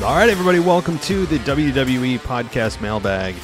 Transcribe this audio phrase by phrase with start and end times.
[0.00, 3.34] All right, everybody, welcome to the WWE Podcast Mailbag.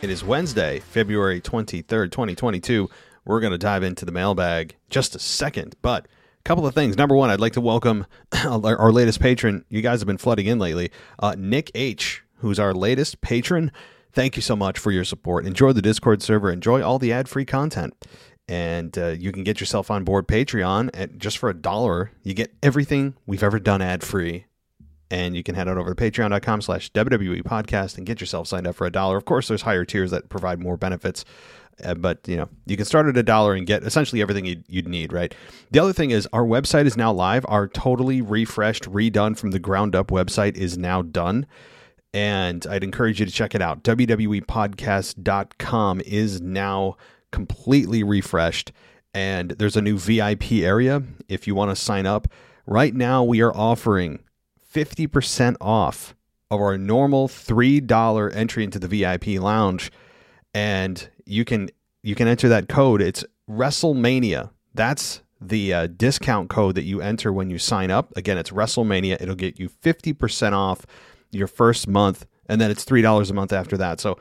[0.00, 2.88] It is Wednesday, February 23rd, 2022.
[3.24, 6.96] We're going to dive into the mailbag just a second, but a couple of things.
[6.96, 8.06] Number one, I'd like to welcome
[8.44, 9.64] our latest patron.
[9.70, 10.92] You guys have been flooding in lately.
[11.18, 13.72] Uh, Nick H., who's our latest patron.
[14.12, 15.46] Thank you so much for your support.
[15.46, 16.52] Enjoy the Discord server.
[16.52, 17.92] Enjoy all the ad free content.
[18.46, 22.12] And uh, you can get yourself on board Patreon at just for a dollar.
[22.22, 24.46] You get everything we've ever done ad free
[25.12, 28.66] and you can head on over to patreon.com slash WWE podcast and get yourself signed
[28.66, 29.18] up for a dollar.
[29.18, 31.26] Of course, there's higher tiers that provide more benefits.
[31.84, 34.62] Uh, but you know you can start at a dollar and get essentially everything you'd,
[34.68, 35.34] you'd need right?
[35.70, 37.44] The other thing is our website is now live.
[37.48, 41.46] Our totally refreshed redone from the ground up website is now done.
[42.14, 43.84] And i'd encourage you to check it out.
[43.84, 46.96] Wwepodcast.com is now
[47.30, 48.72] completely refreshed.
[49.14, 51.02] And there's a new vip area.
[51.28, 52.28] If you want to sign up
[52.66, 54.20] right now we are offering
[54.72, 56.14] 50% off
[56.50, 59.90] of our normal $3 entry into the VIP lounge.
[60.54, 61.70] And you can
[62.02, 63.00] you can enter that code.
[63.00, 64.50] It's WrestleMania.
[64.74, 68.14] That's the uh, discount code that you enter when you sign up.
[68.16, 69.20] Again it's WrestleMania.
[69.20, 70.84] It'll get you 50% off
[71.30, 74.00] your first month and then it's $3 a month after that.
[74.00, 74.18] So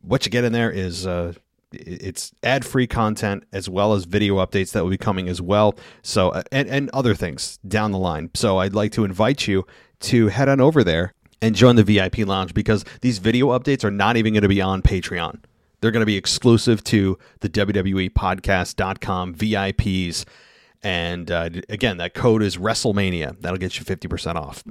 [0.00, 1.34] what you get in there is uh,
[1.72, 5.74] it's ad-free content as well as video updates that will be coming as well.
[6.02, 8.30] So uh, and, and other things down the line.
[8.34, 9.66] So i'd like to invite you
[10.04, 13.90] to head on over there and join the vip lounge because these video updates are
[13.90, 15.38] not even going to be on patreon
[15.80, 20.24] they're going to be exclusive to the wwe podcast.com vips
[20.82, 24.62] and uh, again that code is wrestlemania that'll get you 50% off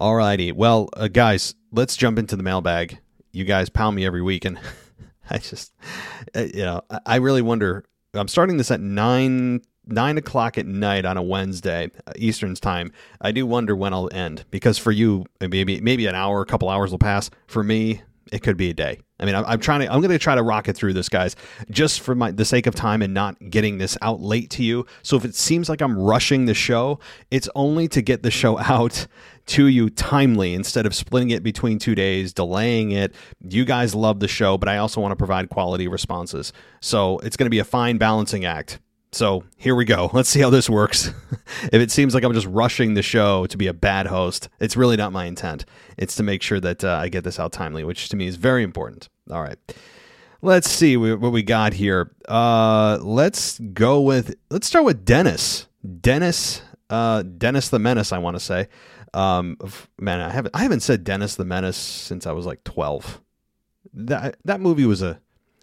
[0.00, 0.52] All righty.
[0.52, 2.98] well uh, guys let's jump into the mailbag
[3.32, 4.58] you guys pound me every week and
[5.30, 5.72] I just,
[6.36, 7.86] uh, you know, I- really wonder.
[8.12, 12.92] I'm starting this at nine nine o'clock at night on a Wednesday uh, Eastern's time.
[13.20, 16.68] I do wonder when I'll end because for you, maybe maybe an hour, a couple
[16.68, 17.30] hours will pass.
[17.46, 18.02] For me,
[18.32, 19.00] it could be a day.
[19.20, 19.92] I mean, I'm, I'm trying to.
[19.92, 21.36] I'm going to try to rocket through this, guys,
[21.70, 24.86] just for my the sake of time and not getting this out late to you.
[25.02, 26.98] So if it seems like I'm rushing the show,
[27.30, 29.06] it's only to get the show out
[29.46, 33.14] to you timely instead of splitting it between two days, delaying it.
[33.46, 36.52] You guys love the show, but I also want to provide quality responses.
[36.80, 38.80] So it's going to be a fine balancing act.
[39.14, 40.10] So here we go.
[40.12, 41.12] Let's see how this works.
[41.62, 44.76] if it seems like I'm just rushing the show to be a bad host, it's
[44.76, 45.64] really not my intent.
[45.96, 48.34] It's to make sure that uh, I get this out timely, which to me is
[48.36, 49.08] very important.
[49.30, 49.58] All right.
[50.42, 52.10] Let's see what we got here.
[52.28, 55.68] Uh, let's go with, let's start with Dennis.
[56.00, 58.68] Dennis, uh, Dennis the Menace, I want to say.
[59.14, 59.56] Um,
[59.98, 63.22] man, I haven't, I haven't said Dennis the Menace since I was like 12.
[63.94, 65.20] That, that movie was a,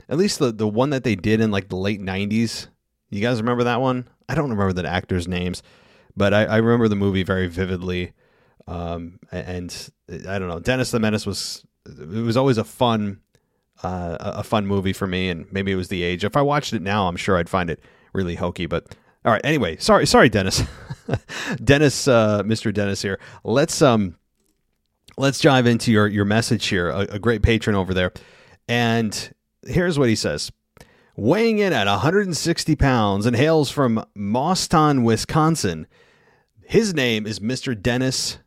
[0.07, 2.67] at least the, the one that they did in like the late 90s.
[3.11, 4.07] You guys remember that one?
[4.27, 5.61] I don't remember the actors' names,
[6.15, 8.13] but I, I remember the movie very vividly.
[8.67, 10.59] Um, and I don't know.
[10.59, 13.19] Dennis the Menace was it was always a fun
[13.83, 16.23] uh, a fun movie for me, and maybe it was the age.
[16.23, 17.81] If I watched it now, I'm sure I'd find it
[18.13, 18.65] really hokey.
[18.65, 18.95] But
[19.25, 20.63] all right, anyway, sorry, sorry, Dennis,
[21.63, 22.73] Dennis, uh, Mr.
[22.73, 23.19] Dennis here.
[23.43, 24.15] Let's um,
[25.17, 26.89] let's dive into your your message here.
[26.89, 28.13] A, a great patron over there,
[28.67, 29.33] and
[29.65, 30.51] here's what he says.
[31.21, 35.85] Weighing in at 160 pounds and hails from Mosston, Wisconsin.
[36.65, 37.79] His name is Mr.
[37.79, 38.39] Dennis,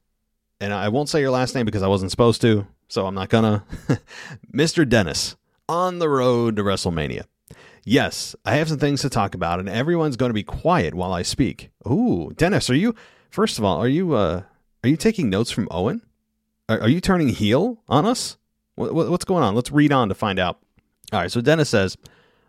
[0.60, 3.28] and I won't say your last name because I wasn't supposed to, so I'm not
[3.28, 3.64] gonna.
[4.52, 4.88] Mr.
[4.88, 5.36] Dennis,
[5.68, 7.26] on the road to WrestleMania.
[7.84, 11.12] Yes, I have some things to talk about, and everyone's going to be quiet while
[11.12, 11.70] I speak.
[11.88, 12.92] Ooh, Dennis, are you?
[13.30, 14.14] First of all, are you?
[14.14, 14.42] Uh,
[14.82, 16.02] are you taking notes from Owen?
[16.68, 18.36] Are, are you turning heel on us?
[18.74, 19.54] What, what, what's going on?
[19.54, 20.58] Let's read on to find out.
[21.12, 21.96] All right, so Dennis says,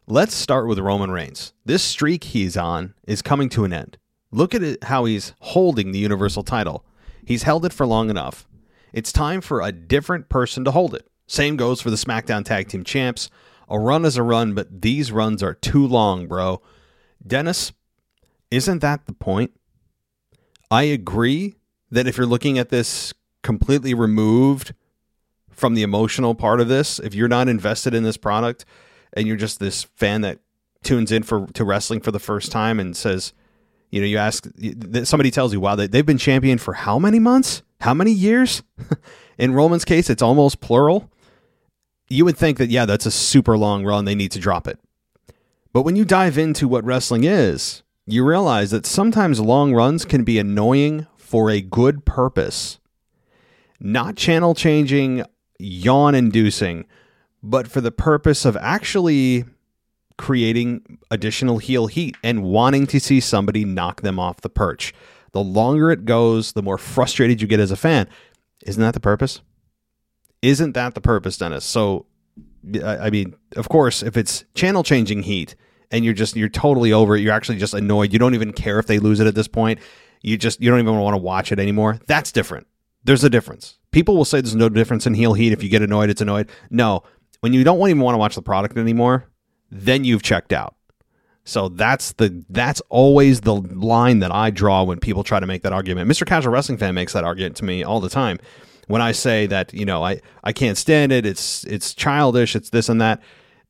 [0.07, 1.53] let's start with Roman Reigns.
[1.65, 3.97] This streak he's on is coming to an end.
[4.31, 6.85] Look at it, how he's holding the Universal title.
[7.25, 8.47] He's held it for long enough.
[8.93, 11.09] It's time for a different person to hold it.
[11.27, 13.29] Same goes for the SmackDown Tag Team Champs.
[13.67, 16.61] A run is a run, but these runs are too long, bro.
[17.25, 17.71] Dennis,
[18.51, 19.51] isn't that the point?
[20.69, 21.55] I agree
[21.89, 24.73] that if you're looking at this completely removed
[25.49, 28.65] from the emotional part of this, if you're not invested in this product
[29.15, 30.39] and you're just this fan that
[30.83, 33.33] tunes in for to wrestling for the first time and says,
[33.89, 34.47] you know, you ask
[35.03, 37.63] somebody tells you, wow, they, they've been champion for how many months?
[37.81, 38.63] How many years?
[39.37, 41.09] in Roman's case, it's almost plural.
[42.09, 44.05] You would think that, yeah, that's a super long run.
[44.05, 44.79] They need to drop it.
[45.73, 50.23] But when you dive into what wrestling is, you realize that sometimes long runs can
[50.23, 52.79] be annoying for a good purpose.
[53.79, 55.23] Not channel changing,
[55.59, 56.85] yawn inducing,
[57.45, 59.45] but for the purpose of actually
[60.17, 64.93] creating additional heel heat and wanting to see somebody knock them off the perch.
[65.33, 68.07] The longer it goes, the more frustrated you get as a fan.
[68.65, 69.41] Isn't that the purpose?
[70.41, 71.65] Isn't that the purpose, Dennis?
[71.65, 72.07] So,
[72.83, 75.55] I mean, of course, if it's channel changing heat
[75.91, 78.79] and you're just, you're totally over it, you're actually just annoyed, you don't even care
[78.79, 79.79] if they lose it at this point,
[80.21, 82.65] you just, you don't even want to watch it anymore, that's different.
[83.03, 83.77] There's a difference.
[83.91, 85.53] People will say there's no difference in heel heat.
[85.53, 86.49] If you get annoyed, it's annoyed.
[86.69, 87.03] No,
[87.41, 89.29] when you don't even want to watch the product anymore,
[89.71, 90.75] then you've checked out.
[91.43, 95.61] So that's the that's always the line that I draw when people try to make
[95.61, 96.09] that argument.
[96.09, 96.25] Mr.
[96.25, 98.39] Casual Wrestling Fan makes that argument to me all the time.
[98.87, 102.71] When I say that, you know, I, I can't stand it, it's it's childish, it's
[102.71, 103.21] this and that,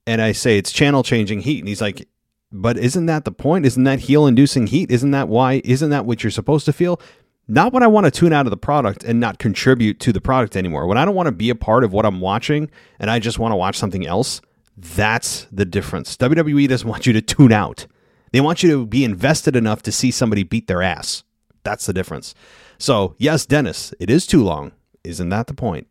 [0.08, 2.08] and I say it's channel changing heat, and he's like,
[2.52, 3.66] but isn't that the point?
[3.66, 4.90] Isn't that heel inducing heat?
[4.90, 7.02] Isn't that why isn't that what you're supposed to feel?
[7.48, 10.22] Not when I want to tune out of the product and not contribute to the
[10.22, 10.88] product anymore.
[10.88, 13.38] When I don't want to be a part of what I'm watching and I just
[13.38, 14.42] want to watch something else,
[14.76, 16.18] that's the difference.
[16.18, 17.86] WWE doesn't want you to tune out.
[18.32, 21.24] They want you to be invested enough to see somebody beat their ass.
[21.64, 22.34] That's the difference.
[22.78, 24.72] So, yes, Dennis, it is too long.
[25.04, 25.88] Isn't that the point?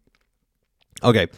[1.02, 1.28] Okay,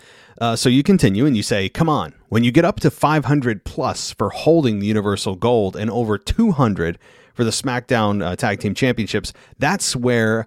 [0.41, 3.65] uh, so you continue and you say, come on, when you get up to 500
[3.65, 6.99] plus for holding the Universal Gold and over 200
[7.37, 10.47] for the SmackDown uh, Tag Team Championships, that's where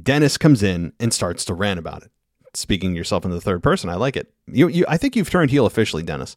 [0.00, 2.10] Dennis comes in and starts to rant about it
[2.54, 3.88] speaking yourself in the third person.
[3.88, 4.32] I like it.
[4.46, 6.36] You, you, I think you've turned heel officially, Dennis.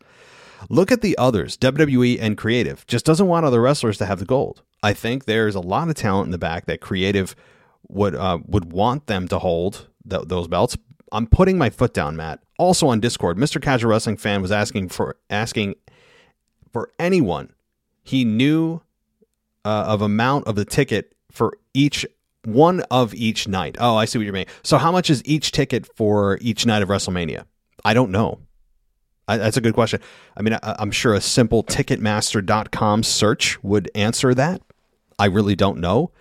[0.70, 2.86] Look at the others, WWE and Creative.
[2.88, 4.64] Just doesn't want other wrestlers to have the gold.
[4.82, 7.36] I think there's a lot of talent in the back that Creative
[7.88, 10.78] would uh, would want them to hold th- those belts.
[11.12, 12.40] I'm putting my foot down, Matt.
[12.58, 13.62] Also on Discord, Mr.
[13.62, 15.76] Casual Wrestling Fan was asking for asking
[16.72, 17.52] for anyone
[18.02, 18.82] he knew
[19.66, 22.06] uh, of amount of the ticket for each
[22.46, 23.76] one of each night.
[23.80, 24.54] Oh, I see what you're meaning.
[24.64, 27.46] So, how much is each ticket for each night of WrestleMania?
[27.84, 28.40] I don't know.
[29.28, 30.00] I, that's a good question.
[30.38, 34.62] I mean, I, am sure a simple Ticketmaster.com search would answer that.
[35.18, 36.12] I really don't know.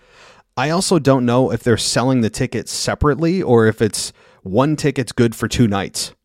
[0.57, 5.11] I also don't know if they're selling the tickets separately or if it's one ticket's
[5.11, 6.15] good for two nights.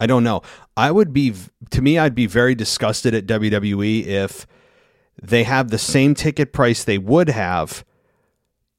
[0.00, 0.42] I don't know.
[0.76, 1.34] I would be,
[1.70, 4.46] to me, I'd be very disgusted at WWE if
[5.22, 7.84] they have the same ticket price they would have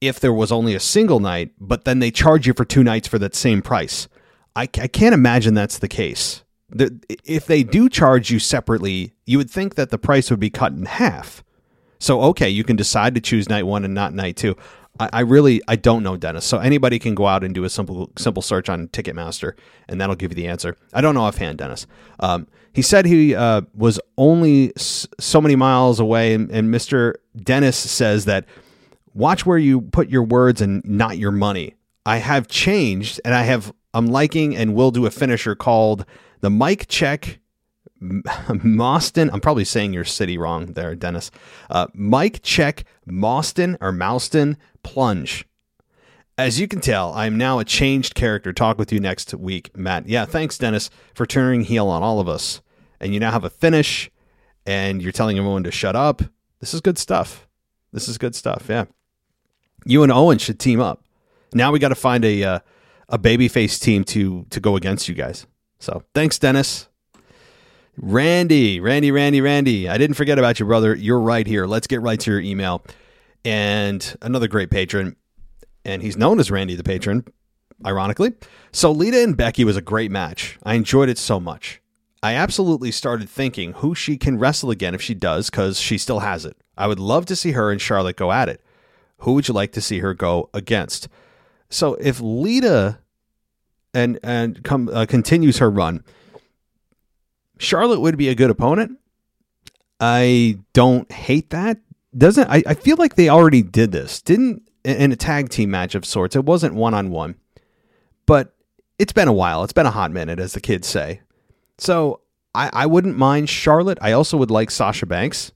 [0.00, 3.08] if there was only a single night, but then they charge you for two nights
[3.08, 4.08] for that same price.
[4.54, 6.42] I, I can't imagine that's the case.
[6.68, 10.50] The, if they do charge you separately, you would think that the price would be
[10.50, 11.44] cut in half.
[11.98, 14.56] So okay, you can decide to choose night one and not night two.
[14.98, 16.44] I, I really I don't know, Dennis.
[16.44, 19.52] So anybody can go out and do a simple simple search on Ticketmaster,
[19.88, 20.76] and that'll give you the answer.
[20.92, 21.86] I don't know offhand, Dennis.
[22.20, 27.14] Um, he said he uh, was only so many miles away, and, and Mr.
[27.34, 28.44] Dennis says that
[29.14, 31.74] watch where you put your words and not your money.
[32.04, 36.04] I have changed and I have I'm liking and will do a finisher called
[36.40, 37.38] the Mike Check
[38.02, 39.30] Moston.
[39.32, 41.30] I'm probably saying your city wrong there, Dennis.
[41.70, 45.46] Uh, Mike Check Moston or Mouston Plunge.
[46.36, 48.52] As you can tell, I am now a changed character.
[48.52, 50.06] Talk with you next week, Matt.
[50.06, 52.60] Yeah, thanks, Dennis, for turning heel on all of us.
[53.00, 54.10] And you now have a finish,
[54.64, 56.22] and you're telling everyone to shut up.
[56.60, 57.46] This is good stuff.
[57.92, 58.66] This is good stuff.
[58.68, 58.86] Yeah
[59.86, 61.02] you and Owen should team up.
[61.54, 62.58] Now we got to find a uh,
[63.08, 65.46] a babyface team to to go against you guys.
[65.78, 66.88] So thanks, Dennis.
[67.98, 69.88] Randy, Randy, Randy, Randy.
[69.88, 70.94] I didn't forget about you, brother.
[70.94, 71.66] You're right here.
[71.66, 72.84] Let's get right to your email.
[73.42, 75.16] And another great patron,
[75.84, 77.24] and he's known as Randy the patron,
[77.86, 78.34] ironically.
[78.72, 80.58] So Lita and Becky was a great match.
[80.62, 81.80] I enjoyed it so much.
[82.26, 86.20] I absolutely started thinking who she can wrestle again if she does, because she still
[86.20, 86.56] has it.
[86.76, 88.60] I would love to see her and Charlotte go at it.
[89.18, 91.08] Who would you like to see her go against?
[91.70, 92.98] So if Lita
[93.94, 96.02] and and come uh, continues her run,
[97.58, 98.98] Charlotte would be a good opponent.
[100.00, 101.78] I don't hate that.
[102.16, 104.20] Doesn't I, I feel like they already did this.
[104.20, 106.36] Didn't in a tag team match of sorts.
[106.36, 107.36] It wasn't one on one.
[108.26, 108.54] but
[108.98, 109.62] it's been a while.
[109.64, 111.20] It's been a hot minute, as the kids say.
[111.78, 112.20] So
[112.54, 113.98] I, I wouldn't mind Charlotte.
[114.00, 115.52] I also would like Sasha Banks.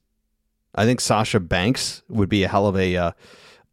[0.75, 3.11] I think Sasha Banks would be a hell of a uh,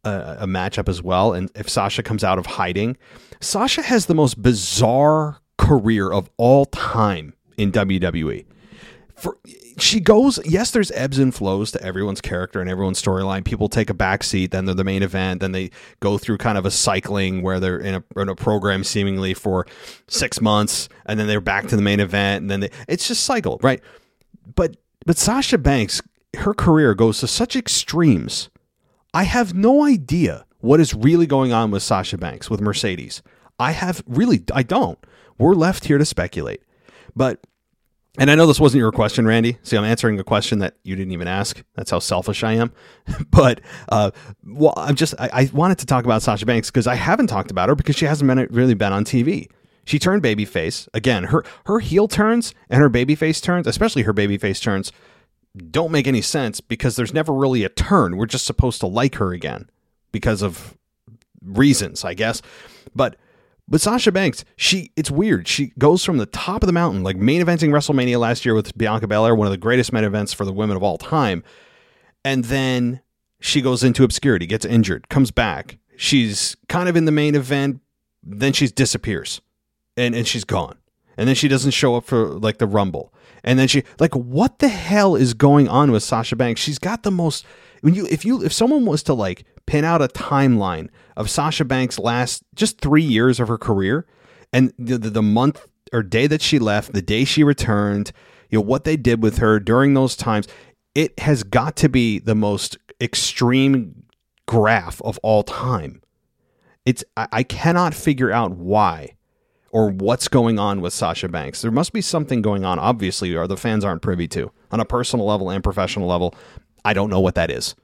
[0.03, 1.33] a, a matchup as well.
[1.33, 2.97] And if Sasha comes out of hiding,
[3.39, 8.45] Sasha has the most bizarre career of all time in WWE.
[9.19, 9.37] For
[9.77, 13.45] she goes, yes, there's ebbs and flows to everyone's character and everyone's storyline.
[13.45, 16.57] People take a back seat, then they're the main event, then they go through kind
[16.57, 19.65] of a cycling where they're in a, in a program seemingly for
[20.07, 23.23] six months, and then they're back to the main event, and then they, it's just
[23.23, 23.81] cycle, right?
[24.55, 26.01] But but Sasha Banks,
[26.37, 28.49] her career goes to such extremes.
[29.13, 33.21] I have no idea what is really going on with Sasha Banks with Mercedes.
[33.57, 34.99] I have really, I don't.
[35.37, 36.61] We're left here to speculate.
[37.15, 37.45] But
[38.19, 39.57] and I know this wasn't your question, Randy.
[39.63, 41.63] See, I'm answering a question that you didn't even ask.
[41.75, 42.71] That's how selfish I am.
[43.31, 44.11] but uh,
[44.45, 47.49] well, I'm just I, I wanted to talk about Sasha Banks because I haven't talked
[47.49, 49.49] about her because she hasn't been really been on TV.
[49.85, 51.25] She turned babyface again.
[51.25, 54.91] Her her heel turns and her babyface turns, especially her babyface turns,
[55.71, 58.17] don't make any sense because there's never really a turn.
[58.17, 59.69] We're just supposed to like her again
[60.11, 60.77] because of
[61.41, 62.41] reasons, I guess.
[62.95, 63.15] But
[63.69, 65.47] but Sasha Banks, she it's weird.
[65.47, 68.75] She goes from the top of the mountain, like main eventing WrestleMania last year with
[68.75, 71.43] Bianca Belair, one of the greatest main events for the women of all time.
[72.25, 73.01] And then
[73.39, 75.77] she goes into obscurity, gets injured, comes back.
[75.95, 77.81] She's kind of in the main event,
[78.23, 79.39] then she disappears.
[79.95, 80.77] And and she's gone.
[81.15, 83.13] And then she doesn't show up for like the Rumble.
[83.43, 86.59] And then she like what the hell is going on with Sasha Banks?
[86.59, 87.45] She's got the most
[87.81, 91.63] when you if you if someone was to like pin out a timeline of Sasha
[91.63, 94.07] Banks' last just three years of her career
[94.51, 98.11] and the, the, the month or day that she left, the day she returned,
[98.49, 100.47] you know, what they did with her during those times,
[100.95, 104.05] it has got to be the most extreme
[104.47, 106.01] graph of all time.
[106.83, 109.17] It's I, I cannot figure out why
[109.71, 111.61] or what's going on with Sasha Banks.
[111.61, 114.85] There must be something going on, obviously, or the fans aren't privy to on a
[114.85, 116.33] personal level and professional level.
[116.83, 117.75] I don't know what that is.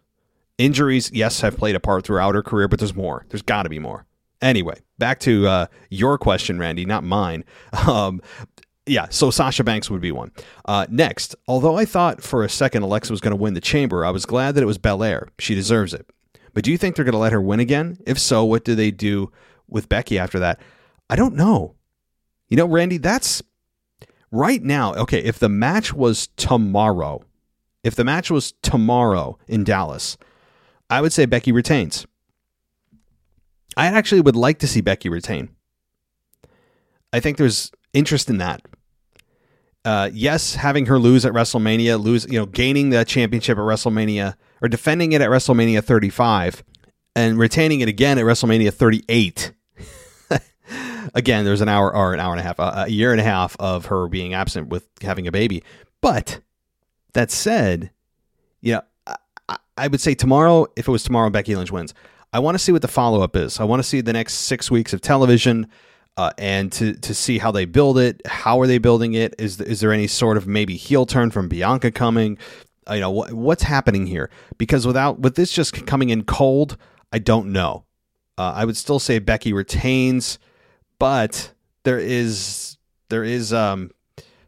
[0.58, 3.26] Injuries, yes, have played a part throughout her career, but there's more.
[3.30, 4.06] There's got to be more.
[4.42, 7.44] Anyway, back to uh, your question, Randy, not mine.
[7.88, 8.22] Um,
[8.88, 10.32] yeah, so Sasha Banks would be one.
[10.66, 14.06] Uh, next, although I thought for a second Alexa was going to win the chamber,
[14.06, 15.30] I was glad that it was Belair.
[15.40, 16.08] She deserves it.
[16.54, 17.98] But do you think they're going to let her win again?
[18.06, 19.32] If so, what do they do
[19.68, 20.60] with Becky after that?
[21.10, 21.76] I don't know.
[22.48, 23.42] You know, Randy, that's
[24.32, 24.94] right now.
[24.94, 27.24] Okay, if the match was tomorrow,
[27.84, 30.18] if the match was tomorrow in Dallas,
[30.90, 32.06] I would say Becky retains.
[33.78, 35.50] I actually would like to see Becky retain.
[37.12, 38.62] I think there's interest in that.
[39.84, 44.36] Uh, yes, having her lose at WrestleMania, lose, you know, gaining the championship at WrestleMania
[44.62, 46.64] or defending it at WrestleMania 35
[47.16, 49.52] and retaining it again at WrestleMania 38.
[51.14, 53.56] again, there's an hour or an hour and a half, a year and a half
[53.60, 55.64] of her being absent with having a baby.
[56.02, 56.42] But
[57.14, 57.92] that said,
[58.62, 58.82] you know,
[59.78, 61.94] I would say tomorrow, if it was tomorrow, Becky Lynch wins.
[62.34, 63.60] I want to see what the follow up is.
[63.60, 65.68] I want to see the next six weeks of television.
[66.18, 68.22] Uh, and to to see how they build it.
[68.26, 69.36] How are they building it?
[69.38, 72.38] Is is there any sort of maybe heel turn from Bianca coming?
[72.90, 74.30] Uh, you know what, what's happening here?
[74.58, 76.78] Because without with this just coming in cold,
[77.12, 77.84] I don't know.
[78.38, 80.40] Uh, I would still say Becky retains,
[81.00, 81.52] but
[81.84, 82.78] there is
[83.10, 83.92] there is um,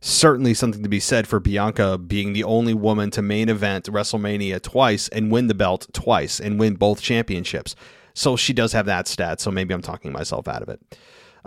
[0.07, 4.61] certainly something to be said for Bianca being the only woman to main event WrestleMania
[4.61, 7.75] twice and win the belt twice and win both championships.
[8.13, 9.41] So she does have that stat.
[9.41, 10.97] So maybe I'm talking myself out of it.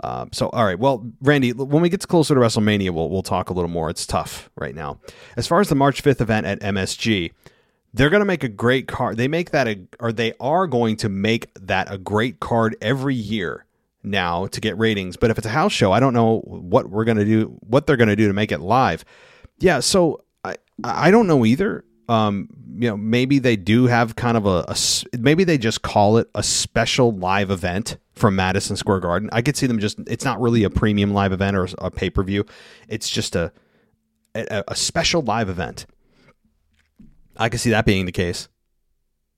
[0.03, 3.49] Uh, so all right, well, Randy, when we get closer to WrestleMania, we'll we'll talk
[3.49, 3.89] a little more.
[3.89, 4.99] It's tough right now.
[5.35, 7.33] As far as the March 5th event at MSG,
[7.93, 9.17] they're going to make a great card.
[9.17, 13.15] They make that a, or they are going to make that a great card every
[13.15, 13.65] year
[14.03, 15.17] now to get ratings.
[15.17, 17.97] But if it's a house show, I don't know what we're gonna do, what they're
[17.97, 19.05] gonna do to make it live.
[19.59, 21.85] Yeah, so I I don't know either.
[22.09, 24.75] Um, you know, maybe they do have kind of a, a
[25.19, 29.29] maybe they just call it a special live event from Madison Square Garden.
[29.31, 32.09] I could see them just it's not really a premium live event or a pay
[32.09, 32.45] per view.
[32.87, 33.51] It's just a,
[34.35, 35.85] a a special live event.
[37.37, 38.47] I could see that being the case.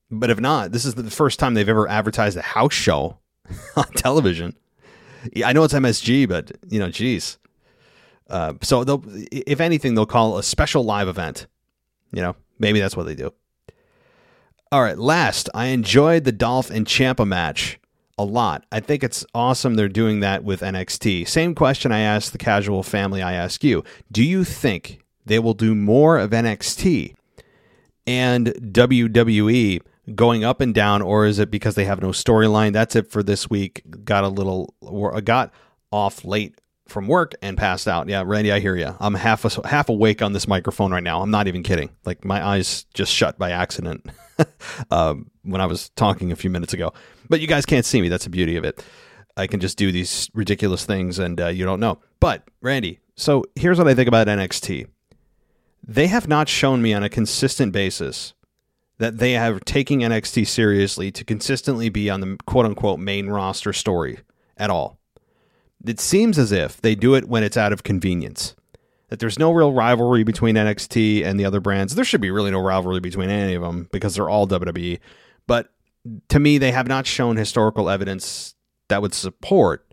[0.10, 3.20] But if not, this is the first time they've ever advertised a house show
[3.76, 4.56] on television.
[5.32, 7.38] Yeah, I know it's MSG, but you know, geez.
[8.30, 11.48] Uh, so they'll, if anything, they'll call a special live event.
[12.12, 13.34] You know, maybe that's what they do.
[14.72, 17.80] All right, last, I enjoyed the Dolph and Ciampa match
[18.18, 18.66] a lot.
[18.72, 21.28] I think it's awesome they're doing that with NXT.
[21.28, 23.84] Same question I asked the casual family, I ask you.
[24.12, 27.16] Do you think they will do more of NXT
[28.06, 29.82] and WWE
[30.16, 32.74] going up and down, or is it because they have no storyline?
[32.74, 33.84] That's it for this week.
[34.04, 34.74] Got a little,
[35.24, 35.52] got
[35.92, 38.10] off late from work and passed out.
[38.10, 38.96] Yeah, Randy, I hear you.
[39.00, 41.22] I'm half a, half awake on this microphone right now.
[41.22, 41.90] I'm not even kidding.
[42.06, 44.06] Like my eyes just shut by accident
[44.92, 46.94] um, when I was talking a few minutes ago.
[47.30, 48.10] But you guys can't see me.
[48.10, 48.84] That's the beauty of it.
[49.38, 52.00] I can just do these ridiculous things and uh, you don't know.
[52.20, 54.88] But Randy, so here's what I think about NXT.
[55.86, 58.34] They have not shown me on a consistent basis
[58.98, 63.74] that they have taking NXT seriously to consistently be on the quote unquote main roster
[63.74, 64.20] story
[64.58, 65.00] at all.
[65.86, 68.56] It seems as if they do it when it's out of convenience.
[69.10, 71.94] That there's no real rivalry between NXT and the other brands.
[71.94, 75.00] There should be really no rivalry between any of them because they're all WWE.
[75.46, 75.72] But
[76.30, 78.56] to me, they have not shown historical evidence
[78.88, 79.86] that would support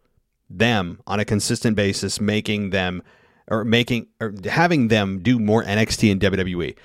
[0.48, 3.02] them on a consistent basis, making them
[3.48, 6.76] or making or having them do more NXT and WWE.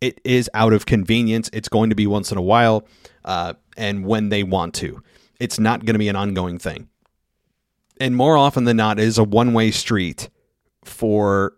[0.00, 1.50] It is out of convenience.
[1.52, 2.86] It's going to be once in a while,
[3.24, 5.02] uh, and when they want to.
[5.40, 6.88] It's not going to be an ongoing thing.
[8.00, 10.30] And more often than not, it is a one way street
[10.84, 11.54] for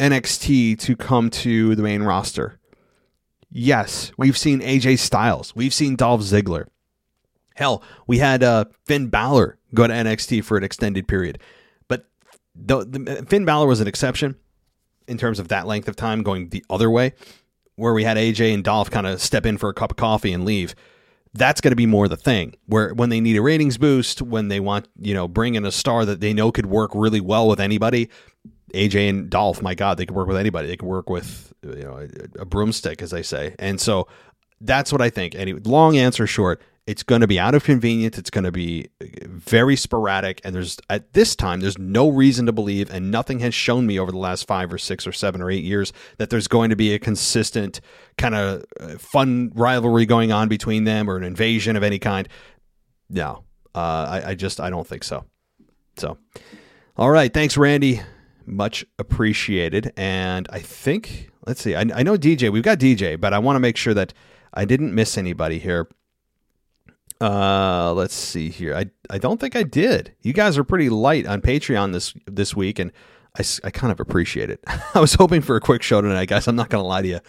[0.00, 2.58] NXT to come to the main roster.
[3.50, 6.66] Yes, we've seen AJ Styles, we've seen Dolph Ziggler.
[7.54, 11.40] Hell, we had uh, Finn Balor go to NXT for an extended period.
[11.88, 12.06] But
[12.54, 14.36] the, the, Finn Balor was an exception
[15.08, 17.14] in terms of that length of time going the other way,
[17.78, 20.32] where we had AJ and Dolph kind of step in for a cup of coffee
[20.32, 20.74] and leave.
[21.32, 24.48] That's going to be more the thing where when they need a ratings boost, when
[24.48, 27.46] they want, you know, bring in a star that they know could work really well
[27.46, 28.10] with anybody,
[28.74, 30.66] AJ and Dolph, my God, they could work with anybody.
[30.66, 31.98] They could work with, you know,
[32.36, 33.54] a, a broomstick, as they say.
[33.60, 34.08] And so
[34.60, 35.36] that's what I think.
[35.36, 38.16] Anyway, long answer short, it's going to be out of convenience.
[38.16, 40.40] It's going to be very sporadic.
[40.42, 43.98] And there's, at this time, there's no reason to believe, and nothing has shown me
[43.98, 46.76] over the last five or six or seven or eight years that there's going to
[46.76, 47.82] be a consistent
[48.16, 52.26] kind of uh, fun rivalry going on between them or an invasion of any kind.
[53.10, 55.26] No, uh, I, I just, I don't think so.
[55.98, 56.16] So,
[56.96, 57.32] all right.
[57.34, 58.00] Thanks, Randy.
[58.46, 59.92] Much appreciated.
[59.98, 63.56] And I think, let's see, I, I know DJ, we've got DJ, but I want
[63.56, 64.14] to make sure that
[64.54, 65.86] I didn't miss anybody here.
[67.20, 68.74] Uh, let's see here.
[68.76, 70.14] I I don't think I did.
[70.22, 72.92] You guys are pretty light on Patreon this this week, and
[73.36, 74.62] I, I kind of appreciate it.
[74.94, 76.48] I was hoping for a quick show tonight, guys.
[76.48, 77.20] I'm not gonna lie to you.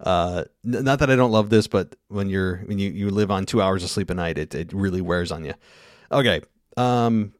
[0.00, 3.30] Uh, n- not that I don't love this, but when you're when you, you live
[3.30, 5.54] on two hours of sleep a night, it it really wears on you.
[6.12, 6.40] Okay.
[6.76, 7.32] Um.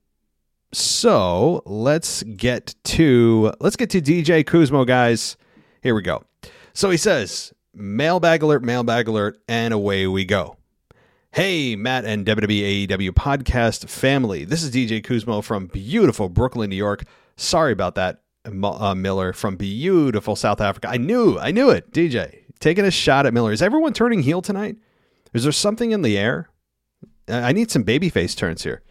[0.72, 5.36] So let's get to let's get to DJ Kuzmo, guys.
[5.82, 6.24] Here we go.
[6.74, 10.57] So he says, mailbag alert, mailbag alert, and away we go.
[11.32, 14.44] Hey, Matt and WWE AEW podcast family.
[14.44, 17.04] This is DJ Kuzmo from beautiful Brooklyn, New York.
[17.36, 20.88] Sorry about that, uh, Miller from beautiful South Africa.
[20.88, 21.92] I knew, I knew it.
[21.92, 23.52] DJ, taking a shot at Miller.
[23.52, 24.76] Is everyone turning heel tonight?
[25.34, 26.48] Is there something in the air?
[27.28, 28.82] I need some babyface turns here.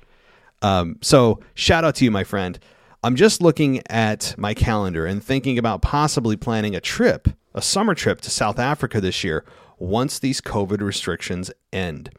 [0.62, 2.60] Um, so, shout out to you, my friend.
[3.04, 7.95] I'm just looking at my calendar and thinking about possibly planning a trip, a summer
[7.95, 9.43] trip to South Africa this year
[9.80, 12.12] once these COVID restrictions end.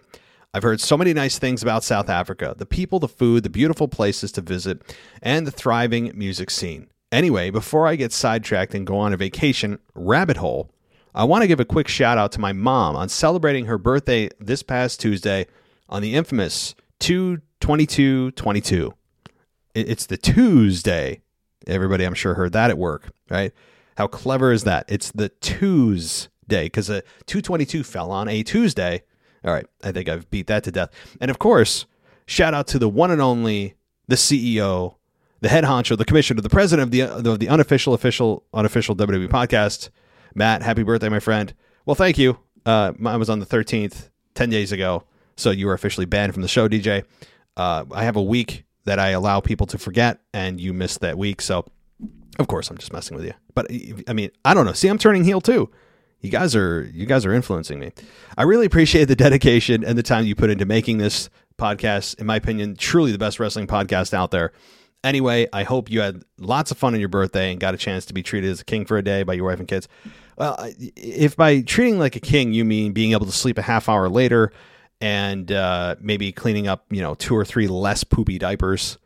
[0.54, 3.86] I've heard so many nice things about South Africa the people, the food, the beautiful
[3.86, 4.80] places to visit,
[5.22, 6.88] and the thriving music scene.
[7.12, 10.70] Anyway, before I get sidetracked and go on a vacation rabbit hole,
[11.14, 14.30] I want to give a quick shout out to my mom on celebrating her birthday
[14.38, 15.46] this past Tuesday
[15.88, 18.94] on the infamous 22222.
[19.74, 21.20] It's the Tuesday.
[21.66, 23.52] Everybody, I'm sure, heard that at work, right?
[23.96, 24.86] How clever is that?
[24.88, 29.02] It's the Tuesday because a 222 fell on a Tuesday
[29.44, 30.90] all right, I think I've beat that to death.
[31.20, 31.86] And of course,
[32.26, 33.74] shout out to the one and only,
[34.06, 34.96] the CEO,
[35.40, 39.28] the head honcho, the commissioner, the president of the of the unofficial, official, unofficial WWE
[39.28, 39.90] podcast.
[40.34, 41.54] Matt, happy birthday, my friend.
[41.86, 42.38] Well, thank you.
[42.66, 45.04] Uh, mine was on the 13th, 10 days ago.
[45.36, 47.04] So you are officially banned from the show, DJ.
[47.56, 51.16] Uh, I have a week that I allow people to forget, and you missed that
[51.16, 51.40] week.
[51.40, 51.64] So,
[52.38, 53.34] of course, I'm just messing with you.
[53.54, 53.66] But
[54.06, 54.72] I mean, I don't know.
[54.72, 55.70] See, I'm turning heel too
[56.20, 57.92] you guys are you guys are influencing me.
[58.36, 62.18] I really appreciate the dedication and the time you put into making this podcast.
[62.18, 64.52] In my opinion, truly the best wrestling podcast out there.
[65.04, 68.04] Anyway, I hope you had lots of fun on your birthday and got a chance
[68.06, 69.86] to be treated as a king for a day by your wife and kids.
[70.36, 70.56] Well,
[70.96, 74.08] if by treating like a king you mean being able to sleep a half hour
[74.08, 74.52] later
[75.00, 78.98] and uh, maybe cleaning up, you know, two or three less poopy diapers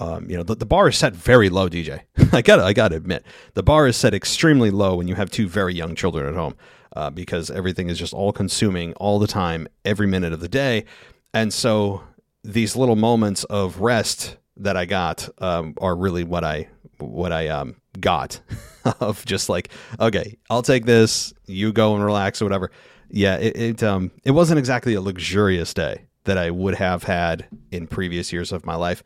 [0.00, 2.00] um, you know, the, the bar is set very low, DJ.
[2.32, 5.30] I gotta, I got to admit, the bar is set extremely low when you have
[5.30, 6.54] two very young children at home,
[6.96, 10.86] uh, because everything is just all consuming all the time, every minute of the day,
[11.34, 12.02] and so
[12.42, 17.48] these little moments of rest that I got um, are really what I what I
[17.48, 18.40] um, got
[19.00, 22.70] of just like, okay, I'll take this, you go and relax or whatever.
[23.10, 27.46] Yeah, it it, um, it wasn't exactly a luxurious day that I would have had
[27.70, 29.02] in previous years of my life.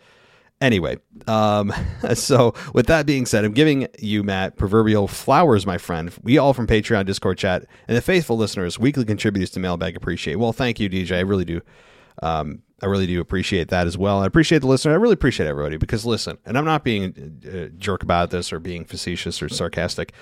[0.64, 0.96] Anyway,
[1.26, 1.70] um,
[2.14, 6.10] so with that being said, I'm giving you, Matt, proverbial flowers, my friend.
[6.22, 10.36] We all from Patreon, Discord chat, and the faithful listeners, weekly contributors to Mailbag appreciate.
[10.36, 11.18] Well, thank you, DJ.
[11.18, 11.60] I really do.
[12.22, 14.22] Um, I really do appreciate that as well.
[14.22, 14.92] I appreciate the listener.
[14.92, 18.58] I really appreciate everybody because listen, and I'm not being a jerk about this or
[18.58, 20.14] being facetious or sarcastic.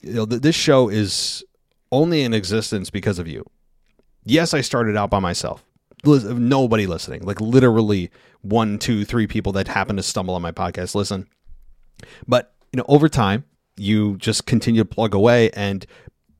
[0.00, 1.44] You know, th- this show is
[1.92, 3.44] only in existence because of you.
[4.24, 5.62] Yes, I started out by myself.
[6.06, 8.10] Nobody listening, like literally
[8.42, 11.28] one, two, three people that happen to stumble on my podcast listen.
[12.26, 13.44] But you know, over time,
[13.76, 15.86] you just continue to plug away, and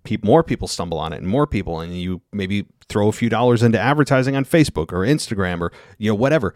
[0.05, 3.29] pe- more people stumble on it, and more people, and you maybe throw a few
[3.29, 6.55] dollars into advertising on Facebook or Instagram or you know whatever.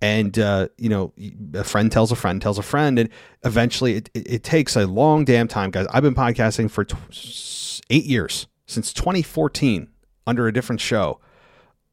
[0.00, 1.12] And uh, you know,
[1.54, 3.08] a friend tells a friend tells a friend, and
[3.44, 5.86] eventually, it, it, it takes a long damn time, guys.
[5.90, 9.88] I've been podcasting for tw- eight years since 2014
[10.26, 11.20] under a different show,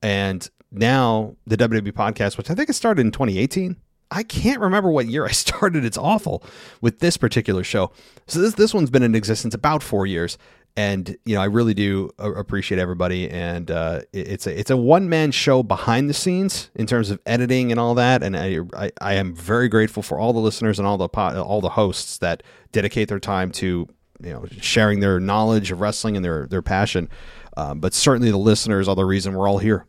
[0.01, 3.75] and now the WWE podcast, which I think it started in 2018.
[4.11, 5.85] I can't remember what year I started.
[5.85, 6.43] It's awful
[6.81, 7.91] with this particular show.
[8.27, 10.37] So this this one's been in existence about four years,
[10.75, 13.29] and you know I really do appreciate everybody.
[13.29, 17.11] And uh, it- it's a it's a one man show behind the scenes in terms
[17.11, 18.23] of editing and all that.
[18.23, 21.61] And I, I I am very grateful for all the listeners and all the all
[21.61, 23.87] the hosts that dedicate their time to
[24.23, 27.09] you know sharing their knowledge of wrestling and their their passion.
[27.57, 29.85] Um, but certainly the listeners are the reason we're all here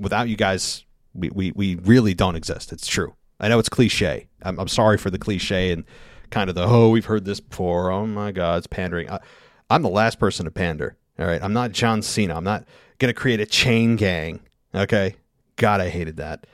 [0.00, 0.84] without you guys,
[1.14, 2.72] we, we, we really don't exist.
[2.72, 3.14] It's true.
[3.38, 4.28] I know it's cliche.
[4.42, 5.84] I'm, I'm sorry for the cliche and
[6.30, 7.90] kind of the, oh, we've heard this before.
[7.90, 9.10] Oh my God, it's pandering.
[9.10, 9.20] I,
[9.68, 10.96] I'm the last person to pander.
[11.18, 11.42] All right.
[11.42, 12.34] I'm not John Cena.
[12.34, 12.64] I'm not
[12.98, 14.40] going to create a chain gang.
[14.74, 15.16] Okay.
[15.56, 16.46] God, I hated that.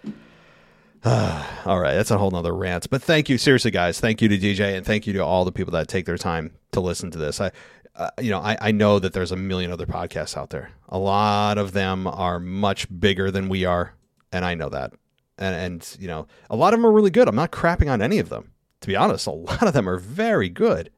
[1.05, 1.95] all right.
[1.95, 2.91] That's a whole nother rant.
[2.91, 3.39] But thank you.
[3.39, 4.01] Seriously, guys.
[4.01, 6.53] Thank you to DJ and thank you to all the people that take their time
[6.73, 7.41] to listen to this.
[7.41, 7.53] I,
[7.97, 10.71] uh, you know, I, I know that there's a million other podcasts out there.
[10.89, 13.95] A lot of them are much bigger than we are,
[14.33, 14.93] and I know that.
[15.39, 17.29] And, and you know, a lot of them are really good.
[17.29, 18.53] I'm not crapping on any of them.
[18.83, 20.91] To be honest, a lot of them are very good,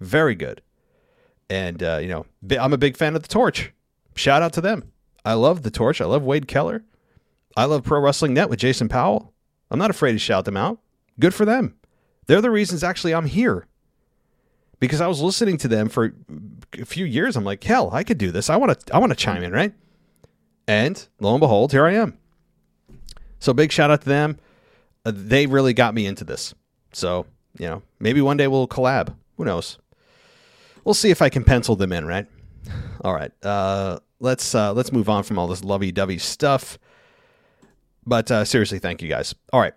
[0.00, 0.62] very good.
[1.50, 2.26] And uh, you know,
[2.58, 3.72] I'm a big fan of the Torch.
[4.14, 4.92] Shout out to them.
[5.24, 6.00] I love the Torch.
[6.00, 6.84] I love Wade Keller.
[7.56, 9.34] I love Pro Wrestling Net with Jason Powell.
[9.70, 10.78] I'm not afraid to shout them out.
[11.18, 11.76] Good for them.
[12.26, 13.66] They're the reasons actually I'm here
[14.80, 16.12] because I was listening to them for
[16.78, 17.36] a few years.
[17.36, 18.50] I'm like, hell, I could do this.
[18.50, 19.72] I want to, I want to chime in, right?
[20.66, 22.18] And lo and behold, here I am.
[23.38, 24.38] So big shout out to them.
[25.04, 26.54] Uh, they really got me into this.
[26.92, 27.26] So
[27.58, 29.14] you know, maybe one day we'll collab.
[29.36, 29.78] Who knows?
[30.84, 32.26] We'll see if I can pencil them in, right?
[33.02, 33.32] All right.
[33.44, 36.78] Uh, let's uh, let's move on from all this lovey-dovey stuff.
[38.06, 39.34] But uh, seriously, thank you guys.
[39.52, 39.74] All right.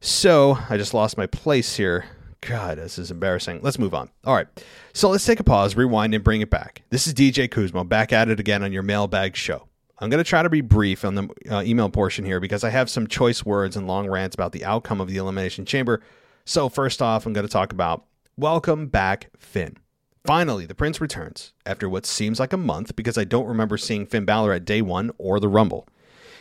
[0.00, 2.06] So I just lost my place here.
[2.42, 3.60] God, this is embarrassing.
[3.62, 4.10] Let's move on.
[4.24, 4.46] All right.
[4.94, 6.82] So let's take a pause, rewind, and bring it back.
[6.88, 9.68] This is DJ Kuzmo back at it again on your mailbag show.
[9.98, 12.70] I'm going to try to be brief on the uh, email portion here because I
[12.70, 16.02] have some choice words and long rants about the outcome of the Elimination Chamber.
[16.46, 18.06] So, first off, I'm going to talk about
[18.38, 19.76] welcome back, Finn.
[20.24, 24.06] Finally, the Prince returns after what seems like a month because I don't remember seeing
[24.06, 25.86] Finn Balor at day one or the Rumble.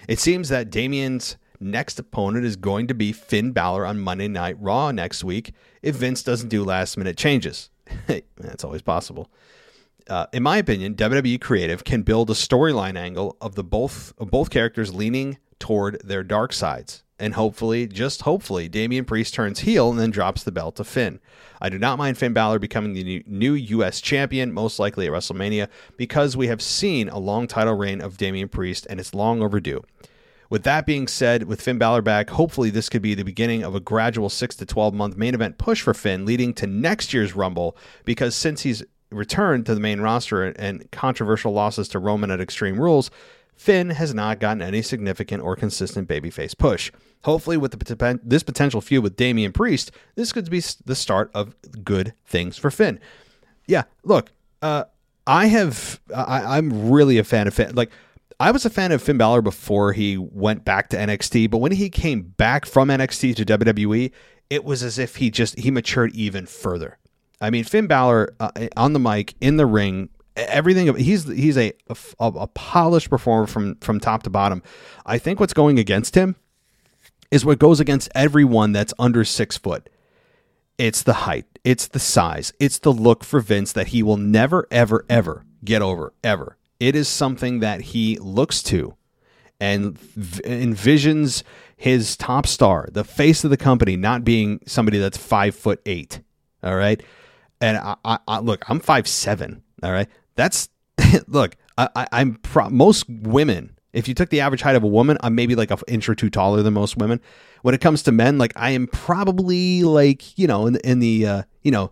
[0.08, 4.58] It seems that Damian's next opponent is going to be Finn Balor on Monday Night
[4.60, 7.70] Raw next week if Vince doesn't do last minute changes.
[8.38, 9.30] That's always possible.
[10.10, 14.32] Uh, in my opinion, WWE Creative can build a storyline angle of the both of
[14.32, 19.92] both characters leaning toward their dark sides, and hopefully, just hopefully, Damian Priest turns heel
[19.92, 21.20] and then drops the belt to Finn.
[21.62, 24.02] I do not mind Finn Balor becoming the new- U.S.
[24.02, 25.68] champion, most likely at WrestleMania,
[25.98, 29.84] because we have seen a long title reign of Damian Priest, and it's long overdue.
[30.50, 33.76] With that being said, with Finn Balor back, hopefully this could be the beginning of
[33.76, 37.36] a gradual 6 to 12 month main event push for Finn leading to next year's
[37.36, 42.42] Rumble because since he's returned to the main roster and controversial losses to Roman at
[42.42, 43.12] Extreme Rules,
[43.56, 46.92] Finn has not gotten any significant or consistent babyface push.
[47.26, 51.54] Hopefully, with the, this potential feud with Damian Priest, this could be the start of
[51.84, 53.00] good things for Finn.
[53.68, 54.32] Yeah, look,
[54.62, 54.86] uh,
[55.28, 57.76] I have, I, I'm really a fan of Finn.
[57.76, 57.92] Like,
[58.40, 61.74] I was a fan of Finn Balor before he went back to NXT, but when
[61.74, 64.12] he came back from NXT to WWE,
[64.50, 66.98] it was as if he just he matured even further.
[67.42, 70.96] I mean, Finn Balor uh, on the mic, in the ring, everything.
[70.96, 74.64] He's he's a, a a polished performer from from top to bottom.
[75.06, 76.38] I think what's going against him
[77.32, 79.90] is what goes against everyone that's under six foot.
[80.78, 84.66] It's the height, it's the size, it's the look for Vince that he will never,
[84.72, 86.56] ever, ever get over, ever.
[86.80, 88.96] It is something that he looks to
[89.60, 91.44] and envisions
[91.76, 96.22] his top star, the face of the company, not being somebody that's five foot eight.
[96.64, 97.02] All right.
[97.62, 99.64] And I, I, I look, I'm five seven.
[99.84, 100.08] All right.
[100.36, 100.70] That's
[101.28, 103.76] look, I, I'm pro- most women.
[103.92, 106.16] If you took the average height of a woman, I'm maybe like an inch or
[106.16, 107.20] two taller than most women.
[107.64, 111.00] when it comes to men, like I am probably like you know in the, in
[111.00, 111.92] the uh, you know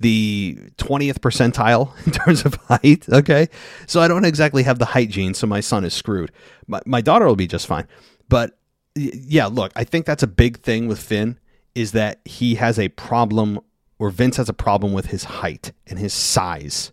[0.00, 3.08] the 20th percentile in terms of height.
[3.08, 3.48] Okay.
[3.86, 5.34] So I don't exactly have the height gene.
[5.34, 6.32] So my son is screwed.
[6.66, 7.86] My, my daughter will be just fine.
[8.28, 8.58] But
[8.94, 11.38] yeah, look, I think that's a big thing with Finn
[11.74, 13.60] is that he has a problem
[13.98, 16.92] or Vince has a problem with his height and his size.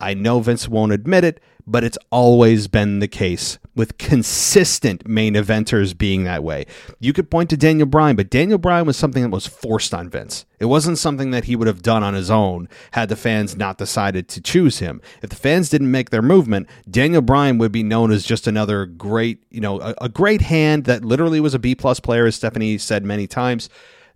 [0.00, 5.34] I know Vince won't admit it, but it's always been the case with consistent main
[5.34, 6.64] eventers being that way.
[6.98, 10.08] You could point to Daniel Bryan, but Daniel Bryan was something that was forced on
[10.08, 10.46] Vince.
[10.58, 13.76] It wasn't something that he would have done on his own had the fans not
[13.76, 15.02] decided to choose him.
[15.22, 18.86] If the fans didn't make their movement, Daniel Bryan would be known as just another
[18.86, 22.36] great, you know, a, a great hand that literally was a B plus player, as
[22.36, 23.68] Stephanie said many times.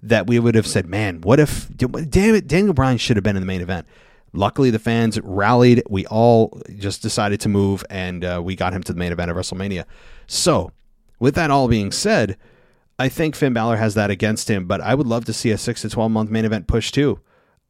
[0.02, 3.36] That we would have said, man, what if, damn it, Daniel Bryan should have been
[3.36, 3.86] in the main event.
[4.32, 5.82] Luckily, the fans rallied.
[5.88, 9.30] We all just decided to move, and uh, we got him to the main event
[9.30, 9.84] of WrestleMania.
[10.26, 10.72] So,
[11.18, 12.36] with that all being said,
[12.98, 15.58] I think Finn Balor has that against him, but I would love to see a
[15.58, 17.20] six to twelve month main event push too.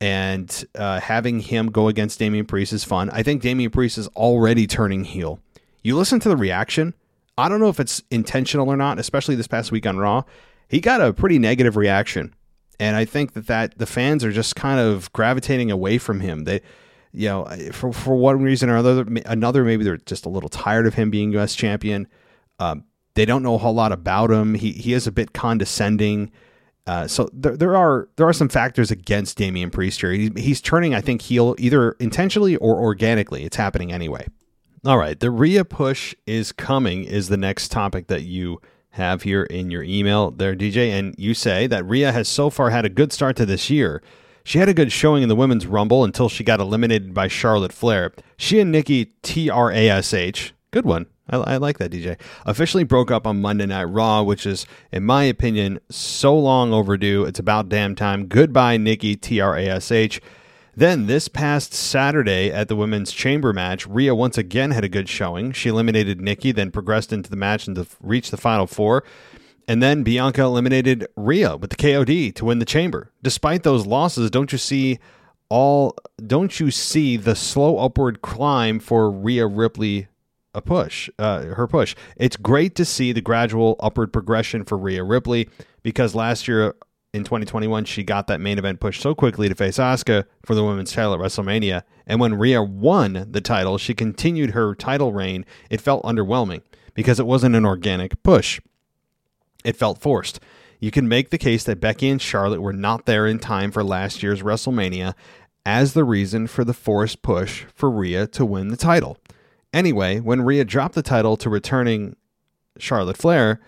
[0.00, 3.10] And uh, having him go against Damian Priest is fun.
[3.10, 5.40] I think Damian Priest is already turning heel.
[5.82, 6.94] You listen to the reaction.
[7.38, 10.24] I don't know if it's intentional or not, especially this past week on Raw.
[10.68, 12.34] He got a pretty negative reaction
[12.80, 16.44] and I think that that the fans are just kind of gravitating away from him.
[16.44, 16.62] They,
[17.12, 20.86] you know, for for one reason or another, another maybe they're just a little tired
[20.86, 21.54] of him being U.S.
[21.54, 22.08] champion.
[22.58, 24.54] Um, they don't know a whole lot about him.
[24.54, 26.32] He he is a bit condescending.
[26.86, 30.12] Uh, so there, there are there are some factors against Damian Priest here.
[30.12, 33.44] He's, he's turning, I think, heel either intentionally or organically.
[33.44, 34.26] It's happening anyway.
[34.86, 37.04] All right, the Rhea push is coming.
[37.04, 40.90] Is the next topic that you have here in your email there, DJ.
[40.90, 44.02] And you say that Rhea has so far had a good start to this year.
[44.44, 47.72] She had a good showing in the women's rumble until she got eliminated by Charlotte
[47.72, 48.12] Flair.
[48.36, 51.06] She and Nikki TRASH, good one.
[51.28, 52.18] I, I, like that, DJ.
[52.44, 57.24] Officially broke up on Monday Night Raw, which is, in my opinion, so long overdue.
[57.24, 58.26] It's about damn time.
[58.26, 60.20] Goodbye, Nikki TRASH.
[60.80, 65.10] Then, this past Saturday at the women's chamber match, Rhea once again had a good
[65.10, 65.52] showing.
[65.52, 69.04] She eliminated Nikki, then progressed into the match and to reach the final four.
[69.68, 73.12] And then Bianca eliminated Rhea with the KOD to win the chamber.
[73.22, 74.98] Despite those losses, don't you see
[75.50, 80.08] all don't you see the slow upward climb for Rhea Ripley
[80.54, 81.94] a push, uh, her push.
[82.16, 85.50] It's great to see the gradual upward progression for Rhea Ripley
[85.82, 86.74] because last year
[87.12, 90.64] in 2021, she got that main event push so quickly to face Asuka for the
[90.64, 91.82] women's title at WrestleMania.
[92.06, 95.44] And when Rhea won the title, she continued her title reign.
[95.70, 96.62] It felt underwhelming
[96.94, 98.60] because it wasn't an organic push,
[99.64, 100.40] it felt forced.
[100.78, 103.84] You can make the case that Becky and Charlotte were not there in time for
[103.84, 105.14] last year's WrestleMania
[105.66, 109.18] as the reason for the forced push for Rhea to win the title.
[109.74, 112.16] Anyway, when Rhea dropped the title to returning
[112.78, 113.60] Charlotte Flair,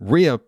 [0.00, 0.40] Rhea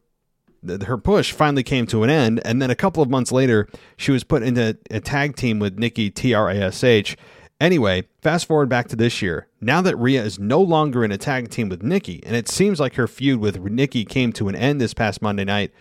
[0.67, 2.41] her push finally came to an end.
[2.45, 5.79] And then a couple of months later, she was put into a tag team with
[5.79, 7.17] Nikki TRASH.
[7.61, 9.47] Anyway, fast forward back to this year.
[9.61, 12.81] Now that Rhea is no longer in a tag team with Nikki, and it seems
[12.81, 15.73] like her feud with Nikki came to an end this past Monday night,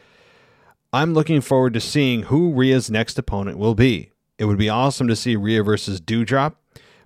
[0.92, 4.12] I'm looking forward to seeing who Rhea's next opponent will be.
[4.38, 6.56] It would be awesome to see Rhea versus Doudrop.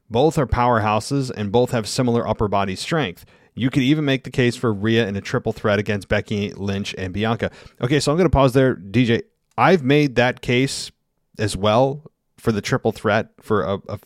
[0.10, 3.26] Both are powerhouses and both have similar upper body strength.
[3.56, 6.96] You could even make the case for Rhea in a triple threat against Becky Lynch
[6.98, 7.52] and Bianca.
[7.82, 9.24] Okay, so I'm going to pause there, DJ.
[9.58, 10.92] I've made that case
[11.38, 14.00] as well for the triple threat for a, a,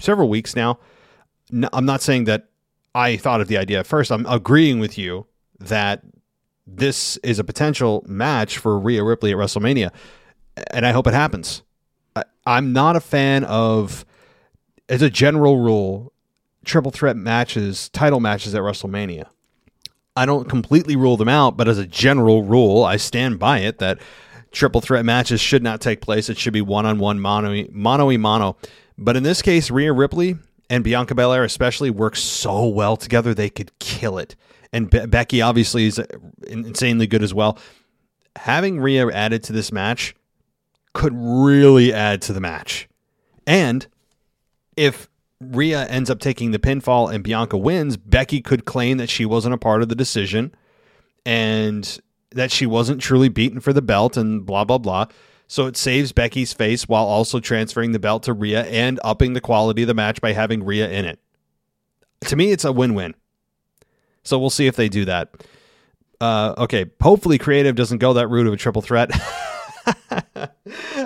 [0.00, 0.78] several weeks now.
[1.50, 2.48] No, I'm not saying that
[2.94, 4.10] I thought of the idea at first.
[4.10, 5.26] I'm agreeing with you
[5.60, 6.02] that
[6.66, 9.90] this is a potential match for Rhea Ripley at WrestleMania,
[10.70, 11.62] and I hope it happens.
[12.14, 14.04] I, I'm not a fan of,
[14.88, 16.12] as a general rule,
[16.64, 19.26] triple threat matches, title matches at WrestleMania.
[20.14, 23.78] I don't completely rule them out, but as a general rule, I stand by it
[23.78, 23.98] that
[24.50, 26.28] triple threat matches should not take place.
[26.28, 28.56] It should be one on one, mono mono mono.
[28.98, 30.36] But in this case, Rhea Ripley
[30.68, 34.36] and Bianca Belair especially work so well together, they could kill it.
[34.72, 36.06] And Be- Becky obviously is uh,
[36.46, 37.58] insanely good as well.
[38.36, 40.14] Having Rhea added to this match
[40.94, 42.88] could really add to the match.
[43.46, 43.86] And
[44.76, 45.08] if
[45.50, 49.54] Rhea ends up taking the pinfall and Bianca wins, Becky could claim that she wasn't
[49.54, 50.54] a part of the decision
[51.24, 52.00] and
[52.30, 55.06] that she wasn't truly beaten for the belt and blah, blah, blah.
[55.46, 59.40] So it saves Becky's face while also transferring the belt to Rhea and upping the
[59.40, 61.18] quality of the match by having Rhea in it.
[62.22, 63.14] To me, it's a win win.
[64.22, 65.30] So we'll see if they do that.
[66.20, 69.10] Uh, okay, hopefully Creative doesn't go that route of a triple threat.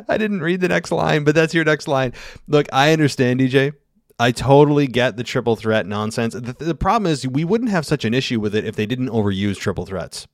[0.08, 2.12] I didn't read the next line, but that's your next line.
[2.46, 3.72] Look, I understand, DJ.
[4.18, 6.34] I totally get the triple threat nonsense.
[6.34, 9.10] The, the, problem is we wouldn't have such an issue with it if they didn't
[9.10, 10.26] overuse triple threats.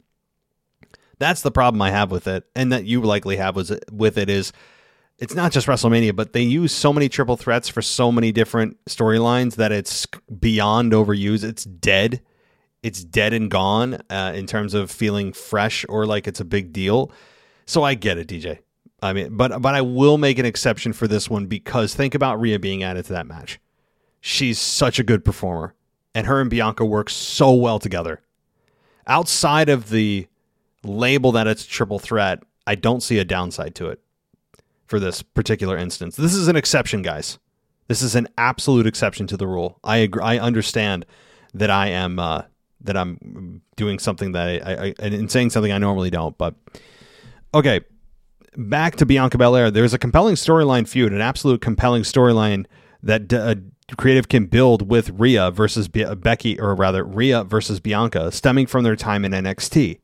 [1.18, 4.28] That's the problem I have with it, and that you likely have was with it
[4.30, 4.52] is
[5.18, 8.82] it's not just WrestleMania, but they use so many triple threats for so many different
[8.86, 10.06] storylines that it's
[10.40, 11.44] beyond overused.
[11.44, 12.22] It's dead.
[12.82, 16.72] It's dead and gone uh, in terms of feeling fresh or like it's a big
[16.72, 17.12] deal.
[17.66, 18.58] So I get it, DJ.
[19.00, 22.40] I mean, but but I will make an exception for this one because think about
[22.40, 23.60] Rhea being added to that match.
[24.24, 25.74] She's such a good performer,
[26.14, 28.20] and her and Bianca work so well together.
[29.08, 30.28] Outside of the
[30.84, 34.00] label that it's triple threat, I don't see a downside to it
[34.86, 36.14] for this particular instance.
[36.14, 37.40] This is an exception, guys.
[37.88, 39.80] This is an absolute exception to the rule.
[39.82, 41.04] I agree, I understand
[41.52, 42.42] that I am uh,
[42.82, 46.38] that I'm doing something that I, I, and saying something I normally don't.
[46.38, 46.54] But
[47.52, 47.80] okay,
[48.56, 49.72] back to Bianca Belair.
[49.72, 52.66] There's a compelling storyline feud, an absolute compelling storyline
[53.02, 53.56] that uh,
[53.96, 58.84] creative can build with Rhea versus Be- Becky, or rather Rhea versus Bianca, stemming from
[58.84, 59.98] their time in NXT.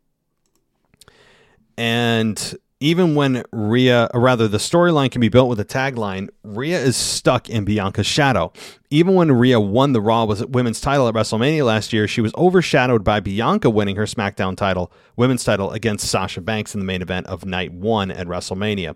[1.76, 6.78] And even when Rhea, or rather the storyline can be built with a tagline, Rhea
[6.78, 8.52] is stuck in Bianca's shadow.
[8.90, 13.02] Even when Rhea won the Raw Women's title at WrestleMania last year, she was overshadowed
[13.02, 17.26] by Bianca winning her SmackDown title, Women's title against Sasha Banks in the main event
[17.26, 18.94] of Night 1 at WrestleMania.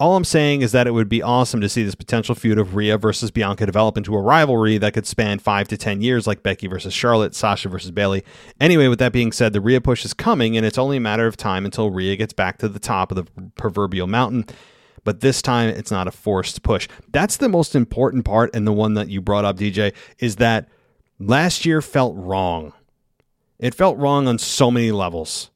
[0.00, 2.74] All I'm saying is that it would be awesome to see this potential feud of
[2.74, 6.42] Rhea versus Bianca develop into a rivalry that could span five to ten years, like
[6.42, 8.24] Becky versus Charlotte, Sasha versus Bayley.
[8.60, 11.28] Anyway, with that being said, the Rhea push is coming, and it's only a matter
[11.28, 14.46] of time until Rhea gets back to the top of the proverbial mountain.
[15.04, 16.88] But this time, it's not a forced push.
[17.12, 20.68] That's the most important part, and the one that you brought up, DJ, is that
[21.20, 22.72] last year felt wrong.
[23.60, 25.50] It felt wrong on so many levels.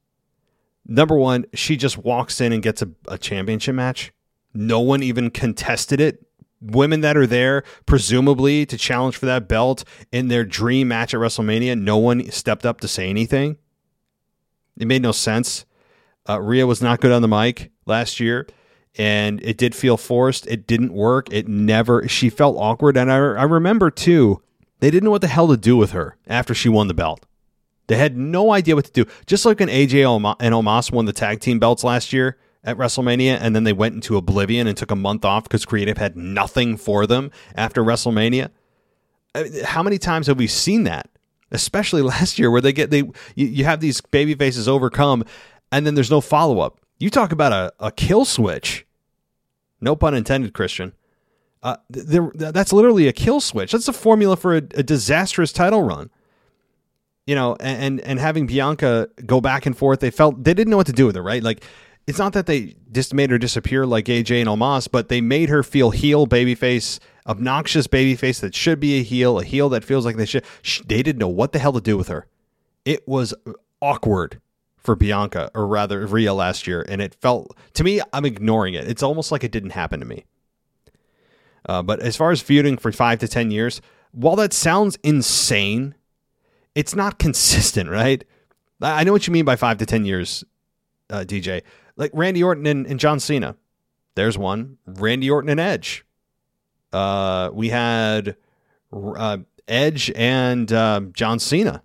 [0.86, 4.12] Number one, she just walks in and gets a, a championship match
[4.54, 6.24] no one even contested it.
[6.60, 11.20] Women that are there, presumably to challenge for that belt in their dream match at
[11.20, 13.58] WrestleMania, no one stepped up to say anything.
[14.76, 15.64] It made no sense.
[16.28, 18.46] Uh, Rhea was not good on the mic last year,
[18.96, 20.46] and it did feel forced.
[20.48, 21.32] It didn't work.
[21.32, 22.08] It never.
[22.08, 24.42] She felt awkward, and I, I remember too.
[24.80, 27.24] They didn't know what the hell to do with her after she won the belt.
[27.88, 29.06] They had no idea what to do.
[29.26, 30.04] Just like when AJ
[30.40, 33.94] and Omos won the tag team belts last year, at WrestleMania and then they went
[33.94, 38.50] into oblivion and took a month off because creative had nothing for them after WrestleMania.
[39.64, 41.08] How many times have we seen that?
[41.50, 43.02] Especially last year where they get they
[43.34, 45.24] you, you have these baby faces overcome
[45.70, 46.80] and then there's no follow up.
[46.98, 48.84] You talk about a, a kill switch.
[49.80, 50.92] No pun intended, Christian.
[51.62, 53.72] Uh, that's literally a kill switch.
[53.72, 56.10] That's a formula for a, a disastrous title run
[57.28, 60.78] you know, and and having Bianca go back and forth, they felt they didn't know
[60.78, 61.42] what to do with her, right?
[61.42, 61.62] Like
[62.08, 65.50] it's not that they just made her disappear like AJ and Omos, but they made
[65.50, 70.06] her feel heel babyface, obnoxious babyface that should be a heel, a heel that feels
[70.06, 70.42] like they should.
[70.86, 72.26] They didn't know what the hell to do with her.
[72.86, 73.34] It was
[73.82, 74.40] awkward
[74.78, 78.88] for Bianca, or rather Rhea last year, and it felt to me I'm ignoring it.
[78.88, 80.24] It's almost like it didn't happen to me.
[81.68, 85.94] Uh, but as far as feuding for five to ten years, while that sounds insane,
[86.74, 88.24] it's not consistent, right?
[88.80, 90.42] I know what you mean by five to ten years,
[91.10, 91.64] uh, DJ
[91.98, 93.56] like Randy Orton and, and John Cena.
[94.14, 94.78] There's one.
[94.86, 96.04] Randy Orton and Edge.
[96.92, 98.36] Uh, we had
[98.92, 101.82] uh, Edge and uh, John Cena.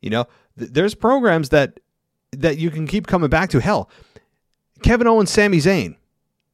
[0.00, 0.26] You know,
[0.58, 1.80] th- there's programs that
[2.32, 3.60] that you can keep coming back to.
[3.60, 3.90] Hell,
[4.82, 5.96] Kevin Owens, Sami Zayn.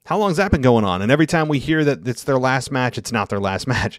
[0.06, 1.02] How long's that been going on?
[1.02, 3.98] And every time we hear that it's their last match, it's not their last match.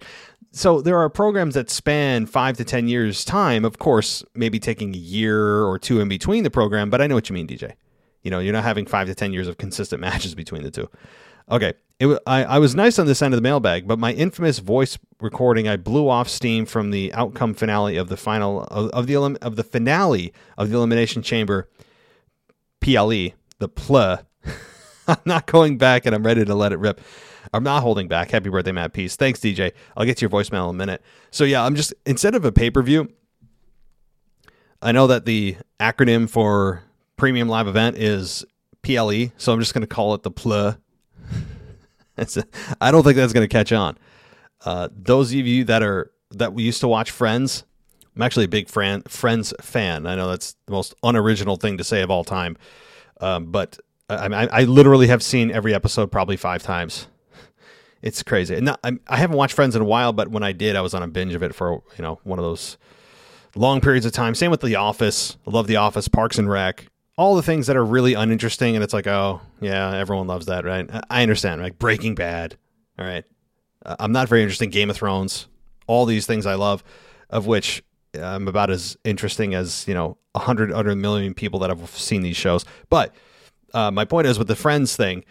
[0.52, 3.63] So there are programs that span five to ten years time.
[3.63, 7.15] Of course, maybe taking a year or two in between the program, but I know
[7.15, 7.73] what you mean, DJ.
[8.23, 10.89] You know, you're not having five to 10 years of consistent matches between the two.
[11.51, 11.73] Okay.
[11.99, 14.97] It, I, I was nice on this end of the mailbag, but my infamous voice
[15.19, 19.15] recording, I blew off steam from the outcome finale of the final of, of the
[19.17, 21.67] of the finale of the Elimination Chamber
[22.79, 24.19] PLE, the PLE.
[25.08, 27.01] I'm not going back and I'm ready to let it rip.
[27.51, 28.32] I'm not holding back.
[28.32, 29.15] Happy birthday, Matt Peace.
[29.15, 29.73] Thanks, DJ.
[29.97, 31.01] I'll get to your voicemail in a minute.
[31.32, 33.12] So yeah, I'm just instead of a pay per view,
[34.81, 36.83] I know that the acronym for
[37.19, 38.45] premium live event is
[38.81, 40.77] PLE, so I'm just going to call it the PLE.
[42.81, 43.97] I don't think that's going to catch on.
[44.65, 47.63] Uh, those of you that are that we used to watch Friends,
[48.15, 50.05] I'm actually a big Fran, Friends fan.
[50.07, 52.57] I know that's the most unoriginal thing to say of all time,
[53.21, 57.07] um, but I, I, I, literally have seen every episode probably five times.
[58.01, 58.55] It's crazy.
[58.55, 60.81] And not, I, I haven't watched Friends in a while, but when I did, I
[60.81, 62.77] was on a binge of it for you know one of those
[63.55, 64.35] long periods of time.
[64.35, 65.37] Same with The Office.
[65.47, 66.87] I love The Office, Parks and Rec
[67.19, 70.63] all the things that are really uninteresting and it's like oh yeah everyone loves that
[70.63, 72.55] right i understand like breaking bad
[72.97, 73.25] all right
[73.85, 75.47] uh, i'm not very interested in game of thrones
[75.85, 76.83] all these things i love
[77.29, 77.83] of which
[78.15, 82.21] I'm about as interesting as you know a hundred other million people that have seen
[82.21, 82.65] these shows.
[82.89, 83.13] But
[83.73, 85.23] uh, my point is with the Friends thing,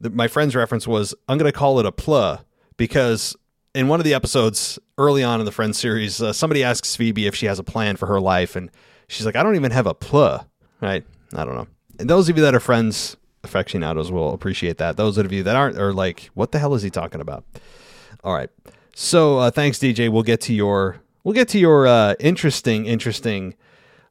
[0.00, 2.40] the, my Friends reference was I'm going to call it a pla
[2.76, 3.36] because
[3.74, 7.26] in one of the episodes early on in the Friends series, uh, somebody asks Phoebe
[7.26, 8.70] if she has a plan for her life, and
[9.08, 10.44] she's like, I don't even have a pla.
[10.80, 11.04] Right?
[11.34, 11.68] I don't know.
[11.98, 14.96] And those of you that are Friends aficionados will appreciate that.
[14.96, 17.44] Those of you that aren't are like, what the hell is he talking about?
[18.24, 18.50] All right.
[18.94, 20.10] So uh, thanks, DJ.
[20.10, 23.54] We'll get to your we'll get to your uh, interesting interesting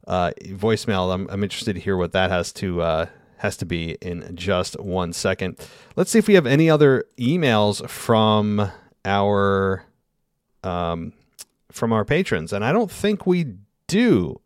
[0.06, 1.12] uh, voicemail.
[1.12, 3.06] I'm, I'm interested to hear what that has to uh,
[3.38, 5.58] has to be in just one second.
[5.96, 8.70] Let's see if we have any other emails from
[9.04, 9.84] our
[10.62, 11.12] um,
[11.70, 13.54] from our patrons, and I don't think we
[13.86, 14.40] do.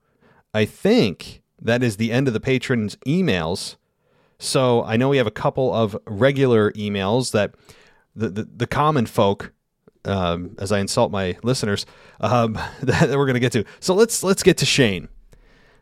[0.55, 3.77] I think that is the end of the patrons' emails.
[4.39, 7.55] So I know we have a couple of regular emails that
[8.15, 9.53] the, the, the common folk,
[10.05, 11.87] um, as I insult my listeners,
[12.21, 13.65] um, that, that we're going to get to.
[13.81, 15.09] So let's let's get to Shane.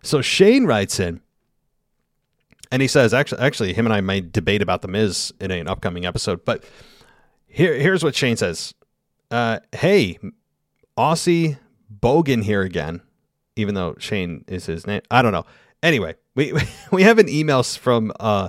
[0.03, 1.21] So Shane writes in,
[2.71, 5.67] and he says, actually, actually, him and I may debate about the Miz in an
[5.67, 6.45] upcoming episode.
[6.45, 6.65] But
[7.47, 8.75] here, here's what Shane says:
[9.31, 10.19] uh, Hey,
[10.97, 11.59] Aussie
[12.01, 13.01] Bogan here again.
[13.57, 15.45] Even though Shane is his name, I don't know.
[15.83, 16.53] Anyway, we
[16.93, 18.49] we have an email from uh,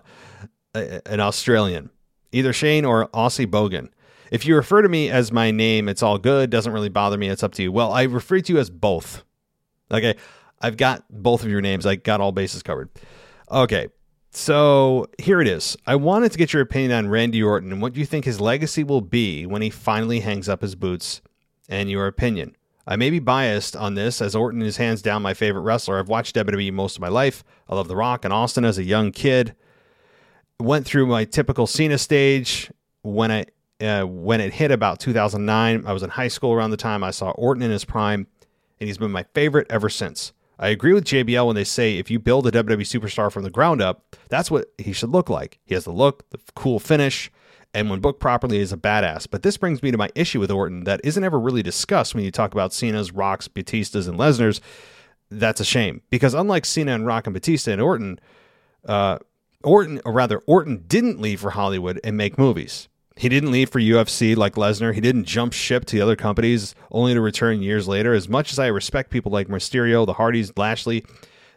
[0.74, 1.90] an Australian,
[2.32, 3.90] either Shane or Aussie Bogan.
[4.32, 6.50] If you refer to me as my name, it's all good.
[6.50, 7.28] Doesn't really bother me.
[7.28, 7.72] It's up to you.
[7.72, 9.24] Well, I refer to you as both.
[9.92, 10.16] Okay,
[10.62, 11.86] I've got both of your names.
[11.86, 12.90] I got all bases covered.
[13.52, 13.90] Okay,
[14.32, 15.76] so here it is.
[15.86, 18.84] I wanted to get your opinion on Randy Orton and what you think his legacy
[18.84, 21.22] will be when he finally hangs up his boots,
[21.68, 22.56] and your opinion.
[22.88, 26.00] I may be biased on this, as Orton is hands down my favorite wrestler.
[26.00, 27.44] I've watched WWE most of my life.
[27.70, 29.56] I love The Rock and Austin as a young kid.
[30.60, 32.72] Went through my typical Cena stage
[33.02, 33.46] when I
[33.82, 35.84] uh, when it hit about 2009.
[35.86, 38.28] I was in high school around the time I saw Orton in his prime,
[38.80, 40.34] and he's been my favorite ever since.
[40.60, 43.50] I agree with JBL when they say if you build a WWE superstar from the
[43.50, 45.60] ground up, that's what he should look like.
[45.66, 47.32] He has the look, the cool finish,
[47.74, 49.28] and when booked properly is a badass.
[49.30, 52.24] But this brings me to my issue with Orton that isn't ever really discussed when
[52.24, 54.62] you talk about Cena's, Rock's, Batistas, and Lesnar's.
[55.30, 58.20] That's a shame because unlike Cena and Rock and Batista and Orton,
[58.86, 59.20] uh,
[59.64, 62.90] Orton, or rather, Orton didn't leave for Hollywood and make movies.
[63.16, 64.94] He didn't leave for UFC like Lesnar.
[64.94, 68.14] He didn't jump ship to the other companies only to return years later.
[68.14, 71.06] As much as I respect people like Mysterio, the Hardys, Lashley,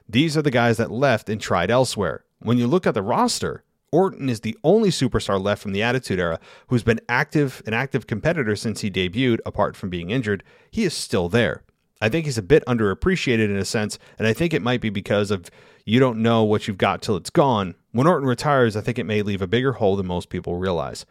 [0.09, 2.25] these are the guys that left and tried elsewhere.
[2.41, 3.64] When you look at the roster,
[3.95, 8.09] Orton is the only superstar left from the Attitude Era who's been active, an active
[8.09, 10.43] competitor since he debuted, apart from being injured.
[10.69, 11.63] He is still there.
[12.01, 14.91] I think he's a bit underappreciated in a sense, and I think it might be
[14.91, 15.49] because of
[15.85, 17.77] you don't know what you've got till it's gone.
[17.93, 21.07] When Orton retires, I think it may leave a bigger hole than most people realize.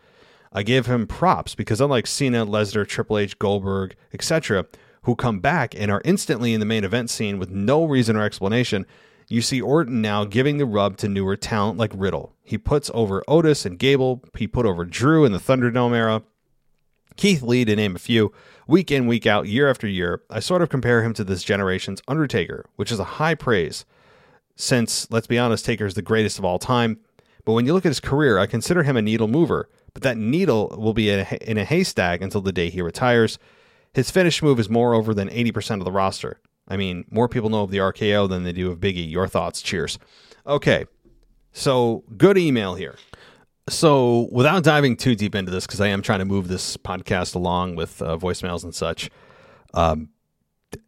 [0.52, 4.66] I give him props because unlike Cena, Lesnar, Triple H, Goldberg, etc.,
[5.04, 8.24] who come back and are instantly in the main event scene with no reason or
[8.24, 8.86] explanation,
[9.28, 12.34] you see Orton now giving the rub to newer talent like Riddle.
[12.44, 14.24] He puts over Otis and Gable.
[14.38, 16.24] He put over Drew in the Thunderdome era.
[17.16, 18.34] Keith Lee, to name a few,
[18.68, 20.24] week in, week out, year after year.
[20.30, 23.86] I sort of compare him to this generation's Undertaker, which is a high praise,
[24.56, 27.00] since, let's be honest, Taker is the greatest of all time.
[27.46, 29.70] But when you look at his career, I consider him a needle mover.
[29.94, 33.38] But that needle will be in a haystack until the day he retires.
[33.94, 36.40] His finish move is more over than 80% of the roster.
[36.68, 39.10] I mean, more people know of the RKO than they do of Biggie.
[39.10, 39.62] Your thoughts?
[39.62, 40.00] Cheers.
[40.48, 40.86] Okay.
[41.52, 42.96] So, good email here.
[43.70, 47.36] So, without diving too deep into this, because I am trying to move this podcast
[47.36, 49.10] along with uh, voicemails and such,
[49.74, 50.10] um,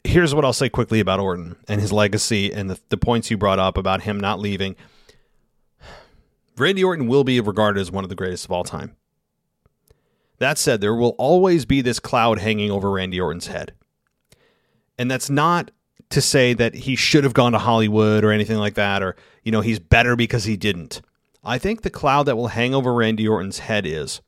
[0.04, 3.38] here's what I'll say quickly about Orton and his legacy and the, the points you
[3.38, 4.76] brought up about him not leaving.
[6.58, 8.96] Randy Orton will be regarded as one of the greatest of all time.
[10.40, 13.74] That said, there will always be this cloud hanging over Randy Orton's head.
[14.98, 15.72] And that's not
[16.10, 19.52] to say that he should have gone to Hollywood or anything like that, or, you
[19.52, 21.02] know, he's better because he didn't.
[21.44, 24.22] I think the cloud that will hang over Randy Orton's head is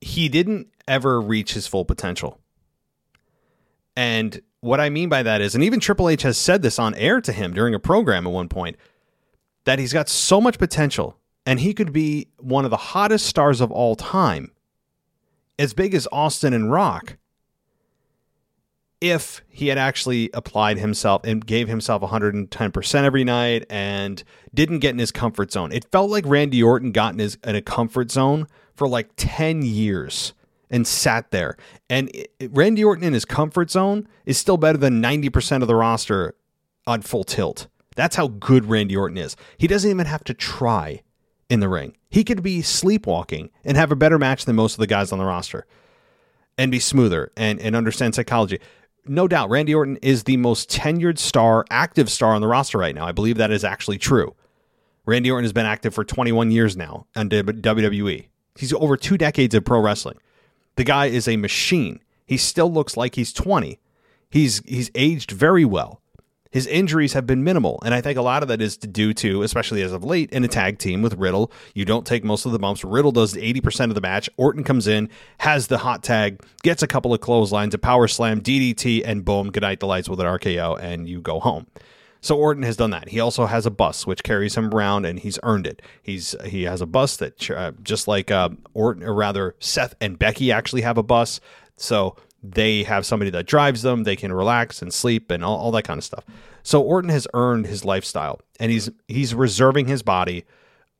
[0.00, 2.40] he didn't ever reach his full potential.
[3.96, 6.94] And what I mean by that is, and even Triple H has said this on
[6.94, 8.76] air to him during a program at one point,
[9.64, 13.60] that he's got so much potential and he could be one of the hottest stars
[13.60, 14.52] of all time,
[15.58, 17.16] as big as Austin and Rock
[19.02, 24.22] if he had actually applied himself and gave himself 110% every night and
[24.54, 25.72] didn't get in his comfort zone.
[25.72, 28.46] It felt like Randy Orton got in his in a comfort zone
[28.76, 30.34] for like 10 years
[30.70, 31.56] and sat there.
[31.90, 35.74] And it, Randy Orton in his comfort zone is still better than 90% of the
[35.74, 36.36] roster
[36.86, 37.66] on full tilt.
[37.96, 39.34] That's how good Randy Orton is.
[39.58, 41.02] He doesn't even have to try
[41.50, 41.96] in the ring.
[42.08, 45.18] He could be sleepwalking and have a better match than most of the guys on
[45.18, 45.66] the roster
[46.56, 48.60] and be smoother and, and understand psychology.
[49.06, 52.94] No doubt, Randy Orton is the most tenured star, active star on the roster right
[52.94, 53.06] now.
[53.06, 54.34] I believe that is actually true.
[55.06, 58.26] Randy Orton has been active for 21 years now on WWE.
[58.56, 60.18] He's over two decades of pro wrestling.
[60.76, 62.00] The guy is a machine.
[62.26, 63.80] He still looks like he's 20.
[64.30, 66.01] He's he's aged very well.
[66.52, 69.42] His injuries have been minimal, and I think a lot of that is due to,
[69.42, 71.50] especially as of late, in a tag team with Riddle.
[71.74, 72.84] You don't take most of the bumps.
[72.84, 74.28] Riddle does 80% of the match.
[74.36, 78.42] Orton comes in, has the hot tag, gets a couple of clotheslines, a power slam,
[78.42, 81.66] DDT, and boom, goodnight the lights with an RKO, and you go home.
[82.20, 83.08] So Orton has done that.
[83.08, 85.80] He also has a bus which carries him around, and he's earned it.
[86.02, 90.18] He's he has a bus that uh, just like uh, Orton, or rather Seth and
[90.18, 91.40] Becky actually have a bus.
[91.76, 94.02] So they have somebody that drives them.
[94.02, 96.24] They can relax and sleep and all, all that kind of stuff.
[96.62, 100.44] So Orton has earned his lifestyle, and he's he's reserving his body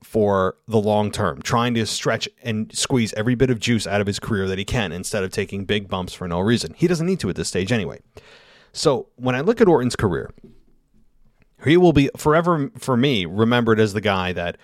[0.03, 4.07] for the long term, trying to stretch and squeeze every bit of juice out of
[4.07, 6.75] his career that he can instead of taking big bumps for no reason.
[6.77, 8.01] He doesn't need to at this stage anyway.
[8.73, 10.31] So when I look at Orton's career,
[11.65, 14.59] he will be forever for me remembered as the guy that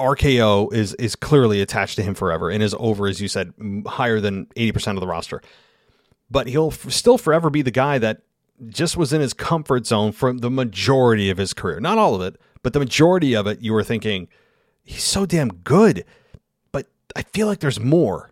[0.00, 3.52] RKO is is clearly attached to him forever and is over, as you said,
[3.86, 5.42] higher than eighty percent of the roster.
[6.30, 8.22] But he'll f- still forever be the guy that
[8.68, 11.80] just was in his comfort zone for the majority of his career.
[11.80, 13.60] Not all of it, but the majority of it.
[13.60, 14.28] You were thinking
[14.82, 16.04] he's so damn good,
[16.72, 16.86] but
[17.16, 18.30] I feel like there's more.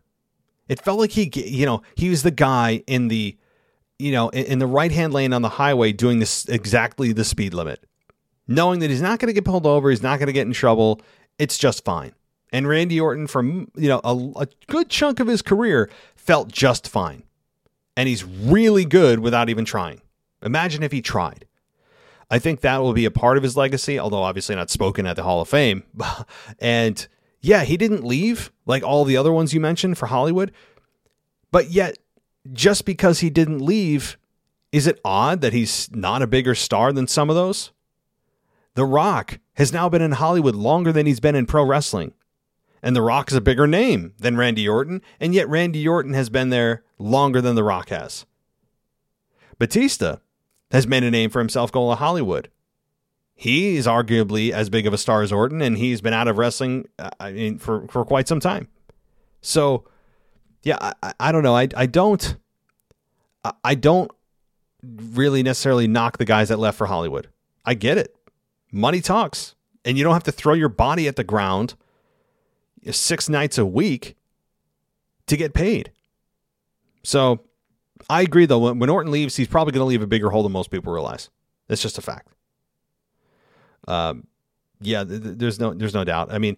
[0.68, 3.36] It felt like he, you know, he was the guy in the,
[3.98, 7.24] you know, in, in the right hand lane on the highway doing this exactly the
[7.24, 7.84] speed limit,
[8.46, 10.52] knowing that he's not going to get pulled over, he's not going to get in
[10.52, 11.00] trouble
[11.38, 12.12] it's just fine.
[12.52, 16.88] And Randy Orton, from you know a, a good chunk of his career, felt just
[16.88, 17.24] fine,
[17.96, 20.00] and he's really good without even trying.
[20.42, 21.46] Imagine if he tried.
[22.30, 25.16] I think that will be a part of his legacy, although obviously not spoken at
[25.16, 25.82] the Hall of Fame.
[26.58, 27.06] and
[27.40, 30.52] yeah, he didn't leave like all the other ones you mentioned for Hollywood.
[31.50, 31.98] But yet,
[32.52, 34.18] just because he didn't leave,
[34.72, 37.72] is it odd that he's not a bigger star than some of those?
[38.74, 42.14] The Rock has now been in Hollywood longer than he's been in pro wrestling.
[42.80, 46.30] And The Rock is a bigger name than Randy Orton, and yet Randy Orton has
[46.30, 48.24] been there longer than The Rock has.
[49.58, 50.18] Batista
[50.70, 52.50] has made a name for himself going to Hollywood.
[53.34, 56.38] He is arguably as big of a star as Orton, and he's been out of
[56.38, 58.68] wrestling uh, I mean, for, for quite some time.
[59.40, 59.84] So,
[60.62, 61.56] yeah, I, I don't know.
[61.56, 62.36] I, I don't
[63.64, 64.10] I don't
[64.82, 67.28] really necessarily knock the guys that left for Hollywood.
[67.64, 68.14] I get it
[68.72, 69.54] money talks.
[69.84, 71.74] And you don't have to throw your body at the ground
[72.90, 74.16] six nights a week
[75.26, 75.92] to get paid.
[77.02, 77.40] So
[78.10, 78.72] I agree, though.
[78.72, 81.30] When, Orton leaves, he's probably going to leave a bigger hole than most people realize.
[81.68, 82.28] That's just a fact.
[83.86, 84.26] Um,
[84.80, 86.30] yeah, th- th- there's no, there's no doubt.
[86.30, 86.56] I mean,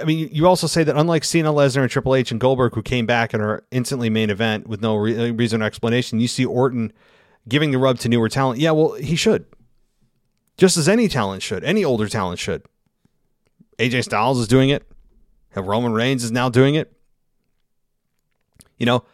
[0.00, 2.82] I mean, you also say that unlike Cena, Lesnar, and Triple H and Goldberg, who
[2.82, 6.44] came back and are instantly main event with no re- reason or explanation, you see
[6.44, 6.92] Orton
[7.48, 8.60] giving the rub to newer talent.
[8.60, 9.46] Yeah, well, he should
[10.58, 12.62] just as any talent should, any older talent should.
[13.78, 14.84] AJ Styles is doing it.
[15.54, 16.92] Roman Reigns is now doing it.
[18.76, 19.04] You know,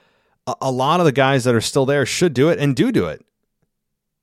[0.46, 2.92] a, a, lot of the guys that are still there should do it and do
[2.92, 3.24] do it.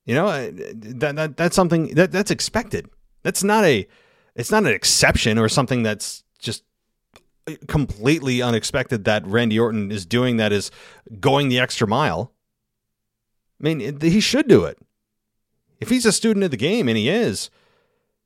[0.05, 2.89] You know, uh, that, that that's something that that's expected.
[3.23, 3.87] That's not a
[4.35, 6.63] it's not an exception or something that's just
[7.67, 10.69] completely unexpected that Randy Orton is doing that is
[11.19, 12.33] going the extra mile.
[13.59, 14.77] I mean, he should do it.
[15.81, 17.49] If he's a student of the game, and he is,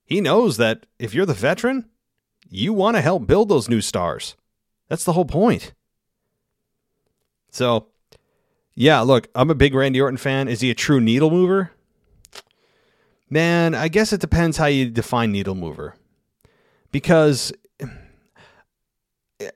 [0.04, 1.90] he knows that if you're the veteran,
[2.48, 4.36] you want to help build those new stars.
[4.90, 5.74] That's the whole point.
[7.50, 7.88] So,
[8.76, 10.48] yeah, look, I'm a big Randy Orton fan.
[10.48, 11.72] Is he a true needle mover?
[13.30, 15.96] Man, I guess it depends how you define needle mover.
[16.92, 17.52] Because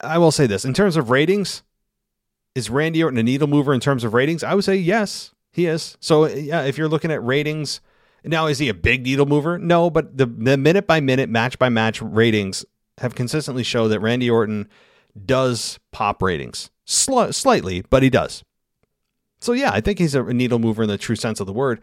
[0.01, 1.63] I will say this in terms of ratings,
[2.55, 4.43] is Randy Orton a needle mover in terms of ratings?
[4.43, 5.97] I would say yes, he is.
[5.99, 7.81] So, yeah, if you're looking at ratings,
[8.23, 9.57] now, is he a big needle mover?
[9.57, 12.65] No, but the, the minute by minute, match by match ratings
[12.99, 14.67] have consistently shown that Randy Orton
[15.25, 16.69] does pop ratings.
[16.85, 18.43] Sl- slightly, but he does.
[19.39, 21.81] So, yeah, I think he's a needle mover in the true sense of the word.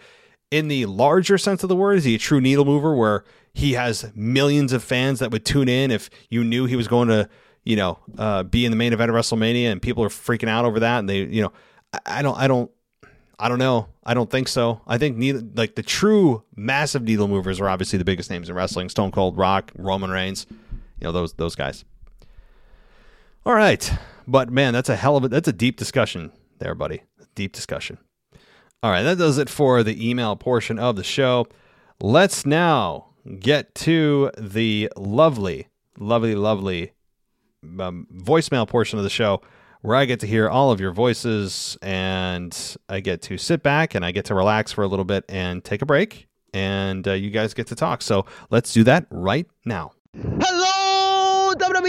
[0.50, 3.24] In the larger sense of the word, is he a true needle mover where
[3.54, 7.08] he has millions of fans that would tune in if you knew he was going
[7.08, 7.28] to,
[7.64, 10.64] you know, uh, be in the main event of WrestleMania and people are freaking out
[10.64, 11.52] over that and they, you know,
[11.92, 12.70] I, I don't, I don't,
[13.38, 13.88] I don't know.
[14.04, 14.80] I don't think so.
[14.86, 18.54] I think neither, like the true massive needle movers are obviously the biggest names in
[18.54, 20.46] wrestling: Stone Cold, Rock, Roman Reigns.
[21.00, 21.84] You know those those guys.
[23.44, 23.92] All right,
[24.26, 27.02] but man, that's a hell of a that's a deep discussion there, buddy.
[27.34, 27.98] Deep discussion.
[28.82, 31.46] All right, that does it for the email portion of the show.
[32.00, 33.08] Let's now
[33.40, 35.68] get to the lovely,
[35.98, 36.92] lovely, lovely
[37.80, 39.42] um, voicemail portion of the show
[39.86, 43.94] where I get to hear all of your voices and I get to sit back
[43.94, 46.26] and I get to relax for a little bit and take a break.
[46.52, 48.02] And uh, you guys get to talk.
[48.02, 49.92] So let's do that right now.
[50.12, 50.85] Hello,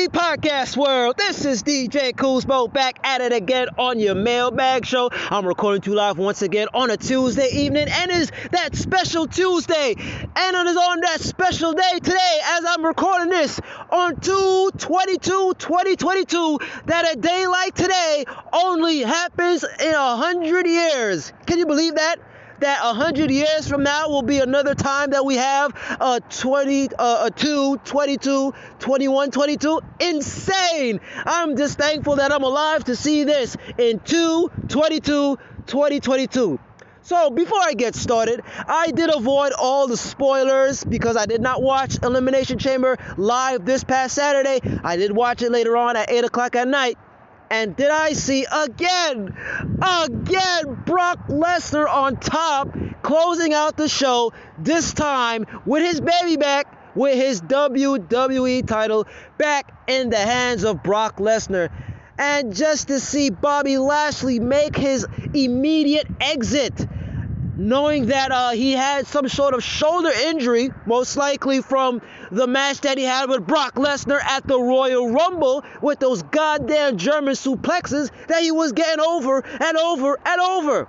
[0.06, 1.18] Podcast World.
[1.18, 5.10] This is DJ Kuzmo back at it again on your mailbag show.
[5.12, 9.96] I'm recording to live once again on a Tuesday evening, and it's that special Tuesday.
[9.98, 13.60] And it is on that special day today, as I'm recording this
[13.92, 21.34] on 2 22 2022, that a day like today only happens in a hundred years.
[21.48, 22.18] Can you believe that?
[22.60, 27.28] That 100 years from now will be another time that we have a 20 uh,
[27.28, 33.56] a 2 22 21 22 insane i'm just thankful that i'm alive to see this
[33.78, 36.60] in 2 22 2022
[37.08, 41.64] so before I get started, I did avoid all the spoilers because I did not
[41.64, 44.60] watch Elimination Chamber live this past Saturday.
[44.84, 46.98] I did watch it later on at 8 o'clock at night.
[47.50, 49.36] And did I see again,
[49.82, 52.70] again, Brock Lesnar on top,
[53.02, 59.72] closing out the show, this time with his baby back, with his WWE title back
[59.88, 61.70] in the hands of Brock Lesnar.
[62.20, 66.74] And just to see Bobby Lashley make his immediate exit
[67.58, 72.02] knowing that uh, he had some sort of shoulder injury, most likely from
[72.32, 76.98] the match that he had with Brock Lesnar at the Royal Rumble with those goddamn
[76.98, 80.88] German suplexes that he was getting over and over and over.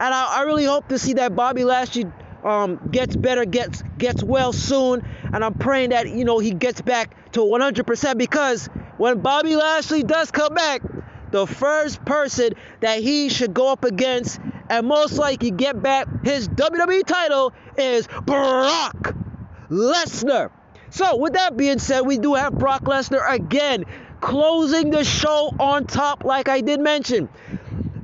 [0.00, 2.06] And I, I really hope to see that Bobby Lashley
[2.42, 6.80] um, gets better, gets gets well soon, and I'm praying that you know he gets
[6.80, 8.66] back to 100% because
[8.96, 10.82] when Bobby Lashley does come back,
[11.30, 14.40] the first person that he should go up against
[14.72, 19.14] and most likely get back his WWE title is Brock
[19.68, 20.50] Lesnar.
[20.88, 23.84] So, with that being said, we do have Brock Lesnar again
[24.22, 27.28] closing the show on top, like I did mention.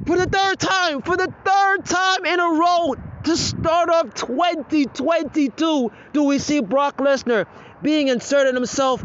[0.06, 2.94] For the third time, for the third time in a row
[3.24, 7.46] to start off 2022, do we see Brock Lesnar
[7.82, 9.02] being inserted himself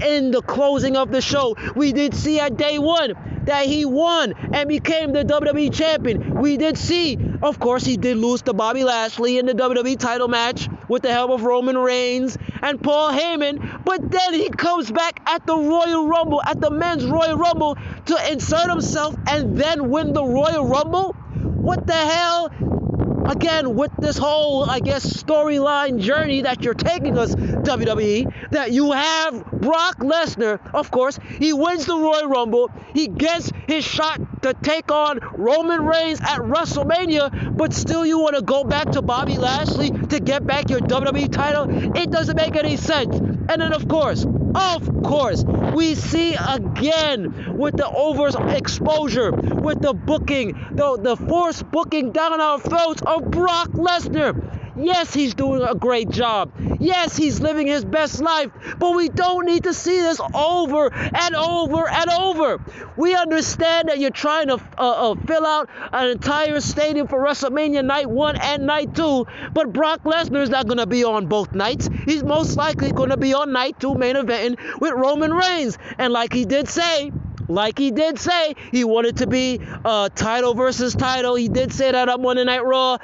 [0.00, 1.56] in the closing of the show.
[1.74, 3.14] We did see at day one
[3.46, 6.40] that he won and became the WWE champion.
[6.40, 10.28] We did see, of course, he did lose to Bobby Lashley in the WWE title
[10.28, 13.84] match with the help of Roman Reigns and Paul Heyman.
[13.84, 17.76] But then he comes back at the Royal Rumble, at the men's Royal Rumble,
[18.06, 21.12] to insert himself and then win the Royal Rumble.
[21.12, 22.79] What the hell?
[23.26, 28.92] Again with this whole i guess storyline journey that you're taking us wwe that you
[28.92, 34.54] have brock lesnar of course he wins the royal rumble he gets his shot to
[34.54, 39.36] take on roman reigns at wrestlemania but still you want to go back to bobby
[39.36, 41.66] lashley to get back your wwe title?
[41.96, 43.16] It doesn't make any sense.
[43.16, 45.44] And then of course of course,
[45.74, 52.58] we see again with the overexposure, with the booking, the, the forced booking down our
[52.60, 54.59] throats of Brock Lesnar.
[54.82, 56.52] Yes, he's doing a great job.
[56.80, 58.50] Yes, he's living his best life.
[58.78, 62.64] But we don't need to see this over and over and over.
[62.96, 67.84] We understand that you're trying to uh, uh, fill out an entire stadium for WrestleMania
[67.84, 69.26] night one and night two.
[69.52, 71.88] But Brock Lesnar is not going to be on both nights.
[72.06, 75.76] He's most likely going to be on night two main eventing with Roman Reigns.
[75.98, 77.12] And like he did say,
[77.48, 81.34] like he did say, he wanted to be uh, title versus title.
[81.34, 82.98] He did say that on Monday Night Raw.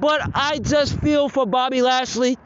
[0.00, 2.38] But I just feel for Bobby Lashley.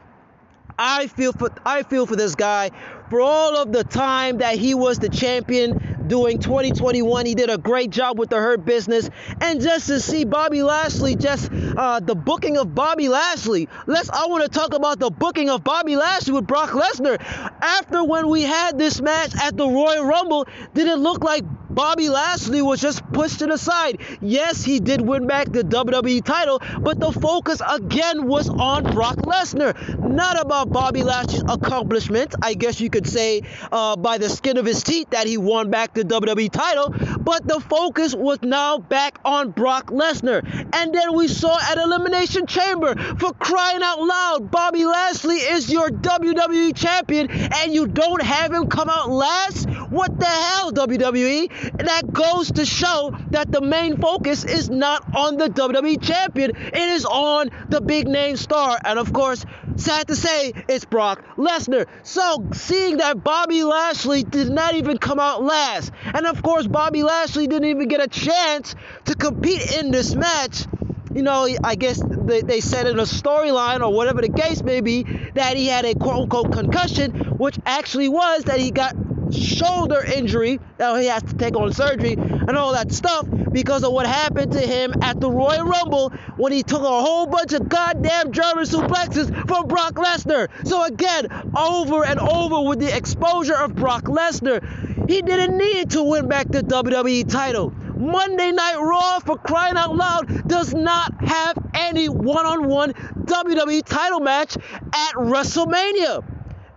[0.77, 2.71] I feel for I feel for this guy
[3.09, 7.25] for all of the time that he was the champion doing 2021.
[7.25, 11.15] He did a great job with the Hurt Business, and just to see Bobby Lashley,
[11.15, 13.69] just uh, the booking of Bobby Lashley.
[13.85, 14.09] Let's.
[14.09, 17.21] I want to talk about the booking of Bobby Lashley with Brock Lesnar.
[17.61, 21.43] After when we had this match at the Royal Rumble, did it look like
[21.73, 23.99] Bobby Lashley was just pushed to the side.
[24.21, 29.17] Yes, he did win back the WWE title, but the focus again was on Brock
[29.17, 32.35] Lesnar, not about Bobby Lashley's accomplishment.
[32.41, 35.71] I guess you could say uh, by the skin of his teeth that he won
[35.71, 40.43] back the WWE title, but the focus was now back on Brock Lesnar.
[40.73, 45.89] And then we saw at Elimination Chamber, for crying out loud, Bobby Lashley is your
[45.89, 49.69] WWE champion, and you don't have him come out last?
[49.89, 51.62] What the hell, WWE?
[51.77, 56.75] That goes to show that the main focus is not on the WWE champion, it
[56.75, 58.79] is on the big name star.
[58.83, 59.45] And of course,
[59.75, 61.87] sad to say, it's Brock Lesnar.
[62.03, 67.03] So, seeing that Bobby Lashley did not even come out last, and of course, Bobby
[67.03, 70.65] Lashley didn't even get a chance to compete in this match
[71.13, 74.81] you know, I guess they, they said in a storyline or whatever the case may
[74.81, 75.03] be
[75.35, 78.95] that he had a quote unquote concussion, which actually was that he got
[79.33, 82.13] shoulder injury that he has to take on surgery.
[82.13, 86.51] and all that stuff because of what happened to him at the Royal Rumble when
[86.51, 90.49] he took a whole bunch of goddamn German suplexes from Brock Lesnar.
[90.67, 96.03] So again, over and over with the exposure of Brock Lesnar, he didn't need to
[96.03, 97.71] win back the WWE title.
[97.97, 103.83] Monday Night Raw, for crying out loud, does not have any one on one WWE
[103.85, 106.23] title match at WrestleMania.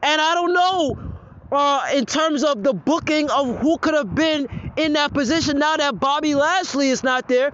[0.02, 1.15] And I don't know
[1.56, 5.76] uh, in terms of the booking of who could have been in that position now
[5.76, 7.50] that Bobby Lashley is not there.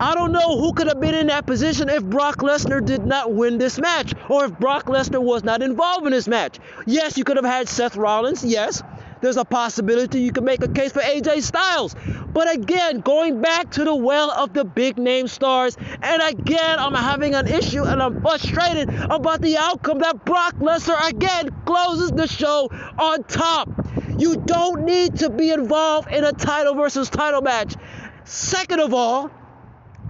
[0.00, 3.32] I don't know who could have been in that position if Brock Lesnar did not
[3.32, 6.58] win this match or if Brock Lesnar was not involved in this match.
[6.86, 8.44] Yes, you could have had Seth Rollins.
[8.44, 8.82] Yes,
[9.24, 11.96] there's a possibility you could make a case for AJ Styles.
[12.32, 16.94] But again, going back to the well of the big name stars, and again, I'm
[16.94, 22.26] having an issue and I'm frustrated about the outcome that Brock Lesnar again closes the
[22.26, 22.68] show
[22.98, 23.70] on top.
[24.18, 27.74] You don't need to be involved in a title versus title match.
[28.24, 29.30] Second of all,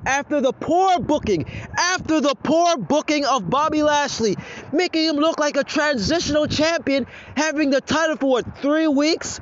[0.06, 1.46] after the poor booking,
[1.76, 4.36] after the poor booking of Bobby Lashley,
[4.72, 9.40] making him look like a transitional champion, having the title for what, three weeks,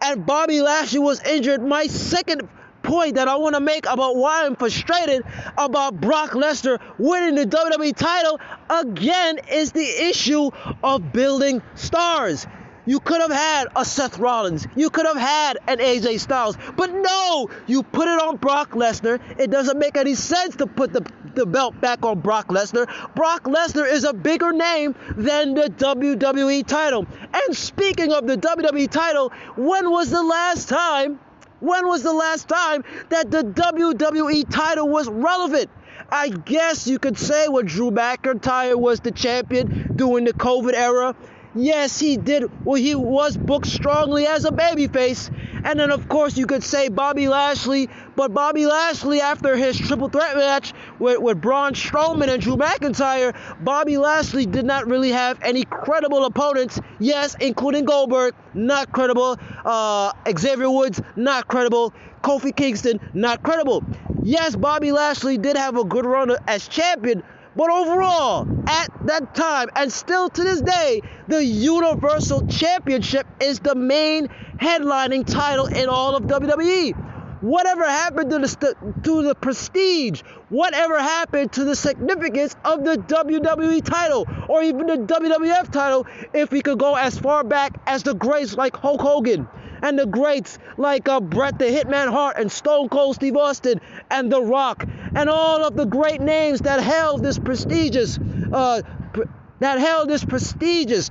[0.00, 1.62] and Bobby Lashley was injured.
[1.62, 2.48] My second
[2.82, 5.22] point that I want to make about why I'm frustrated
[5.56, 8.40] about Brock Lesnar winning the WWE title
[8.70, 10.50] again is the issue
[10.82, 12.46] of building stars.
[12.88, 14.66] You could have had a Seth Rollins.
[14.74, 16.56] You could have had an AJ Styles.
[16.74, 19.20] But no, you put it on Brock Lesnar.
[19.38, 22.88] It doesn't make any sense to put the, the belt back on Brock Lesnar.
[23.14, 27.06] Brock Lesnar is a bigger name than the WWE title.
[27.34, 31.20] And speaking of the WWE title, when was the last time?
[31.60, 35.68] When was the last time that the WWE title was relevant?
[36.10, 41.14] I guess you could say when Drew McIntyre was the champion during the COVID era.
[41.58, 42.44] Yes, he did.
[42.64, 45.28] Well, he was booked strongly as a babyface.
[45.64, 47.88] And then, of course, you could say Bobby Lashley.
[48.14, 53.36] But Bobby Lashley, after his triple threat match with, with Braun Strowman and Drew McIntyre,
[53.64, 56.80] Bobby Lashley did not really have any credible opponents.
[57.00, 59.36] Yes, including Goldberg, not credible.
[59.64, 61.92] Uh, Xavier Woods, not credible.
[62.22, 63.82] Kofi Kingston, not credible.
[64.22, 67.22] Yes, Bobby Lashley did have a good run as champion,
[67.56, 73.74] but overall, at that time, and still to this day, the Universal Championship is the
[73.74, 74.28] main
[74.60, 76.94] headlining title in all of WWE.
[77.40, 80.22] Whatever happened to the, to the prestige?
[80.48, 86.50] Whatever happened to the significance of the WWE title or even the WWF title if
[86.50, 89.46] we could go as far back as the greats like Hulk Hogan?
[89.82, 94.30] And the greats like uh, Bret the Hitman Hart and Stone Cold Steve Austin and
[94.30, 98.18] The Rock and all of the great names that held this prestigious,
[98.52, 99.24] uh, pr-
[99.60, 101.10] that held this prestigious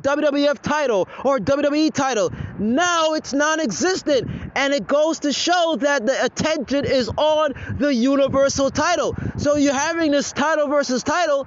[0.00, 2.30] WWF title or WWE title.
[2.58, 4.28] Now it's non existent.
[4.54, 9.16] And it goes to show that the attention is on the Universal title.
[9.36, 11.46] So you're having this title versus title,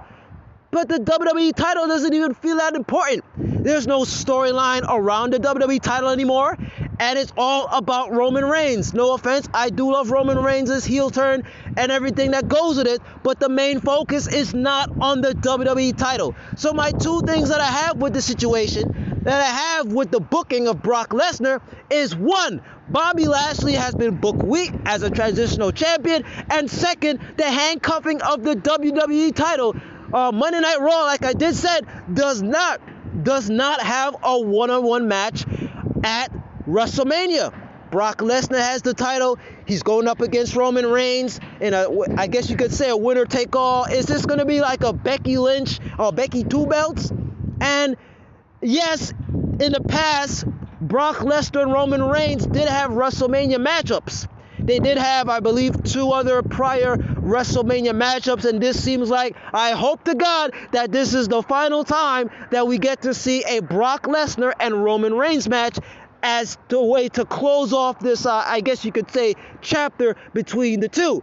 [0.72, 3.26] but the WWE title doesn't even feel that important.
[3.38, 6.58] There's no storyline around the WWE title anymore,
[7.00, 8.94] and it's all about Roman Reigns.
[8.94, 11.44] No offense, I do love Roman Reigns' heel turn
[11.78, 15.96] and everything that goes with it, but the main focus is not on the WWE
[15.98, 16.36] title.
[16.56, 20.20] So, my two things that I have with the situation that I have with the
[20.20, 25.72] booking of Brock Lesnar is one, Bobby Lashley has been booked weak as a transitional
[25.72, 29.76] champion, and second, the handcuffing of the WWE title.
[30.14, 32.82] Uh, Monday Night Raw, like I did said, does not
[33.24, 35.46] does not have a one-on-one match
[36.04, 36.32] at
[36.68, 37.54] WrestleMania.
[37.92, 39.38] Brock Lesnar has the title.
[39.66, 41.88] He's going up against Roman Reigns in a,
[42.18, 43.84] I guess you could say, a winner take all.
[43.84, 47.12] Is this going to be like a Becky Lynch or Becky Two Belts?
[47.60, 47.98] And
[48.62, 50.46] yes, in the past,
[50.80, 54.28] Brock Lesnar and Roman Reigns did have WrestleMania matchups.
[54.72, 59.72] They did have, I believe, two other prior WrestleMania matchups, and this seems like I
[59.72, 63.60] hope to God that this is the final time that we get to see a
[63.60, 65.78] Brock Lesnar and Roman Reigns match
[66.24, 70.80] as the way to close off this, uh, I guess you could say, chapter between
[70.80, 71.22] the two.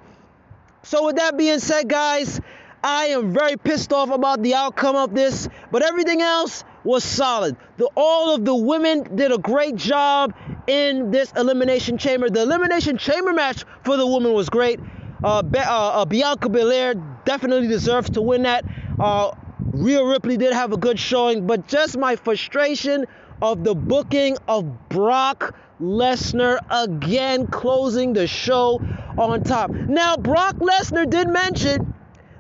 [0.83, 2.43] So, with that being said, guys,
[2.85, 7.57] I am very pissed off about the outcome of this, but everything else was solid.
[7.77, 10.35] The, all of the women did a great job
[10.67, 12.31] in this Elimination Chamber.
[12.31, 14.81] The Elimination Chamber match for the women was great.
[15.23, 18.65] Uh, Be- uh, uh, Bianca Belair definitely deserves to win that.
[18.99, 19.33] Uh,
[19.73, 23.07] Rhea Ripley did have a good showing, but just my frustration
[23.43, 28.81] of the booking of Brock Lesnar again closing the show
[29.17, 29.71] on top.
[29.71, 31.95] Now, Brock Lesnar did mention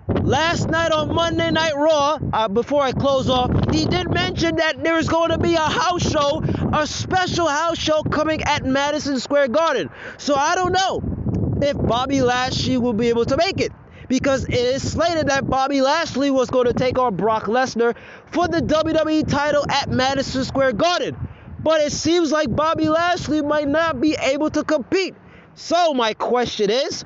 [0.08, 4.82] last night on Monday Night Raw, uh, before I close off, he did mention that
[4.82, 6.42] there's going to be a house show,
[6.72, 9.90] a special house show coming at Madison Square Garden.
[10.16, 11.02] So I don't know
[11.62, 13.72] if Bobby Lashley will be able to make it
[14.08, 17.94] because it is slated that Bobby Lashley was going to take on Brock Lesnar
[18.32, 21.16] for the WWE title at Madison Square Garden.
[21.60, 25.14] But it seems like Bobby Lashley might not be able to compete.
[25.54, 27.04] So my question is,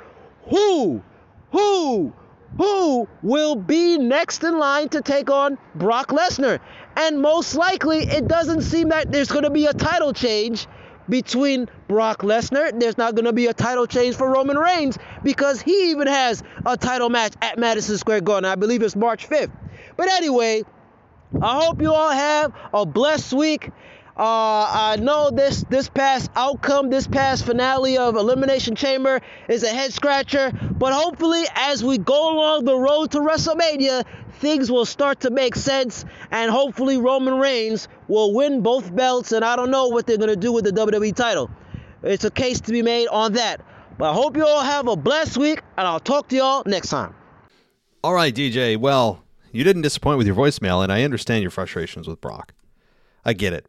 [0.49, 1.03] who,
[1.51, 2.13] who,
[2.57, 6.61] who will be next in line to take on Brock Lesnar?
[6.97, 10.67] And most likely, it doesn't seem that there's going to be a title change
[11.09, 12.79] between Brock Lesnar.
[12.79, 16.43] There's not going to be a title change for Roman Reigns because he even has
[16.65, 18.49] a title match at Madison Square Garden.
[18.49, 19.51] I believe it's March 5th.
[19.97, 20.63] But anyway,
[21.41, 23.71] I hope you all have a blessed week.
[24.23, 29.69] Uh, I know this this past outcome, this past finale of Elimination Chamber is a
[29.69, 34.05] head scratcher, but hopefully, as we go along the road to WrestleMania,
[34.35, 39.33] things will start to make sense, and hopefully, Roman Reigns will win both belts.
[39.33, 41.51] And I don't know what they're gonna do with the WWE title.
[42.05, 43.61] It's a case to be made on that.
[43.99, 46.91] But I hope you all have a blessed week, and I'll talk to y'all next
[46.91, 47.13] time.
[48.05, 48.77] All right, DJ.
[48.77, 52.55] Well, you didn't disappoint with your voicemail, and I understand your frustrations with Brock.
[53.25, 53.67] I get it.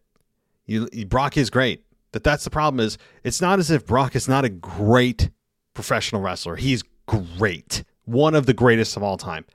[0.66, 1.84] You, Brock is great.
[2.11, 5.30] That that's the problem is it's not as if Brock is not a great
[5.74, 6.55] professional wrestler.
[6.55, 7.84] He's great.
[8.05, 9.45] One of the greatest of all time.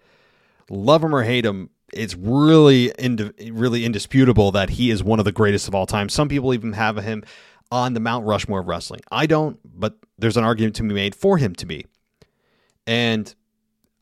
[0.69, 5.25] Love him or hate him, it's really ind- really indisputable that he is one of
[5.25, 6.09] the greatest of all time.
[6.09, 7.25] Some people even have him
[7.71, 9.01] on the Mount Rushmore of wrestling.
[9.11, 11.87] I don't, but there's an argument to be made for him to be.
[12.87, 13.35] And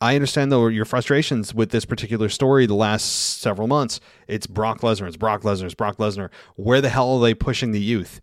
[0.01, 4.01] I understand though your frustrations with this particular story the last several months.
[4.29, 6.31] It's Brock Lesnar, it's Brock Lesnar, it's Brock Lesnar.
[6.57, 8.21] Where the hell are they pushing the youth?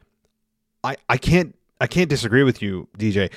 [0.84, 3.32] I I can't I can't disagree with you, DJ.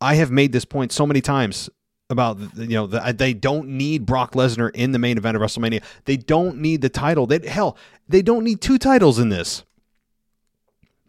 [0.00, 1.68] I have made this point so many times
[2.08, 5.82] about you know the, they don't need Brock Lesnar in the main event of WrestleMania.
[6.06, 7.26] They don't need the title.
[7.26, 7.76] They hell,
[8.08, 9.64] they don't need two titles in this.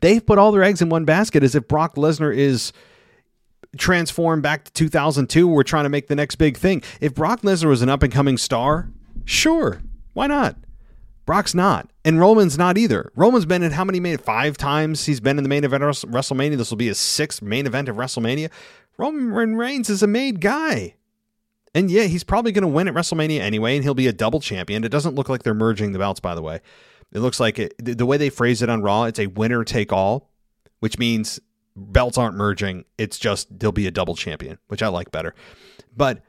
[0.01, 2.73] They've put all their eggs in one basket as if Brock Lesnar is
[3.78, 6.82] transform back to 2002 we're trying to make the next big thing.
[7.01, 8.89] If brock lesnar was an up-and-coming star
[9.26, 9.82] sure
[10.13, 10.57] why not?
[11.26, 13.11] Brock's not and roman's not either.
[13.15, 15.89] Roman's been in how many main five times he's been in the main event of
[15.89, 16.57] wrestlemania.
[16.57, 18.49] This will be his sixth main event of wrestlemania.
[18.97, 20.95] Roman reigns is a made guy
[21.74, 24.39] and yeah he's probably going to win at wrestlemania anyway and he'll be a double
[24.39, 24.84] champion.
[24.84, 26.61] It doesn't look like they're merging the belts by the way.
[27.11, 29.91] It looks like it, the way they phrase it on raw it's a winner take
[29.91, 30.30] all
[30.80, 31.39] which means
[31.76, 32.86] belts aren't merging.
[32.97, 35.34] It's just there'll be a double champion, which I like better.
[35.95, 36.21] But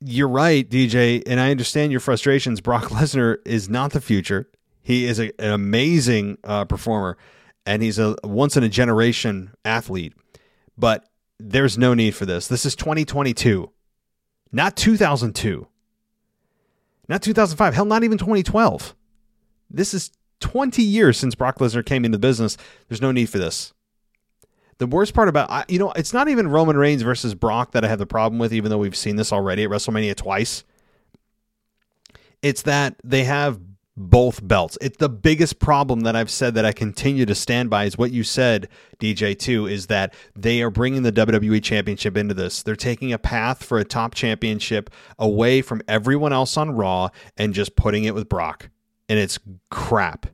[0.00, 2.60] you're right, DJ, and I understand your frustrations.
[2.60, 4.48] Brock Lesnar is not the future.
[4.82, 7.18] He is a, an amazing uh, performer,
[7.66, 10.14] and he's a once in a generation athlete.
[10.76, 12.48] But there's no need for this.
[12.48, 13.70] This is 2022,
[14.52, 15.66] not 2002,
[17.08, 17.74] not 2005.
[17.74, 18.94] Hell, not even 2012.
[19.70, 22.56] This is 20 years since Brock Lesnar came into business.
[22.88, 23.72] There's no need for this.
[24.78, 27.88] The worst part about you know, it's not even Roman Reigns versus Brock that I
[27.88, 30.64] have the problem with, even though we've seen this already at WrestleMania twice.
[32.42, 33.58] It's that they have
[33.98, 34.78] both belts.
[34.80, 38.12] It's the biggest problem that I've said that I continue to stand by is what
[38.12, 38.68] you said,
[39.00, 42.62] DJ, too, is that they are bringing the WWE Championship into this.
[42.62, 47.52] They're taking a path for a top championship away from everyone else on Raw and
[47.52, 48.70] just putting it with Brock.
[49.08, 50.26] And it's crap.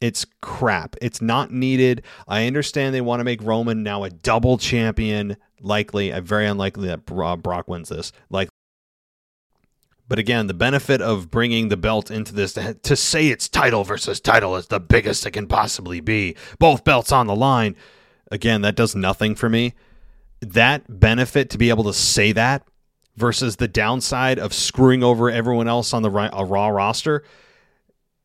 [0.00, 0.96] It's crap.
[1.02, 2.02] It's not needed.
[2.26, 5.36] I understand they want to make Roman now a double champion.
[5.60, 8.12] Likely, uh, very unlikely that Brock wins this.
[8.30, 8.48] Like,
[10.08, 13.84] but again, the benefit of bringing the belt into this to, to say it's title
[13.84, 16.34] versus title is the biggest it can possibly be.
[16.58, 17.76] Both belts on the line.
[18.30, 19.74] Again, that does nothing for me.
[20.40, 22.66] That benefit to be able to say that
[23.16, 27.22] versus the downside of screwing over everyone else on the Raw roster,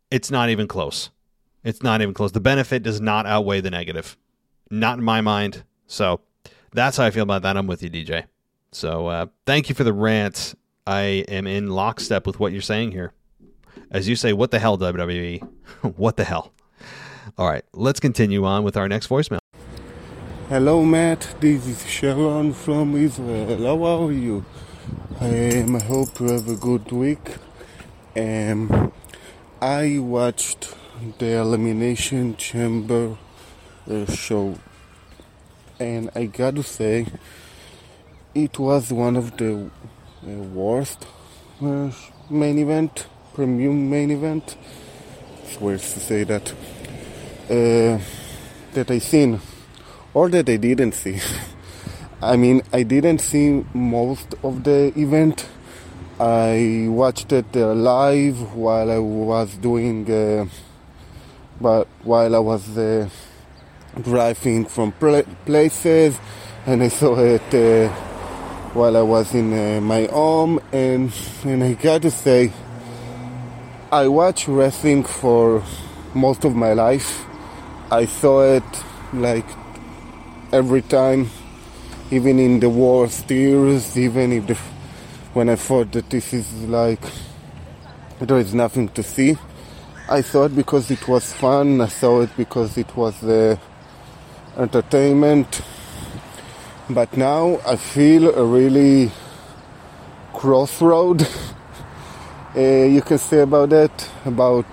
[0.10, 1.10] it's not even close.
[1.66, 2.32] It's not even close.
[2.32, 4.16] The benefit does not outweigh the negative.
[4.70, 5.64] Not in my mind.
[5.88, 6.22] So
[6.72, 7.58] that's how I feel about that.
[7.58, 8.26] I'm with you, DJ.
[8.72, 10.54] So uh, thank you for the rant.
[10.86, 13.14] I am in lockstep with what you're saying here.
[13.90, 15.42] As you say, what the hell, WWE?
[15.98, 16.54] what the hell?
[17.36, 19.40] All right, let's continue on with our next voicemail.
[20.48, 21.36] Hello, Matt.
[21.40, 23.58] This is Sharon from Israel.
[23.58, 24.46] How are you?
[25.20, 27.38] Um, I hope you have a good week.
[28.16, 28.92] Um,
[29.60, 30.76] I watched
[31.20, 33.18] the Elimination Chamber
[33.90, 34.58] uh, show,
[35.80, 37.08] and I gotta say,
[38.34, 41.06] it was one of the uh, worst
[41.62, 41.92] uh,
[42.30, 44.58] main event, premium main event.
[45.44, 46.54] It's weird to say that
[47.48, 49.40] that I seen
[50.14, 51.20] or that I didn't see.
[52.22, 55.48] I mean, I didn't see most of the event.
[56.20, 60.46] I watched it live while I was doing uh,
[61.60, 63.10] but while I was uh,
[64.02, 66.18] driving from pla- places,
[66.66, 67.90] and I saw it uh,
[68.74, 71.12] while I was in uh, my home, and
[71.44, 72.52] and I gotta say,
[73.92, 75.64] I watch wrestling for
[76.14, 77.26] most of my life.
[77.92, 78.64] I saw it
[79.14, 79.46] like
[80.52, 81.30] every time,
[82.12, 84.56] even in the worst years, even if the,
[85.34, 87.02] when I thought that this is like
[88.20, 89.38] there is nothing to see.
[90.08, 91.82] I saw it because it was fun.
[91.82, 93.58] I saw it because it was uh,
[94.56, 95.64] entertainment.
[96.88, 99.12] But now I feel a really
[100.32, 101.28] crossroad.
[102.56, 104.68] uh, you can say about that about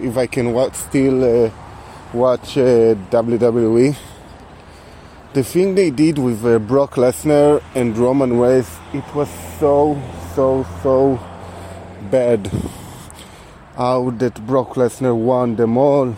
[0.00, 1.50] if I can watch, still uh,
[2.14, 3.96] watch uh, WWE.
[5.32, 10.00] The thing they did with uh, Brock Lesnar and Roman Reigns, it was so,
[10.36, 11.18] so, so
[12.12, 12.48] bad.
[13.78, 16.16] How that Brock Lesnar won them all,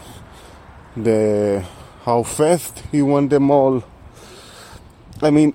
[0.96, 1.62] the
[2.06, 3.84] how fast he won them all.
[5.20, 5.52] I mean,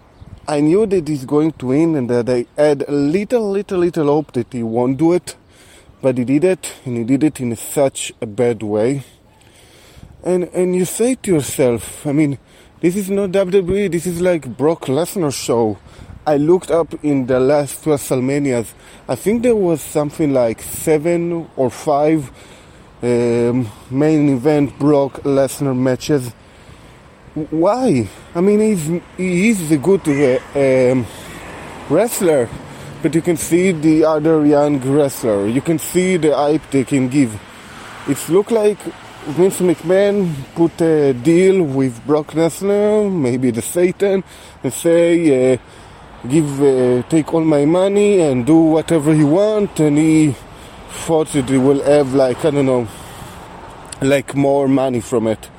[0.47, 4.06] I knew that he's going to win and that I had a little, little, little
[4.06, 5.36] hope that he won't do it,
[6.03, 9.03] but he did it, and he did it in such a bad way.
[10.24, 12.38] And and you say to yourself, I mean,
[12.82, 13.91] this is not WWE.
[13.91, 15.80] This is like Brock Lesnar show.
[16.28, 18.74] I looked up in the last WrestleManias.
[19.08, 22.32] I think there was something like seven or five
[23.04, 26.34] um, main event Brock Lesnar matches.
[27.52, 28.10] Why?
[28.34, 31.06] I mean, he's he is a good uh, um,
[31.90, 32.50] wrestler,
[33.04, 35.48] but you can see the other young wrestler.
[35.48, 37.40] You can see the hype they can give.
[38.08, 38.80] It look like
[39.28, 44.24] Vince McMahon put a deal with Brock Lesnar, maybe the Satan,
[44.64, 45.58] and say, uh,
[46.30, 49.80] give, uh, take all my money and do whatever he want.
[49.80, 50.36] And he
[51.06, 52.88] thought that he will have like I don't know,
[54.02, 55.50] like more money from it.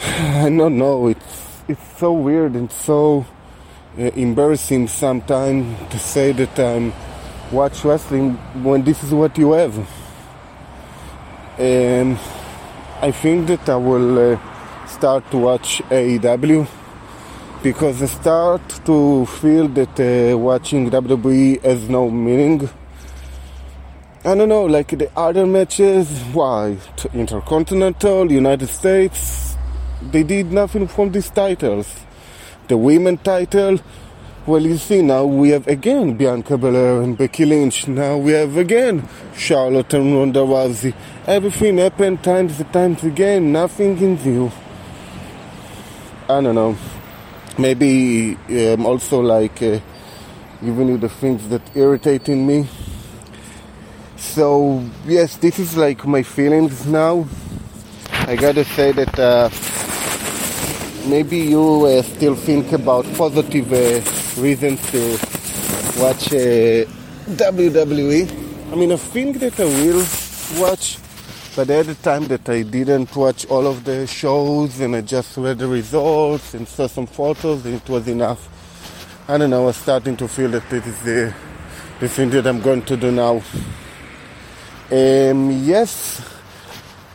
[0.00, 1.08] I don't know.
[1.08, 3.26] It's it's so weird and so
[3.98, 6.92] uh, embarrassing sometimes to say that I'm
[7.52, 9.76] watch wrestling when this is what you have.
[11.58, 12.18] And
[13.00, 16.77] I think that I will uh, start to watch AEW
[17.68, 22.66] because I start to feel that uh, watching WWE has no meaning.
[24.24, 26.78] I don't know, like the other matches, why?
[27.12, 29.54] Intercontinental, United States,
[30.00, 31.86] they did nothing from these titles.
[32.68, 33.78] The women title,
[34.46, 37.86] well, you see, now we have again Bianca Belair and Becky Lynch.
[37.86, 39.06] Now we have again
[39.36, 40.94] Charlotte and Ronda Rousey.
[41.26, 43.52] Everything happened times and times again.
[43.52, 44.50] Nothing in view.
[46.30, 46.78] I don't know.
[47.58, 49.80] Maybe um, also like uh,
[50.64, 52.68] giving you the things that irritating me.
[54.16, 57.26] So yes, this is like my feelings now.
[58.12, 59.50] I gotta say that uh,
[61.08, 65.00] maybe you uh, still think about positive uh, reasons to
[66.00, 66.84] watch uh,
[67.34, 68.72] WWE.
[68.72, 70.04] I mean, I think that I will
[70.60, 70.98] watch,
[71.58, 75.36] but at the time that I didn't watch all of the shows and I just
[75.36, 78.48] read the results and saw some photos, and it was enough.
[79.28, 79.62] I don't know.
[79.62, 81.34] I was starting to feel that this is the,
[81.98, 83.42] the thing that I'm going to do now.
[84.92, 86.22] Um, yes,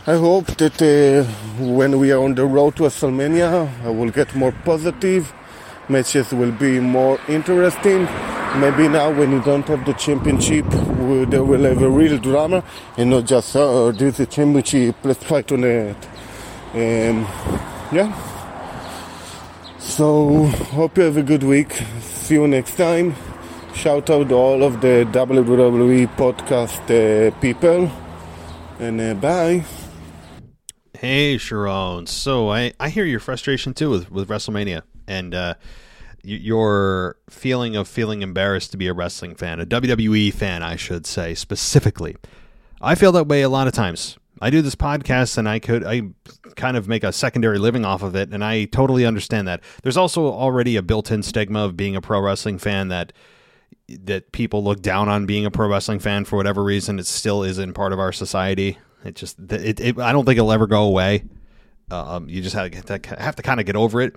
[0.05, 1.23] I hope that uh,
[1.63, 5.33] when we are on the road to WrestleMania, I will get more positive.
[5.87, 8.09] Matches will be more interesting.
[8.55, 12.63] Maybe now, when you don't have the championship, they will have a real drama
[12.97, 15.97] and not just, oh, this is the championship, let's fight on it.
[16.73, 17.27] Um,
[17.91, 18.13] yeah.
[19.79, 21.73] So, hope you have a good week.
[22.01, 23.15] See you next time.
[23.73, 27.91] Shout out to all of the WWE podcast uh, people.
[28.79, 29.65] And uh, bye.
[30.93, 32.05] Hey, Sharon.
[32.05, 35.55] So I, I hear your frustration too with, with WrestleMania and uh,
[36.23, 41.05] your feeling of feeling embarrassed to be a wrestling fan, a WWE fan, I should
[41.05, 42.15] say specifically.
[42.81, 44.17] I feel that way a lot of times.
[44.41, 46.01] I do this podcast and I could I
[46.55, 49.61] kind of make a secondary living off of it and I totally understand that.
[49.83, 53.13] There's also already a built-in stigma of being a pro wrestling fan that
[53.87, 56.99] that people look down on being a pro wrestling fan for whatever reason.
[56.99, 58.77] It still isn't part of our society.
[59.05, 61.25] It just it, it I don't think it'll ever go away.
[61.91, 64.15] Um, you just have to, have to kind of get over it,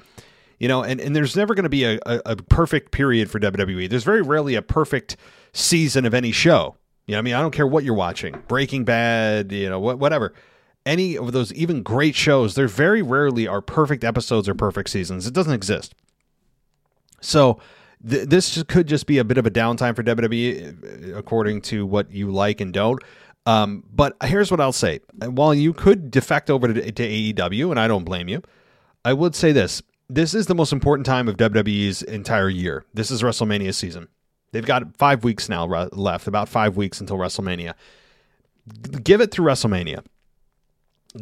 [0.59, 0.83] you know.
[0.83, 3.89] And, and there's never going to be a, a, a, perfect period for WWE.
[3.89, 5.17] There's very rarely a perfect
[5.53, 6.77] season of any show.
[7.07, 9.99] You know, I mean, I don't care what you're watching, Breaking Bad, you know, what,
[9.99, 10.35] whatever.
[10.85, 15.27] Any of those even great shows, there very rarely are perfect episodes or perfect seasons.
[15.27, 15.95] It doesn't exist.
[17.21, 17.61] So
[18.09, 21.87] th- this could just be a bit of a downtime for WWE, uh, according to
[21.87, 23.03] what you like and don't.
[23.47, 27.79] Um, but here's what I'll say: while you could defect over to, to AEW, and
[27.79, 28.43] I don't blame you,
[29.05, 29.83] I would say this.
[30.09, 32.85] This is the most important time of WWE's entire year.
[32.95, 34.09] This is WrestleMania season.
[34.53, 37.75] They've got five weeks now re- left, about five weeks until WrestleMania.
[38.85, 40.05] G- Give it through WrestleMania.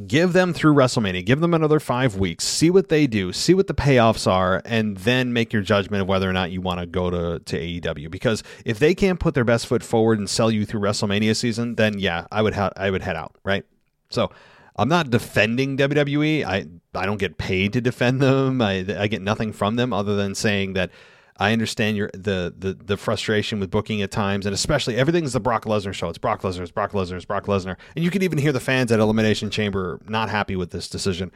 [0.07, 1.25] Give them through WrestleMania.
[1.25, 2.45] Give them another five weeks.
[2.45, 3.33] See what they do.
[3.33, 6.61] See what the payoffs are, and then make your judgment of whether or not you
[6.61, 8.11] want to go to, to AEW.
[8.11, 11.77] Because if they can't put their best foot forward and sell you through WrestleMania season,
[11.77, 13.37] then yeah, I would ha- I would head out.
[13.45, 13.65] Right.
[14.11, 14.31] So
[14.77, 16.45] I'm not defending WWE.
[16.45, 18.61] I I don't get paid to defend them.
[18.61, 20.91] I I get nothing from them other than saying that
[21.37, 25.41] I understand your the the the frustration with booking at times, and especially everything's the
[25.41, 26.09] Brock Lesnar show.
[26.09, 28.61] It's Brock Lesnar, it's Brock Lesnar, it's Brock Lesnar, and you can even hear the
[28.61, 31.33] fans at Elimination Chamber not happy with this decision,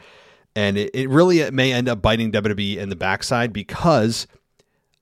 [0.55, 4.27] and it, it really may end up biting WWE in the backside because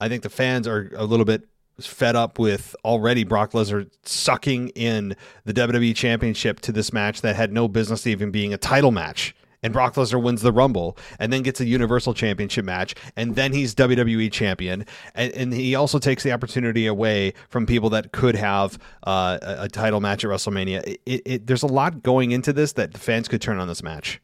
[0.00, 1.46] I think the fans are a little bit
[1.80, 5.14] fed up with already Brock Lesnar sucking in
[5.44, 9.34] the WWE Championship to this match that had no business even being a title match.
[9.62, 12.94] And Brock Lesnar wins the Rumble and then gets a Universal Championship match.
[13.16, 14.86] And then he's WWE Champion.
[15.14, 19.64] And, and he also takes the opportunity away from people that could have uh, a,
[19.64, 20.98] a title match at WrestleMania.
[21.04, 23.82] It, it, there's a lot going into this that the fans could turn on this
[23.82, 24.20] match,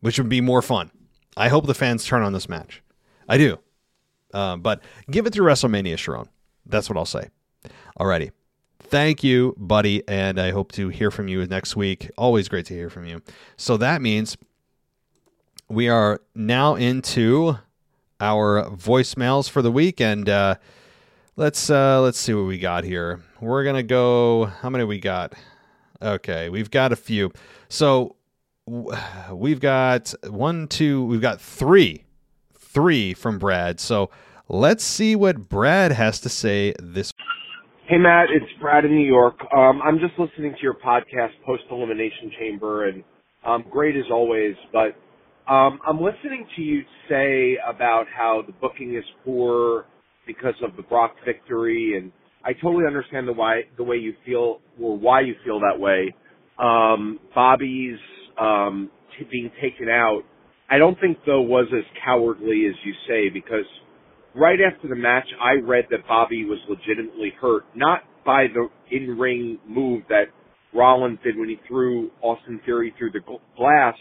[0.00, 0.90] which would be more fun.
[1.36, 2.82] I hope the fans turn on this match.
[3.28, 3.58] I do.
[4.32, 6.28] Uh, but give it to WrestleMania, Sharon.
[6.68, 7.30] That's what I'll say.
[7.98, 8.30] Alrighty.
[8.80, 12.10] Thank you, buddy, and I hope to hear from you next week.
[12.16, 13.20] Always great to hear from you.
[13.56, 14.36] So that means
[15.68, 17.58] we are now into
[18.20, 20.54] our voicemails for the week, and uh,
[21.36, 23.20] let's uh, let's see what we got here.
[23.40, 24.46] We're gonna go.
[24.46, 25.34] How many we got?
[26.00, 27.32] Okay, we've got a few.
[27.68, 28.16] So
[28.66, 31.04] we've got one, two.
[31.04, 32.04] We've got three,
[32.58, 33.80] three from Brad.
[33.80, 34.10] So
[34.48, 37.12] let's see what Brad has to say this.
[37.86, 39.38] Hey Matt, it's Brad in New York.
[39.54, 43.04] Um, I'm just listening to your podcast, Post Elimination Chamber, and
[43.46, 44.54] um, great as always.
[44.72, 44.96] But
[45.50, 49.86] um, I'm listening to you say about how the booking is poor
[50.26, 52.12] because of the Brock victory, and
[52.44, 56.14] I totally understand the why the way you feel or why you feel that way.
[56.58, 57.98] Um, Bobby's
[58.38, 60.22] um, t- being taken out,
[60.70, 63.64] I don't think though was as cowardly as you say because
[64.38, 69.58] right after the match, I read that Bobby was legitimately hurt, not by the in-ring
[69.66, 70.26] move that
[70.74, 73.20] Rollins did when he threw Austin Theory through the
[73.56, 73.96] glass,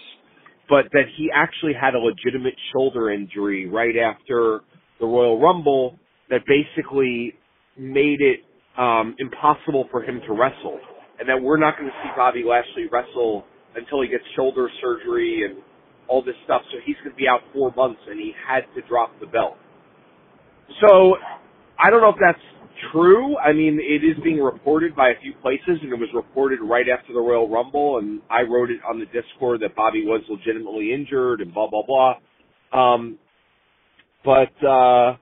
[0.70, 4.62] but that he actually had a legitimate shoulder injury right after
[5.00, 5.98] the Royal Rumble
[6.30, 7.34] that basically
[7.78, 8.42] made it
[8.78, 10.80] um, impossible for him to wrestle,
[11.20, 15.46] and that we're not going to see Bobby Lashley wrestle until he gets shoulder surgery
[15.50, 15.64] and
[16.08, 16.62] all this stuff.
[16.72, 19.56] So he's going to be out four months, and he had to drop the belt.
[20.82, 21.16] So
[21.80, 22.44] I don't know if that's
[22.92, 23.38] true.
[23.38, 26.86] I mean, it is being reported by a few places, and it was reported right
[26.90, 30.94] after the Royal Rumble, and I wrote it on the Discord that Bobby was legitimately
[30.94, 32.16] injured and blah blah blah.
[32.74, 33.18] Um,
[34.24, 35.18] but uh,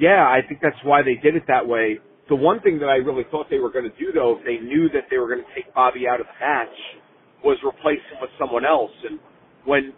[0.00, 1.98] yeah, I think that's why they did it that way.
[2.28, 4.56] The one thing that I really thought they were going to do, though, if they
[4.64, 6.76] knew that they were going to take Bobby out of the match,
[7.44, 8.92] was replace him with someone else.
[9.08, 9.18] And
[9.66, 9.92] when,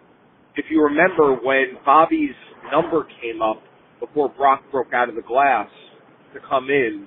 [0.57, 2.35] if you remember, when Bobby's
[2.73, 3.63] number came up
[4.01, 5.69] before Brock broke out of the glass
[6.35, 7.07] to come in,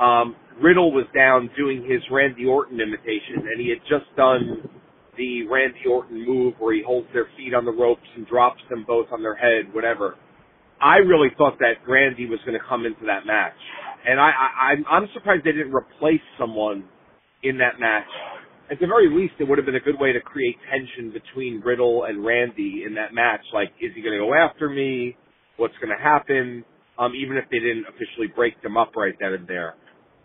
[0.00, 4.68] um, Riddle was down doing his Randy Orton imitation, and he had just done
[5.16, 8.84] the Randy Orton move where he holds their feet on the ropes and drops them
[8.86, 10.16] both on their head, whatever.
[10.80, 13.58] I really thought that Randy was going to come into that match,
[14.06, 16.84] and I, I I'm, I'm surprised they didn't replace someone
[17.42, 18.06] in that match.
[18.70, 21.60] At the very least, it would have been a good way to create tension between
[21.64, 23.40] Riddle and Randy in that match.
[23.52, 25.16] Like, is he going to go after me?
[25.58, 26.64] What's going to happen?
[26.98, 29.74] Um, even if they didn't officially break them up right then and there.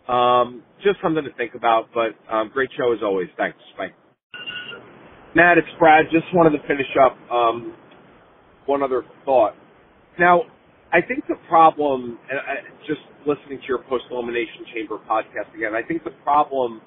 [0.08, 3.28] Um, just something to think about, but um, great show as always.
[3.36, 3.58] Thanks.
[3.78, 3.92] Bye.
[5.34, 6.06] Matt, it's Brad.
[6.12, 7.74] Just wanted to finish up um,
[8.66, 9.54] one other thought.
[10.18, 10.42] Now,
[10.92, 12.54] I think the problem, and I,
[12.86, 16.80] just listening to your post elimination chamber podcast again, I think the problem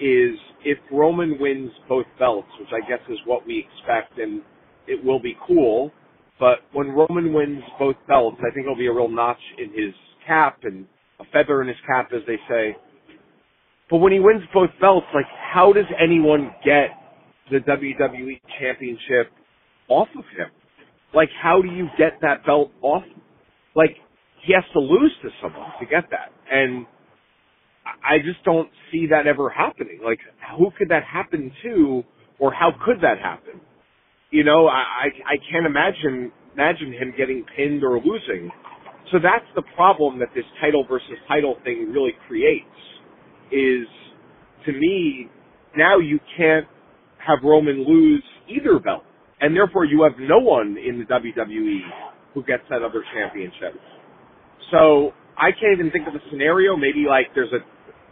[0.00, 4.42] is if Roman wins both belts, which I guess is what we expect, and
[4.86, 5.92] it will be cool.
[6.38, 9.94] But when Roman wins both belts, I think it'll be a real notch in his
[10.26, 10.86] cap and
[11.20, 12.76] a feather in his cap, as they say.
[13.90, 16.90] But when he wins both belts, like, how does anyone get
[17.50, 19.30] the WWE Championship
[19.88, 20.48] off of him?
[21.14, 23.04] Like, how do you get that belt off?
[23.76, 23.96] Like,
[24.44, 26.32] he has to lose to someone to get that.
[26.50, 26.86] And
[27.84, 30.00] I just don't see that ever happening.
[30.04, 30.18] Like,
[30.58, 32.02] who could that happen to,
[32.38, 33.60] or how could that happen?
[34.32, 38.50] You know, I, I, I can't imagine, imagine him getting pinned or losing.
[39.12, 42.66] So that's the problem that this title versus title thing really creates
[43.52, 43.86] is,
[44.66, 45.28] to me,
[45.76, 46.66] now you can't
[47.18, 49.04] have Roman lose either belt
[49.42, 51.80] and therefore you have no one in the WWE
[52.32, 53.74] who gets that other championship.
[54.70, 56.76] So I can't even think of a scenario.
[56.76, 57.58] Maybe like there's a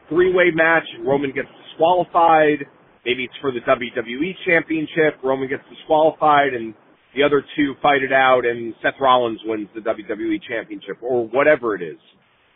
[0.09, 2.67] three-way match, and Roman gets disqualified.
[3.05, 5.23] Maybe it's for the WWE Championship.
[5.23, 6.75] Roman gets disqualified, and
[7.15, 11.75] the other two fight it out, and Seth Rollins wins the WWE Championship, or whatever
[11.75, 11.99] it is.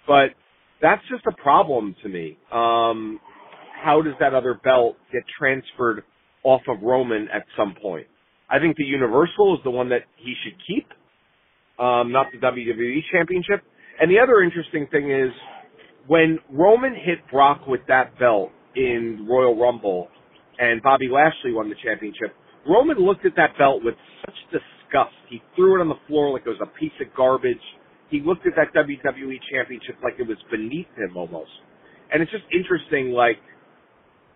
[0.07, 0.31] But
[0.83, 2.37] that's just a problem to me.
[2.53, 3.21] Um,
[3.83, 6.05] how does that other belt get transferred
[6.43, 8.07] off of Roman at some point?
[8.51, 10.87] I think the Universal is the one that he should keep,
[11.79, 13.63] um, not the WWE Championship.
[14.01, 15.31] And the other interesting thing is
[16.07, 20.09] when Roman hit Brock with that belt in Royal Rumble
[20.59, 22.35] and Bobby Lashley won the championship,
[22.67, 23.95] Roman looked at that belt with
[24.25, 25.15] such disgust.
[25.29, 27.63] He threw it on the floor like it was a piece of garbage.
[28.11, 31.51] He looked at that WWE championship like it was beneath him almost.
[32.13, 33.41] And it's just interesting, like,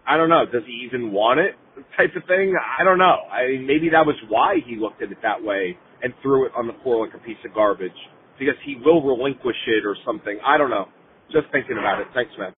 [0.07, 1.55] I don't know, does he even want it
[1.97, 2.57] type of thing?
[2.57, 3.28] I don't know.
[3.31, 6.53] I mean, maybe that was why he looked at it that way and threw it
[6.57, 7.97] on the floor like a piece of garbage
[8.39, 10.39] because he will relinquish it or something.
[10.47, 10.86] I don't know.
[11.32, 12.07] Just thinking about it.
[12.15, 12.53] Thanks, man.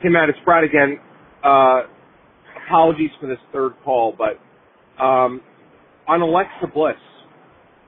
[0.00, 0.98] Hey, Matt, it's Brad again.
[1.42, 1.82] Uh,
[2.66, 4.40] apologies for this third call, but
[5.02, 5.40] um,
[6.08, 6.96] on Alexa Bliss,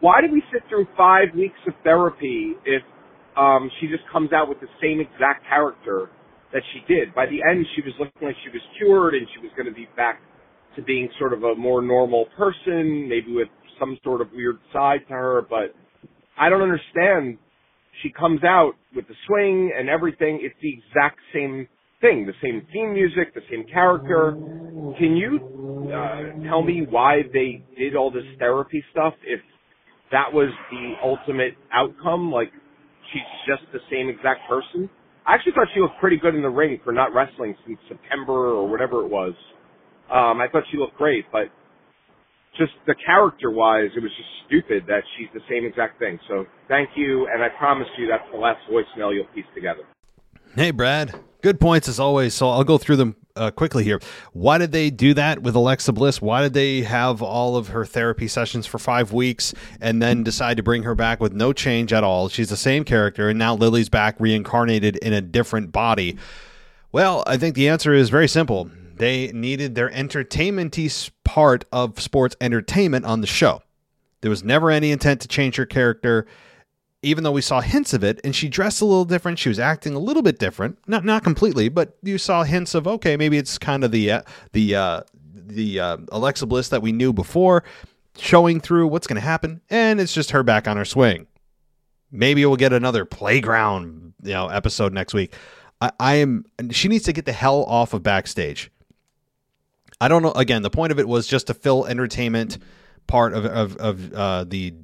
[0.00, 2.82] why did we sit through five weeks of therapy if
[3.36, 6.10] um, she just comes out with the same exact character
[6.52, 7.14] that she did?
[7.14, 9.74] By the end, she was looking like she was cured and she was going to
[9.74, 10.20] be back
[10.76, 13.48] to being sort of a more normal person, maybe with
[13.80, 15.74] some sort of weird side to her, but
[16.38, 17.38] I don't understand.
[18.02, 20.40] She comes out with the swing and everything.
[20.42, 21.66] It's the exact same
[22.00, 24.32] thing, the same theme music, the same character.
[24.98, 25.40] Can you
[25.94, 29.40] uh, tell me why they did all this therapy stuff if
[30.12, 32.30] that was the ultimate outcome?
[32.30, 32.52] Like,
[33.12, 34.88] she's just the same exact person?
[35.26, 38.54] I actually thought she looked pretty good in the ring for not wrestling since September
[38.54, 39.34] or whatever it was.
[40.10, 41.48] Um, I thought she looked great, but
[42.56, 46.18] just the character wise, it was just stupid that she's the same exact thing.
[46.28, 49.82] So thank you, and I promise you that's the last voicemail you'll piece together.
[50.56, 51.14] Hey, Brad.
[51.42, 52.32] Good points as always.
[52.32, 54.00] So I'll go through them uh, quickly here.
[54.32, 56.22] Why did they do that with Alexa Bliss?
[56.22, 59.52] Why did they have all of her therapy sessions for five weeks
[59.82, 62.30] and then decide to bring her back with no change at all?
[62.30, 66.16] She's the same character, and now Lily's back reincarnated in a different body.
[66.90, 68.70] Well, I think the answer is very simple.
[68.96, 70.90] They needed their entertainmenty
[71.22, 73.60] part of sports entertainment on the show.
[74.22, 76.26] There was never any intent to change her character
[77.02, 79.58] even though we saw hints of it and she dressed a little different she was
[79.58, 80.78] acting a little bit different.
[80.86, 84.22] Not not completely but you saw hints of okay maybe it's kind of the uh,
[84.52, 87.64] the uh, the uh, Alexa Bliss that we knew before
[88.18, 91.26] showing through what's going to happen and it's just her back on her swing.
[92.10, 95.34] Maybe we'll get another playground you know episode next week.
[95.80, 98.70] I, I am she needs to get the hell off of backstage.
[100.00, 102.58] I don't know again the point of it was just to fill entertainment
[103.06, 104.74] part of of, of uh, the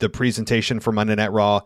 [0.00, 1.60] the presentation for Monday Night Raw.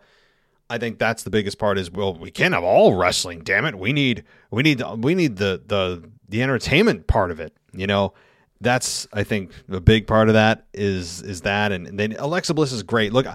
[0.69, 3.77] I think that's the biggest part is well we can't have all wrestling damn it.
[3.77, 8.13] We need we need we need the the the entertainment part of it you know?
[8.61, 11.73] That's I think a big part of that is is that.
[11.73, 13.11] And then Alexa Bliss is great.
[13.11, 13.25] Look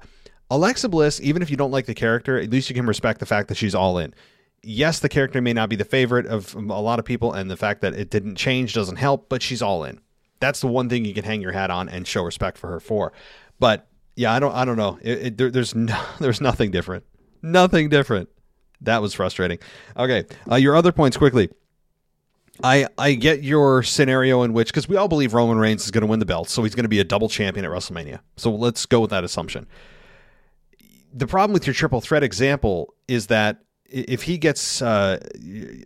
[0.51, 3.27] Alexa Bliss even if you don't like the character at least you can respect the
[3.27, 4.15] fact that she's all in.
[4.63, 7.59] Yes the character may not be the favorite of a lot of people and the
[7.59, 10.01] fact that it didn't change doesn't help but she's all in.
[10.41, 12.81] That's the one thing you can hang your hat on and show respect for her
[12.81, 13.13] for.
[13.59, 13.87] But
[14.19, 14.99] yeah, I don't, I don't know.
[15.01, 17.05] It, it, there, there's no, there's nothing different.
[17.41, 18.29] Nothing different.
[18.81, 19.61] That was frustrating.
[19.97, 21.51] Okay, uh, your other points quickly.
[22.63, 26.03] I I get your scenario in which because we all believe Roman Reigns is going
[26.03, 28.19] to win the belt, so he's going to be a double champion at WrestleMania.
[28.37, 29.69] So let's go with that assumption.
[31.15, 35.19] The problem with your triple threat example is that if he gets uh,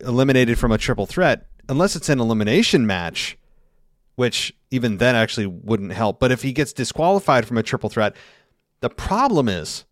[0.01, 3.37] eliminated from a triple threat, unless it's an elimination match,
[4.15, 6.19] which even then actually wouldn't help.
[6.19, 8.15] But if he gets disqualified from a triple threat,
[8.81, 9.85] the problem is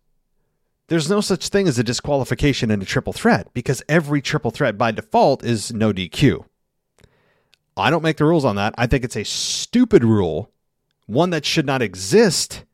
[0.88, 4.76] there's no such thing as a disqualification in a triple threat because every triple threat
[4.76, 6.44] by default is no DQ.
[7.76, 8.74] I don't make the rules on that.
[8.76, 10.50] I think it's a stupid rule,
[11.06, 12.64] one that should not exist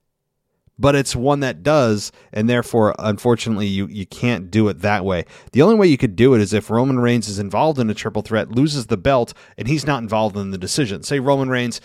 [0.79, 5.25] but it's one that does, and therefore, unfortunately, you, you can't do it that way.
[5.53, 7.95] The only way you could do it is if Roman Reigns is involved in a
[7.95, 11.03] triple threat, loses the belt, and he's not involved in the decision.
[11.03, 11.81] Say Roman Reigns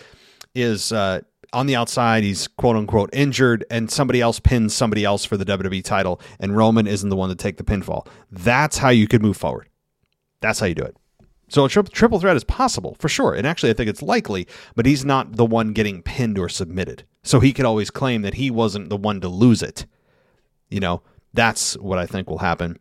[0.54, 1.20] is uh,
[1.52, 5.44] on the outside, he's quote unquote injured, and somebody else pins somebody else for the
[5.44, 8.06] WWE title, and Roman isn't the one to take the pinfall.
[8.30, 9.68] That's how you could move forward.
[10.40, 10.96] That's how you do it.
[11.48, 14.46] So a tri- triple threat is possible for sure, and actually I think it's likely,
[14.74, 18.34] but he's not the one getting pinned or submitted, so he could always claim that
[18.34, 19.86] he wasn't the one to lose it.
[20.68, 21.02] You know,
[21.32, 22.78] that's what I think will happen.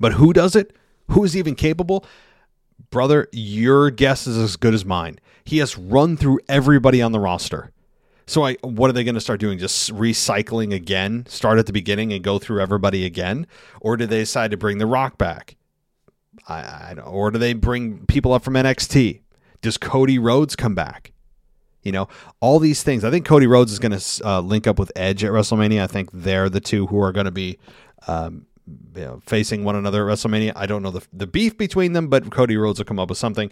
[0.00, 0.74] But who does it?
[1.08, 2.04] Who is even capable?
[2.90, 5.20] Brother, your guess is as good as mine.
[5.44, 7.70] He has run through everybody on the roster.
[8.26, 9.58] So I, what are they going to start doing?
[9.58, 11.26] Just recycling again?
[11.28, 13.46] Start at the beginning and go through everybody again,
[13.80, 15.56] or do they decide to bring The Rock back?
[16.48, 19.20] I, I don't, or do they bring people up from NXT?
[19.60, 21.11] Does Cody Rhodes come back?
[21.82, 22.08] You know,
[22.40, 23.04] all these things.
[23.04, 25.82] I think Cody Rhodes is going to uh, link up with Edge at WrestleMania.
[25.82, 27.58] I think they're the two who are going to be
[28.06, 28.46] um,
[28.94, 30.52] you know, facing one another at WrestleMania.
[30.54, 33.18] I don't know the the beef between them, but Cody Rhodes will come up with
[33.18, 33.50] something.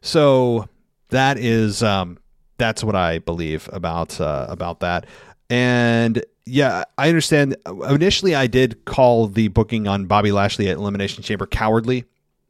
[0.00, 0.68] So
[1.08, 2.18] that is um,
[2.58, 5.06] that's what I believe about uh, about that.
[5.48, 7.56] And yeah, I understand.
[7.88, 12.04] Initially, I did call the booking on Bobby Lashley at Elimination Chamber cowardly,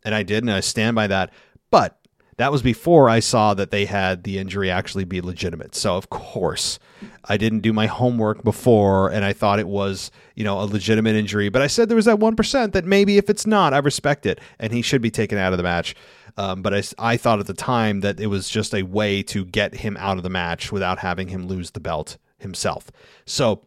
[0.04, 1.32] and I did, and I stand by that.
[1.70, 1.98] But
[2.38, 5.74] that was before I saw that they had the injury actually be legitimate.
[5.74, 6.78] So of course,
[7.26, 11.14] I didn't do my homework before, and I thought it was you know a legitimate
[11.14, 11.48] injury.
[11.48, 14.26] But I said there was that one percent that maybe if it's not, I respect
[14.26, 15.94] it, and he should be taken out of the match.
[16.36, 19.44] Um, but I, I thought at the time that it was just a way to
[19.44, 22.90] get him out of the match without having him lose the belt himself.
[23.26, 23.66] So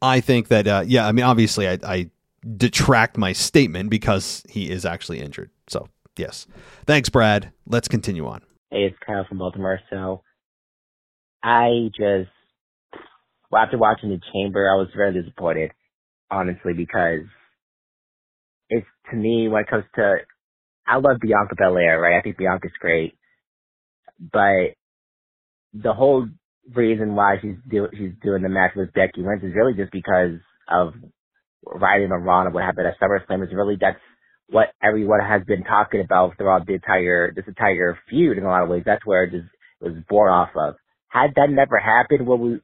[0.00, 2.10] I think that uh, yeah, I mean obviously I, I
[2.56, 5.50] detract my statement because he is actually injured.
[6.16, 6.46] Yes,
[6.86, 7.52] thanks, Brad.
[7.66, 8.42] Let's continue on.
[8.70, 9.80] Hey, it's Kyle from Baltimore.
[9.90, 10.22] So
[11.42, 12.30] I just
[13.50, 15.70] well, after watching the Chamber, I was very disappointed,
[16.30, 17.26] honestly, because
[18.68, 20.16] it's to me when it comes to
[20.86, 22.18] I love Bianca Belair, right?
[22.18, 23.16] I think Bianca's great,
[24.18, 24.74] but
[25.72, 26.26] the whole
[26.74, 30.40] reason why she's do she's doing the match with Becky Lynch is really just because
[30.68, 30.94] of
[31.64, 33.44] riding on Ron what happened at SummerSlam.
[33.44, 33.98] Is really that's
[34.48, 38.62] what everyone has been talking about throughout the entire this entire feud in a lot
[38.62, 38.82] of ways.
[38.86, 39.48] That's where it just
[39.80, 40.76] was born off of.
[41.08, 42.60] Had that never happened, what we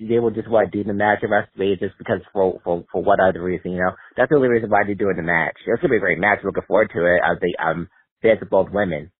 [0.00, 2.84] they will just what do the match the rest of it just because for for
[2.92, 3.92] for what other reason, you know?
[4.16, 5.56] That's the only reason why they're doing the match.
[5.66, 6.40] It's gonna be a great match.
[6.44, 7.20] Looking forward to it.
[7.22, 7.88] I think I'm
[8.20, 9.10] fans of both women.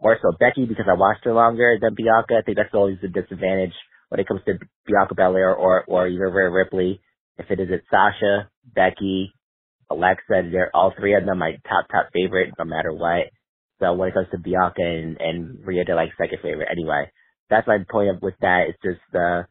[0.00, 2.38] More so Becky because I watched her longer than Bianca.
[2.38, 3.74] I think that's always a disadvantage
[4.08, 4.54] when it comes to
[4.86, 7.00] Bianca Belair or or even Rhea Ripley.
[7.36, 9.34] If it is it Sasha, Becky,
[9.90, 13.26] Alexa, they're all three of them my top top favorite no matter what.
[13.80, 17.10] So when it comes to Bianca and and Rhea, they're like second favorite anyway
[17.50, 18.66] that's my point with that.
[18.68, 19.42] It's just uh,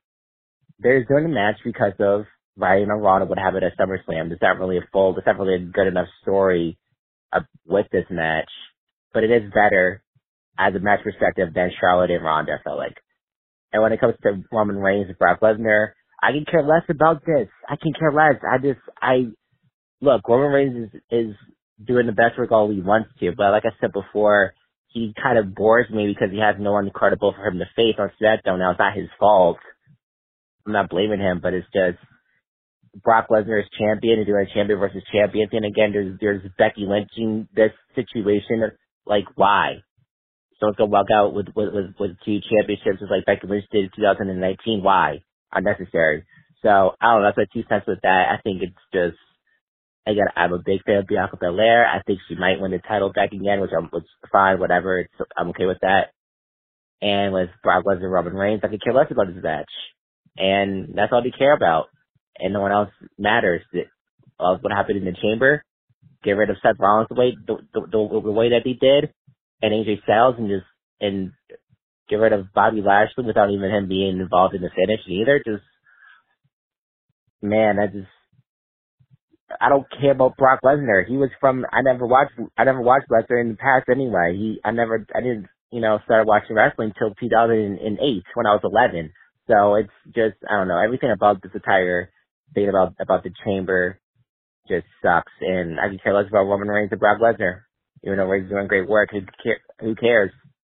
[0.80, 2.26] they're doing the match because of
[2.58, 4.30] Ryan and Ronda would have it at SummerSlam.
[4.30, 6.78] There's not really a full, there's not really a good enough story
[7.32, 8.50] uh, with this match,
[9.14, 10.02] but it is better
[10.58, 12.54] as a match perspective than Charlotte and Ronda.
[12.54, 12.96] I felt like.
[13.72, 15.90] And when it comes to Roman Reigns and Brock Lesnar,
[16.24, 17.48] I can care less about this.
[17.70, 18.42] I can care less.
[18.42, 19.28] I just, I
[20.02, 21.36] look, Roman Reigns is is
[21.84, 24.54] doing the best work all he wants to, but like I said before,
[24.88, 27.96] he kind of bores me because he has no one credible for him to face
[28.00, 28.60] on SmackDown.
[28.60, 29.58] Now it's not his fault.
[30.66, 31.98] I'm not blaming him, but it's just
[33.04, 35.92] Brock Lesnar is champion and doing a champion versus champion thing again.
[35.94, 38.72] There's there's Becky lynching this situation.
[39.06, 39.84] Like why?
[40.60, 43.86] Someone's gonna walk out with with with, with two championships just like Becky Lynch did
[43.86, 44.84] in 2019.
[44.84, 45.20] Why?
[45.54, 46.26] Unnecessary.
[46.62, 47.28] So I don't know.
[47.28, 48.26] That's my two cents with that.
[48.34, 49.18] I think it's just
[50.08, 51.86] Again, I'm a big fan of Bianca Belair.
[51.86, 55.00] I think she might win the title back again, which I'm which fine, whatever.
[55.00, 56.14] It's, I'm okay with that.
[57.02, 59.70] And with Brock Lesnar and Roman Reigns, I could care less about this match.
[60.38, 61.88] And that's all they care about.
[62.38, 63.62] And no one else matters.
[64.40, 65.64] Uh, what happened in the chamber,
[66.24, 69.14] get rid of Seth Rollins the way, the, the, the, way that they did,
[69.62, 70.66] and AJ Styles and just,
[71.02, 71.32] and
[72.10, 75.42] get rid of Bobby Lashley without even him being involved in the finish either.
[75.46, 75.64] Just,
[77.42, 78.08] man, that just,
[79.60, 81.08] I don't care about Brock Lesnar.
[81.08, 84.36] He was from I never watched I never watched Lesnar in the past anyway.
[84.36, 88.62] He I never I didn't you know start watching wrestling until 2008 when I was
[88.64, 89.12] 11.
[89.48, 92.12] So it's just I don't know everything about this entire
[92.54, 94.00] thing about about the chamber
[94.70, 95.34] just sucks.
[95.42, 97.62] And I can care less about Roman Reigns and Brock Lesnar.
[98.04, 100.32] Even though Reigns doing great work, who, care, who cares?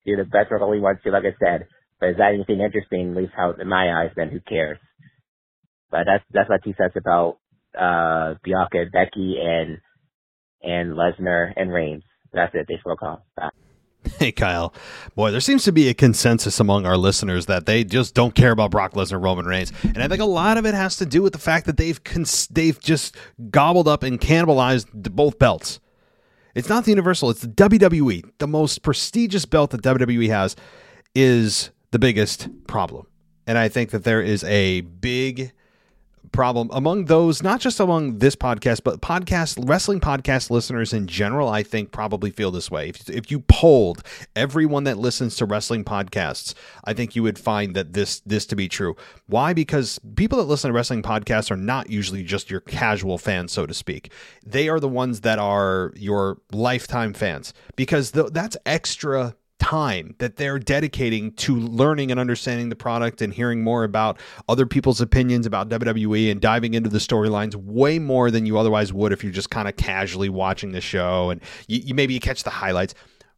[0.05, 1.67] Do the best work he wants to, like I said.
[1.99, 3.11] But is that anything interesting?
[3.11, 4.77] At least how in my eyes, then who cares?
[5.89, 7.37] But that's that's my two cents about
[7.79, 9.79] uh, Bianca Becky and
[10.61, 12.03] and Lesnar and Reigns.
[12.31, 12.65] That's it.
[12.67, 13.19] They spoke on.
[14.19, 14.73] Hey Kyle,
[15.15, 18.51] boy, there seems to be a consensus among our listeners that they just don't care
[18.51, 21.21] about Brock Lesnar, Roman Reigns, and I think a lot of it has to do
[21.21, 23.15] with the fact that they've cons- they've just
[23.49, 25.79] gobbled up and cannibalized both belts.
[26.53, 28.29] It's not the Universal; it's the WWE.
[28.39, 30.57] The most prestigious belt that WWE has
[31.15, 33.07] is the biggest problem,
[33.47, 35.53] and I think that there is a big
[36.33, 41.47] problem among those, not just among this podcast, but podcast wrestling podcast listeners in general.
[41.47, 42.89] I think probably feel this way.
[42.89, 44.03] If, if you polled
[44.35, 46.53] everyone that listens to wrestling podcasts,
[46.83, 48.95] I think you would find that this this to be true.
[49.27, 49.53] Why?
[49.53, 53.65] Because people that listen to wrestling podcasts are not usually just your casual fans, so
[53.65, 54.11] to speak.
[54.45, 60.35] They are the ones that are your lifetime fans because th- that's extra time that
[60.35, 64.19] they're dedicating to learning and understanding the product and hearing more about
[64.49, 68.91] other people's opinions about WWE and diving into the storylines way more than you otherwise
[68.91, 72.19] would if you're just kind of casually watching the show and you, you maybe you
[72.19, 72.93] catch the highlights.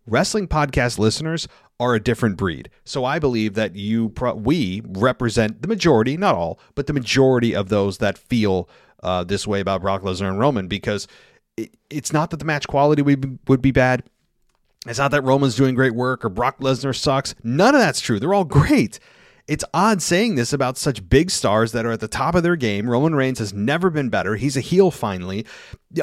[0.08, 1.48] Wrestling podcast listeners
[1.80, 2.70] are a different breed.
[2.84, 7.56] So I believe that you pro- we represent the majority, not all, but the majority
[7.56, 8.70] of those that feel
[9.04, 11.08] uh, this way about Brock Lesnar and Roman because
[11.58, 14.04] it, it's not that the match quality would, would be bad
[14.86, 17.36] it's not that Roman's doing great work or Brock Lesnar sucks.
[17.44, 18.20] None of that's true.
[18.20, 19.00] They're all great.
[19.48, 22.56] It's odd saying this about such big stars that are at the top of their
[22.56, 22.90] game.
[22.90, 24.36] Roman Reigns has never been better.
[24.36, 25.46] He's a heel finally.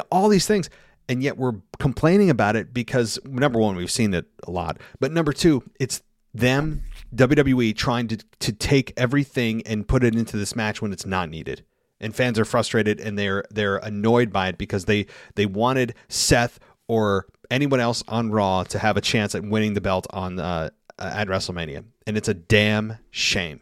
[0.09, 0.69] All these things.
[1.09, 4.79] And yet we're complaining about it because, number one, we've seen it a lot.
[5.01, 6.01] But number two, it's
[6.33, 6.83] them,
[7.13, 11.29] WWE, trying to, to take everything and put it into this match when it's not
[11.29, 11.65] needed.
[11.99, 15.05] And fans are frustrated and they're they're annoyed by it because they
[15.35, 19.81] they wanted Seth or anyone else on Raw to have a chance at winning the
[19.81, 23.61] belt on uh, at WrestleMania, and it's a damn shame.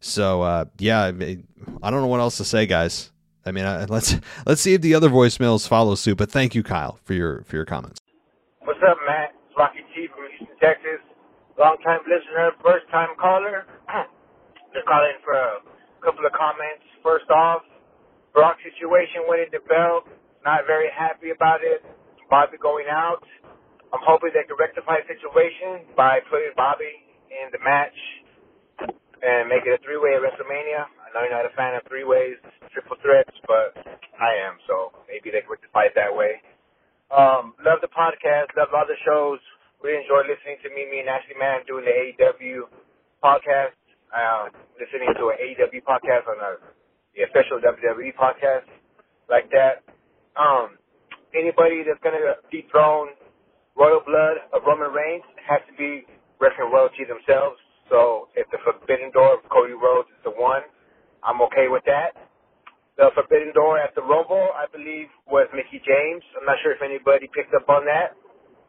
[0.00, 1.46] So uh, yeah, I, mean,
[1.82, 3.12] I, don't know what else to say, guys.
[3.46, 6.18] I mean, uh, let's let's see if the other voicemails follow suit.
[6.18, 8.00] But thank you, Kyle, for your for your comments.
[8.60, 9.34] What's up, Matt?
[9.48, 11.00] It's Rocky T from Houston, Texas.
[11.58, 13.66] Long time listener, first time caller.
[14.74, 15.60] Just calling for a
[16.02, 16.82] couple of comments.
[17.02, 17.62] First off,
[18.34, 20.08] Brock situation winning the belt.
[20.44, 21.84] Not very happy about it.
[22.30, 23.26] Bobby going out.
[23.90, 26.94] I'm hoping they can rectify the situation by putting Bobby
[27.26, 27.98] in the match
[29.20, 30.86] and make it a three-way at WrestleMania.
[30.86, 32.38] I know you're not a fan of three-ways,
[32.70, 33.74] triple threats, but
[34.14, 36.38] I am, so maybe they can rectify it that way.
[37.10, 39.42] Um, love the podcast, love all the shows.
[39.82, 42.70] Really enjoy listening to me, me and Ashley Man doing the AEW
[43.18, 43.74] podcast.
[44.14, 46.62] Um, listening to an AEW podcast on a,
[47.14, 48.66] the official WWE podcast
[49.30, 49.82] like that.
[50.38, 50.79] Um,
[51.34, 53.14] anybody that's going to dethrone
[53.76, 56.04] royal blood of Roman Reigns has to be
[56.40, 57.58] wrestling royalty themselves.
[57.88, 60.62] So if the Forbidden Door of Cody Rhodes is the one,
[61.22, 62.16] I'm okay with that.
[62.96, 66.22] The Forbidden Door at the Rumble, I believe, was Mickie James.
[66.36, 68.14] I'm not sure if anybody picked up on that.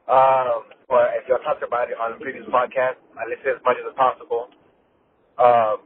[0.07, 3.77] Um, but as y'all talked about it on the previous podcast, I listened as much
[3.79, 4.49] as possible.
[5.37, 5.83] Um,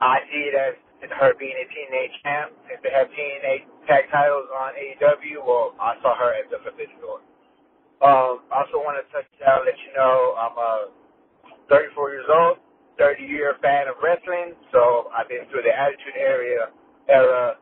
[0.00, 0.74] I see it as
[1.08, 2.52] her being a teenage champ.
[2.68, 7.02] If they have TNA tag titles on AEW, well, I saw her as the Forbidden
[7.02, 7.26] Door.
[8.02, 10.84] Um, I also want to touch down, let you know, I'm uh,
[11.70, 12.58] 34 years old,
[12.98, 16.70] 30 year fan of wrestling, so I've been through the Attitude Era,
[17.10, 17.56] era,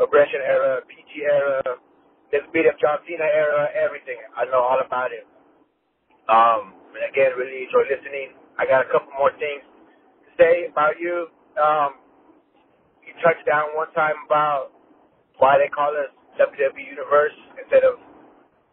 [0.00, 1.62] Aggression Era, PG Era,
[2.32, 4.18] this beat up John Cena era, everything.
[4.36, 5.26] I know all about it.
[6.28, 8.34] Um, and again, really enjoy listening.
[8.58, 9.62] I got a couple more things
[10.26, 11.28] to say about you.
[11.56, 11.98] Um,
[13.06, 14.73] you touched down one time about
[15.38, 17.98] why they call us WWE Universe instead of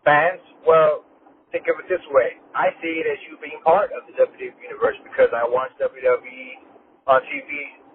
[0.05, 0.41] fans.
[0.65, 1.05] Well,
[1.51, 2.39] think of it this way.
[2.55, 6.45] I see it as you being part of the WWE Universe because I watch WWE
[7.09, 7.49] on TV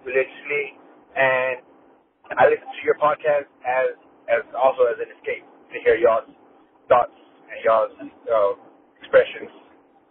[0.05, 0.77] religiously
[1.15, 1.63] and
[2.35, 3.95] I listen to your podcast as
[4.27, 6.27] as also as an escape to hear y'all's
[6.91, 7.15] thoughts
[7.47, 8.53] and y'all's uh,
[8.99, 9.51] expressions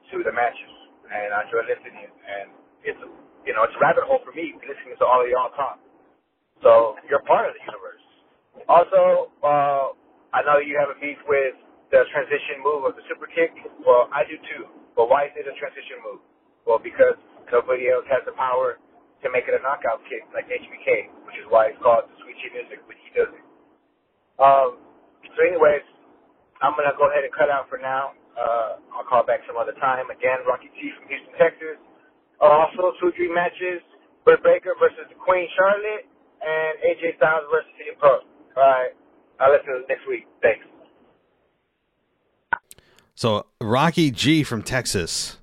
[0.09, 0.73] to the matches.
[1.07, 2.49] And I enjoy listening and
[2.83, 3.01] it's
[3.47, 5.79] you know, it's a rabbit hole for me listening to all of y'all talk.
[6.65, 8.06] So you're part of the universe.
[8.69, 9.93] Also, uh,
[10.33, 11.55] I know you have a beef with
[11.93, 13.53] the transition move of the super kick.
[13.85, 14.67] Well, I do too.
[14.97, 16.21] But why is it a transition move?
[16.67, 17.17] Well, because
[17.53, 18.81] nobody else has the power
[19.23, 22.37] to make it a knockout kick like HBK, which is why it's called the Sweet
[22.53, 23.45] Music, but he does it.
[24.41, 24.81] Um,
[25.37, 25.85] so anyways,
[26.63, 28.15] I'm to go ahead and cut out for now.
[28.37, 30.09] Uh, I'll call back some other time.
[30.13, 31.79] Again, Rocky T from Houston, Texas.
[32.41, 33.81] Uh, also, two dream matches,
[34.25, 36.07] Britt Baker versus the Queen Charlotte
[36.45, 38.23] and AJ Styles versus CM Punk.
[38.57, 38.91] Right.
[39.39, 40.27] I'll listen next week.
[40.43, 40.65] Thanks.
[43.15, 45.39] So, Rocky G from Texas,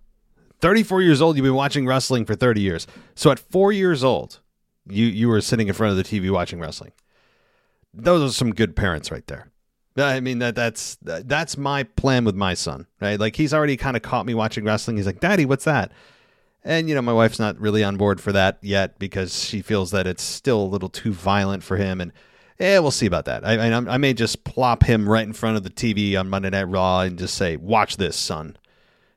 [0.60, 1.36] 34 years old.
[1.36, 2.88] You've been watching wrestling for 30 years.
[3.16, 4.40] So, at four years old,
[4.88, 6.92] you, you were sitting in front of the TV watching wrestling.
[7.94, 9.50] Those are some good parents right there.
[9.96, 13.20] I mean that that's that's my plan with my son, right?
[13.20, 14.98] Like he's already kind of caught me watching wrestling.
[14.98, 15.92] He's like, "Daddy, what's that?"
[16.64, 19.92] And, you know, my wife's not really on board for that yet because she feels
[19.92, 22.00] that it's still a little too violent for him.
[22.00, 22.14] And,
[22.60, 23.46] yeah, we'll see about that.
[23.46, 26.50] I, I, I may just plop him right in front of the TV on Monday
[26.50, 28.58] Night Raw and just say, watch this, son.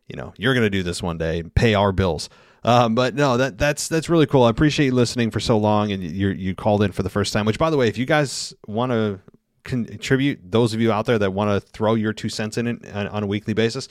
[0.09, 2.29] You know, you're to do this one day and pay our bills.
[2.63, 4.43] Um, but no, that that's that's really cool.
[4.43, 7.33] I appreciate you listening for so long, and you you called in for the first
[7.33, 7.47] time.
[7.47, 9.21] Which, by the way, if you guys want to
[9.63, 12.95] contribute, those of you out there that want to throw your two cents in it
[12.95, 13.89] on, on a weekly basis,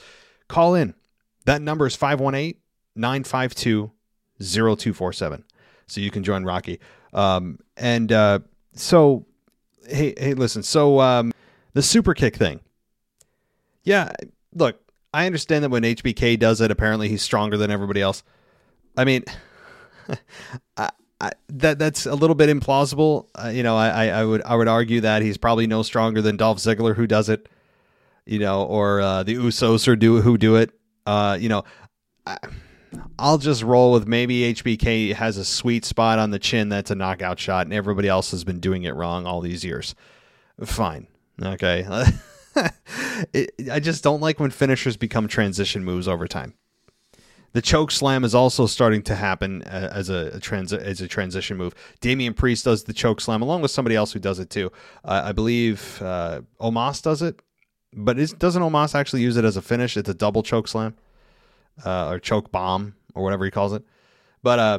[0.48, 0.94] call in.
[1.44, 2.60] That number is 518
[2.96, 3.92] 952
[4.40, 5.44] 0247.
[5.86, 6.80] So you can join Rocky.
[7.12, 8.40] Um, and uh,
[8.74, 9.26] so,
[9.88, 10.62] hey, hey, listen.
[10.62, 11.32] So um,
[11.74, 12.60] the super kick thing.
[13.84, 14.12] Yeah,
[14.54, 14.80] look,
[15.14, 18.22] I understand that when HBK does it, apparently he's stronger than everybody else.
[18.96, 19.24] I mean,
[20.76, 20.90] I,
[21.20, 23.28] I, that that's a little bit implausible.
[23.34, 26.36] Uh, you know, I, I would I would argue that he's probably no stronger than
[26.36, 27.48] Dolph Ziggler who does it.
[28.26, 30.72] You know, or uh, the Usos or do who do it.
[31.06, 31.62] Uh, you know,
[32.26, 32.38] I,
[33.18, 36.94] I'll just roll with maybe HBK has a sweet spot on the chin that's a
[36.94, 39.94] knockout shot, and everybody else has been doing it wrong all these years.
[40.62, 41.06] Fine,
[41.42, 41.86] okay.
[43.32, 46.54] it, I just don't like when finishers become transition moves over time.
[47.52, 51.08] The choke slam is also starting to happen uh, as a, a transi- as a
[51.08, 51.74] transition move.
[52.00, 54.70] Damian Priest does the choke slam along with somebody else who does it too.
[55.04, 57.40] Uh, I believe uh, does it,
[57.94, 59.96] but doesn't Omos actually use it as a finish?
[59.96, 60.96] It's a double choke slam
[61.84, 63.82] uh, or choke bomb or whatever he calls it.
[64.42, 64.78] But uh,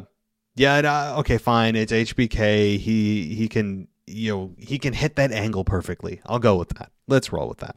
[0.55, 1.75] yeah, uh, okay, fine.
[1.75, 2.79] It's HBK.
[2.79, 6.21] He he can you know he can hit that angle perfectly.
[6.25, 6.91] I'll go with that.
[7.07, 7.75] Let's roll with that.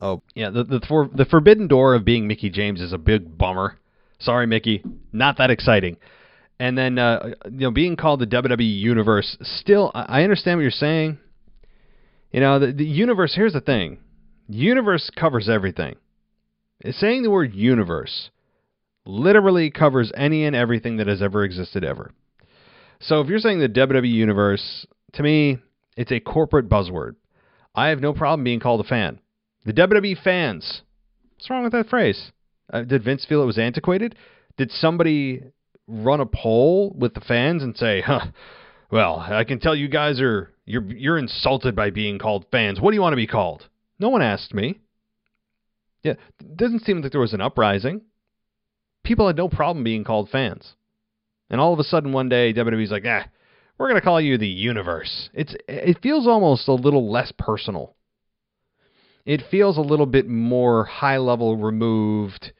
[0.00, 3.38] Oh yeah, the the for, the forbidden door of being Mickie James is a big
[3.38, 3.78] bummer.
[4.18, 4.82] Sorry, Mickie,
[5.12, 5.96] not that exciting.
[6.58, 9.36] And then uh, you know being called the WWE Universe.
[9.42, 11.18] Still, I understand what you're saying.
[12.32, 13.34] You know the, the universe.
[13.34, 13.98] Here's the thing:
[14.48, 15.96] universe covers everything.
[16.84, 18.30] Saying the word universe
[19.06, 22.12] literally covers any and everything that has ever existed ever.
[23.00, 25.58] So if you're saying the WWE universe, to me,
[25.96, 27.16] it's a corporate buzzword.
[27.74, 29.20] I have no problem being called a fan.
[29.64, 30.82] The WWE fans.
[31.34, 32.32] What's wrong with that phrase?
[32.72, 34.16] Uh, did Vince feel it was antiquated?
[34.56, 35.42] Did somebody
[35.86, 38.26] run a poll with the fans and say, "Huh,
[38.90, 42.80] well, I can tell you guys are you're you're insulted by being called fans.
[42.80, 44.80] What do you want to be called?" No one asked me.
[46.06, 48.02] Yeah, it doesn't seem like there was an uprising.
[49.02, 50.74] People had no problem being called fans.
[51.50, 53.26] And all of a sudden one day WWE's like, "Ah,
[53.76, 57.96] we're going to call you the universe." It's it feels almost a little less personal.
[59.24, 62.52] It feels a little bit more high level removed.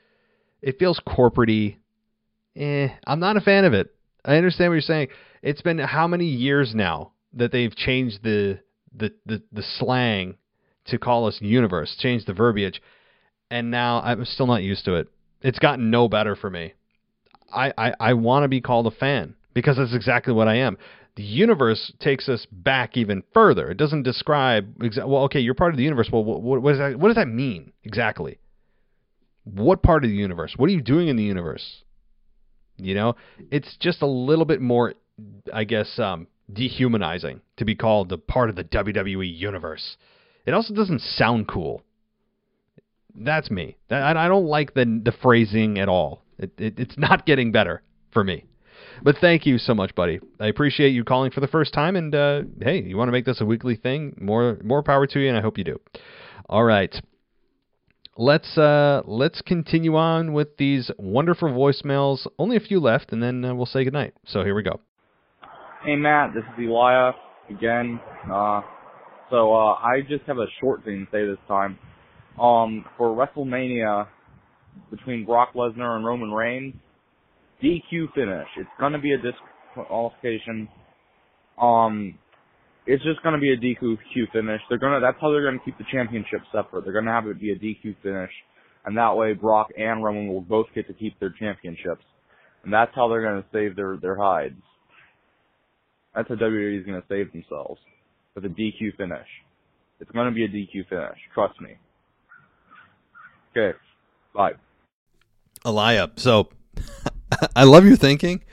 [0.61, 1.77] It feels corporatey.
[2.57, 3.95] Eh, I'm not a fan of it.
[4.25, 5.09] I understand what you're saying.
[5.41, 8.59] It's been how many years now that they've changed the
[8.93, 10.35] the the, the slang
[10.87, 12.81] to call us universe, changed the verbiage
[13.51, 15.09] and now I'm still not used to it.
[15.43, 16.75] It's gotten no better for me.
[17.53, 20.77] I, I, I want to be called a fan because that's exactly what I am.
[21.17, 23.71] The universe takes us back even further.
[23.71, 25.23] It doesn't describe exa- well.
[25.25, 26.11] Okay, you're part of the universe.
[26.13, 28.39] Well, what, what does that what does that mean exactly?
[29.45, 30.55] What part of the universe?
[30.57, 31.85] What are you doing in the universe?
[32.77, 33.15] You know,
[33.51, 34.93] it's just a little bit more,
[35.51, 39.97] I guess, um, dehumanizing to be called the part of the WWE universe.
[40.45, 41.83] It also doesn't sound cool.
[43.19, 43.77] That's me.
[43.91, 46.23] I, don't like the the phrasing at all.
[46.39, 47.83] It, it, it's not getting better
[48.13, 48.45] for me.
[49.03, 50.21] But thank you so much, buddy.
[50.41, 51.97] I appreciate you calling for the first time.
[51.97, 54.17] And uh, hey, you want to make this a weekly thing?
[54.21, 55.81] More more power to you, and I hope you do.
[56.49, 56.95] All right,
[58.17, 62.27] let's uh, let's continue on with these wonderful voicemails.
[62.39, 64.15] Only a few left, and then uh, we'll say goodnight.
[64.27, 64.81] So here we go.
[65.85, 67.15] Hey Matt, this is Elia
[67.51, 68.01] again.
[68.31, 68.61] Uh,
[69.31, 71.79] so uh, I just have a short thing to say this time
[72.41, 74.07] um, for WrestleMania
[74.91, 76.75] between Brock Lesnar and Roman Reigns,
[77.63, 78.49] DQ finish.
[78.57, 80.69] It's gonna be a disqualification.
[81.61, 82.19] Um,
[82.87, 83.97] it's just gonna be a DQ
[84.33, 84.61] finish.
[84.69, 86.85] They're gonna, that's how they're gonna keep the championship separate.
[86.85, 88.31] They're gonna have it be a DQ finish.
[88.85, 92.05] And that way Brock and Roman will both get to keep their championships.
[92.63, 94.61] And that's how they're gonna save their, their hides.
[96.15, 97.81] That's how WWE is gonna save themselves.
[98.35, 99.27] With a DQ finish.
[99.99, 101.19] It's gonna be a DQ finish.
[101.35, 101.71] Trust me.
[103.57, 103.79] Okay.
[104.35, 104.55] Bye.
[105.65, 106.51] Elia, so
[107.57, 108.45] I love your thinking.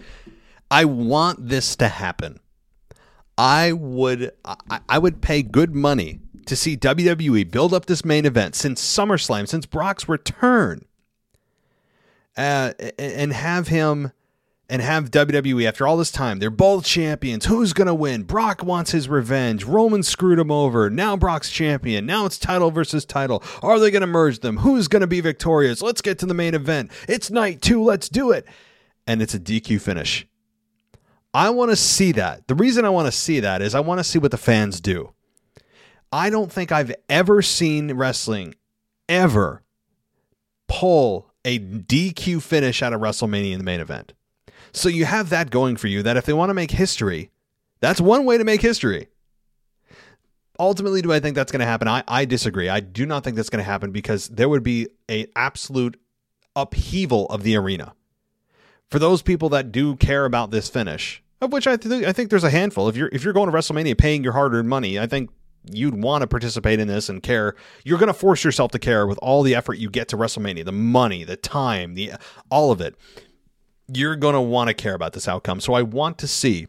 [0.71, 2.39] I want this to happen.
[3.37, 8.25] I would I, I would pay good money to see WWE build up this main
[8.25, 10.85] event since SummerSlam, since Brock's return,
[12.37, 14.11] uh, and have him
[14.69, 16.39] and have WWE after all this time.
[16.39, 17.45] They're both champions.
[17.45, 18.23] Who's going to win?
[18.23, 19.65] Brock wants his revenge.
[19.65, 20.89] Roman screwed him over.
[20.89, 22.05] Now Brock's champion.
[22.05, 23.43] Now it's title versus title.
[23.61, 24.57] Are they going to merge them?
[24.57, 25.81] Who's going to be victorious?
[25.81, 26.91] Let's get to the main event.
[27.07, 27.83] It's night two.
[27.83, 28.47] Let's do it.
[29.05, 30.25] And it's a DQ finish.
[31.33, 32.47] I want to see that.
[32.47, 34.79] The reason I want to see that is I want to see what the fans
[34.79, 35.13] do.
[36.11, 38.53] I don't think I've ever seen wrestling
[39.09, 39.63] ever
[40.67, 44.13] pull a DQ finish out of WrestleMania in the main event.
[44.73, 47.29] So you have that going for you that if they want to make history,
[47.79, 49.07] that's one way to make history.
[50.59, 51.87] Ultimately, do I think that's going to happen?
[51.87, 52.69] I, I disagree.
[52.69, 55.99] I do not think that's going to happen because there would be an absolute
[56.55, 57.93] upheaval of the arena.
[58.89, 62.29] For those people that do care about this finish, of which I, th- I think
[62.29, 62.87] there's a handful.
[62.87, 65.31] If you're if you're going to WrestleMania paying your hard-earned money, I think
[65.71, 67.55] you'd want to participate in this and care.
[67.83, 70.65] You're going to force yourself to care with all the effort you get to WrestleMania,
[70.65, 72.13] the money, the time, the
[72.49, 72.95] all of it.
[73.87, 75.59] You're going to want to care about this outcome.
[75.59, 76.67] So I want to see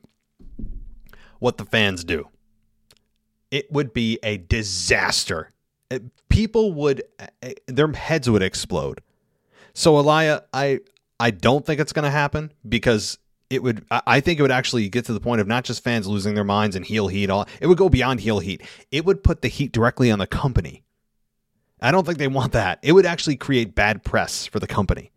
[1.39, 2.28] what the fans do.
[3.51, 5.51] It would be a disaster.
[6.28, 9.01] People would eh, eh, their heads would explode.
[9.74, 10.81] So Elia, I
[11.20, 13.19] I don't think it's going to happen because
[13.51, 16.07] it would I think it would actually get to the point of not just fans
[16.07, 18.62] losing their minds and heel heat all it would go beyond heel heat.
[18.91, 20.82] It would put the heat directly on the company.
[21.81, 22.78] I don't think they want that.
[22.82, 25.12] It would actually create bad press for the company.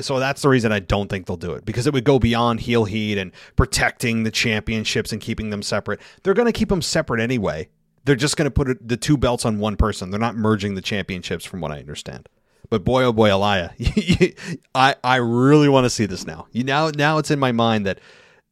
[0.00, 2.60] So that's the reason I don't think they'll do it because it would go beyond
[2.60, 6.00] heel heat and protecting the championships and keeping them separate.
[6.22, 7.68] They're going to keep them separate anyway.
[8.04, 10.10] They're just going to put the two belts on one person.
[10.10, 12.28] They're not merging the championships, from what I understand.
[12.68, 13.74] But boy, oh boy, Elia,
[14.74, 16.46] I I really want to see this now.
[16.52, 18.00] You now now it's in my mind that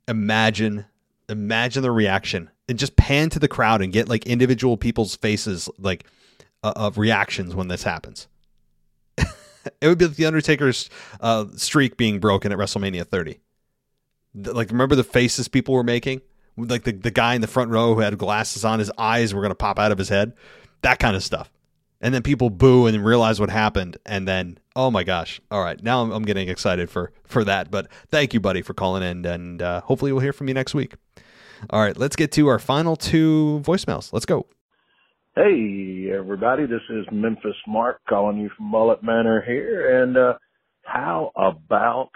[0.09, 0.86] imagine
[1.28, 5.68] imagine the reaction and just pan to the crowd and get like individual people's faces
[5.78, 6.05] like
[6.64, 8.26] uh, of reactions when this happens.
[9.81, 10.90] it would be like the Undertaker's
[11.20, 13.39] uh, streak being broken at WrestleMania 30.
[14.35, 16.20] Like remember the faces people were making?
[16.57, 19.40] Like the, the guy in the front row who had glasses on, his eyes were
[19.40, 20.32] going to pop out of his head.
[20.82, 21.51] That kind of stuff
[22.01, 25.82] and then people boo and realize what happened and then oh my gosh all right
[25.82, 29.24] now i'm, I'm getting excited for for that but thank you buddy for calling in
[29.24, 30.95] and uh, hopefully we'll hear from you next week
[31.70, 34.47] all right let's get to our final two voicemails let's go
[35.39, 40.35] hey everybody this is memphis mark calling you from mullet manor here and uh
[40.82, 42.10] how about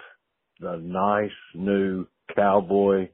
[0.59, 2.05] the nice new
[2.35, 3.07] cowboy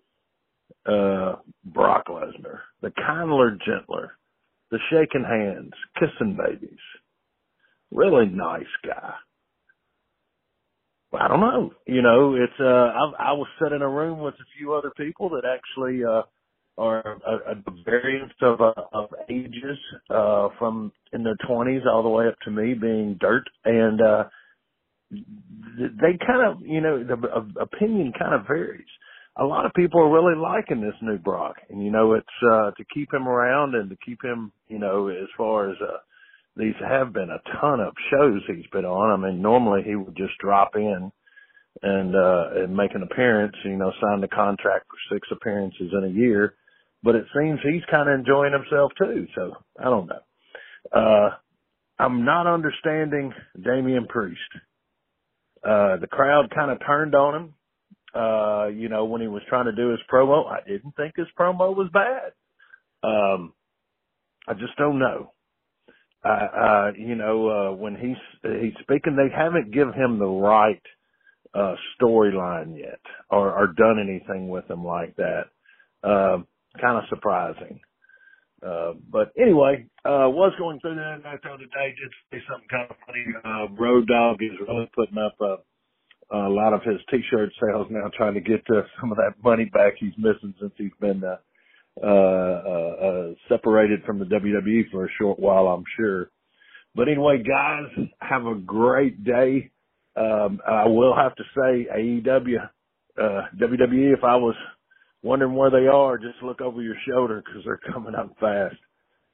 [0.86, 4.14] uh brock lesnar the kindler gentler
[4.72, 6.80] the shaking hands, kissing babies.
[7.92, 9.14] Really nice guy.
[11.12, 11.72] I don't know.
[11.88, 14.92] You know, it's uh I I was sitting in a room with a few other
[14.96, 16.22] people that actually uh
[16.80, 19.78] are a, a variance of uh, of ages
[20.10, 24.24] uh from in their 20s all the way up to me being dirt and uh
[25.12, 28.86] they kind of, you know, the uh, opinion kind of varies
[29.40, 31.56] a lot of people are really liking this new Brock.
[31.70, 35.08] And, you know, it's, uh, to keep him around and to keep him, you know,
[35.08, 35.98] as far as, uh,
[36.58, 39.24] these have been a ton of shows he's been on.
[39.24, 41.12] I mean, normally he would just drop in
[41.82, 46.04] and, uh, and make an appearance, you know, sign the contract for six appearances in
[46.04, 46.56] a year.
[47.04, 49.28] But it seems he's kind of enjoying himself too.
[49.36, 50.22] So I don't know.
[50.94, 51.30] Uh,
[52.00, 54.40] I'm not understanding Damian Priest.
[55.64, 57.54] Uh, the crowd kind of turned on him
[58.16, 60.48] uh, you know, when he was trying to do his promo.
[60.52, 62.34] I didn't think his promo was bad.
[63.04, 63.54] Um,
[64.48, 65.34] I just don't know.
[66.26, 70.82] Uh, uh, you know, uh, when he's, he's speaking, they haven't given him the right,
[71.54, 73.00] uh, storyline yet
[73.30, 75.46] or, or done anything with him like that.
[76.04, 76.40] Uh,
[76.80, 77.80] kind of surprising.
[78.66, 82.98] Uh, but anyway, uh, was going through that Nitro today, did say something kind of
[83.08, 83.26] funny.
[83.44, 88.12] Uh, Road Dog is really putting up a, a lot of his t-shirt sales now
[88.18, 91.38] trying to get uh, some of that money back he's missing since he's been uh,
[92.02, 96.30] uh, uh, uh, separated from the WWE for a short while, I'm sure.
[96.96, 99.72] But anyway, guys, have a great day.
[100.16, 102.58] Um, I will have to say AEW,
[103.22, 104.56] uh, WWE, if I was
[105.22, 108.76] wondering where they are, just look over your shoulder because they're coming up fast.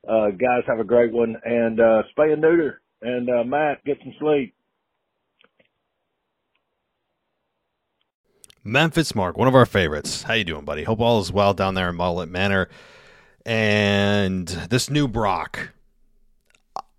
[0.08, 2.82] Uh, guys, have a great one and, uh, spay and neuter.
[3.02, 4.56] And, uh, Matt, get some sleep.
[8.64, 10.24] Memphis Mark, one of our favorites.
[10.24, 10.84] How you doing, buddy?
[10.84, 12.68] Hope all is well down there in Mullet Manor.
[13.46, 15.70] And this new Brock.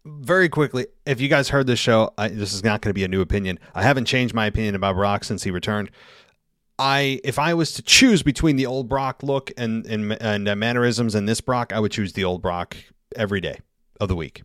[0.05, 3.03] Very quickly, if you guys heard this show, I, this is not going to be
[3.03, 3.59] a new opinion.
[3.75, 5.91] I haven't changed my opinion about Brock since he returned.
[6.79, 10.57] I, if I was to choose between the old Brock look and and, and uh,
[10.57, 12.77] mannerisms and this Brock, I would choose the old Brock
[13.15, 13.61] every day
[14.01, 14.43] of the week.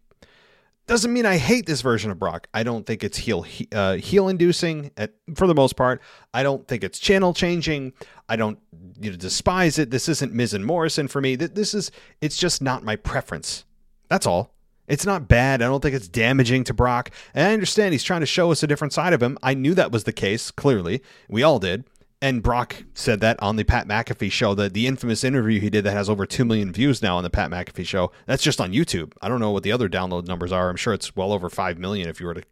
[0.88, 2.48] Doesn't mean I hate this version of Brock.
[2.54, 6.02] I don't think it's heel uh, heel inducing at, for the most part.
[6.34, 7.94] I don't think it's channel changing.
[8.28, 8.60] I don't
[9.00, 9.92] you know, despise it.
[9.92, 11.36] This isn't Miz and Morrison for me.
[11.36, 13.66] This is it's just not my preference.
[14.10, 14.54] That's all.
[14.88, 15.62] It's not bad.
[15.62, 17.12] I don't think it's damaging to Brock.
[17.34, 19.38] And I understand he's trying to show us a different side of him.
[19.42, 21.02] I knew that was the case, clearly.
[21.30, 21.86] We all did.
[22.24, 25.84] And Brock said that on the Pat McAfee show, the, the infamous interview he did
[25.86, 28.12] that has over 2 million views now on the Pat McAfee show.
[28.28, 29.14] That's just on YouTube.
[29.24, 30.70] I don't know what the other download numbers are.
[30.70, 32.44] I'm sure it's well over 5 million if you were to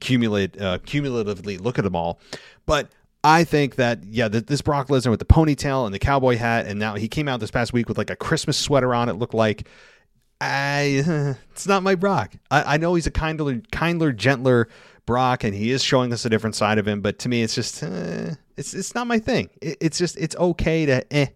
[0.00, 2.18] cumulate, uh, cumulatively look at them all.
[2.64, 6.66] But I think that, yeah, this Brock Lesnar with the ponytail and the cowboy hat,
[6.66, 9.14] and now he came out this past week with like a Christmas sweater on, it
[9.14, 9.68] looked like.
[10.40, 12.34] I, it's not my Brock.
[12.50, 14.68] I, I know he's a kindler, kindler, gentler
[15.04, 17.02] Brock, and he is showing us a different side of him.
[17.02, 19.50] But to me, it's just, uh, it's it's not my thing.
[19.60, 21.26] It, it's just it's okay to eh.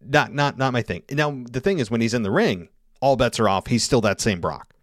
[0.00, 1.02] not not not my thing.
[1.10, 2.68] Now the thing is, when he's in the ring,
[3.00, 3.66] all bets are off.
[3.66, 4.74] He's still that same Brock.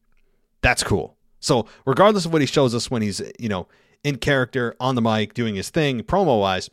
[0.62, 1.16] That's cool.
[1.40, 3.68] So regardless of what he shows us when he's you know
[4.04, 6.70] in character on the mic doing his thing promo wise,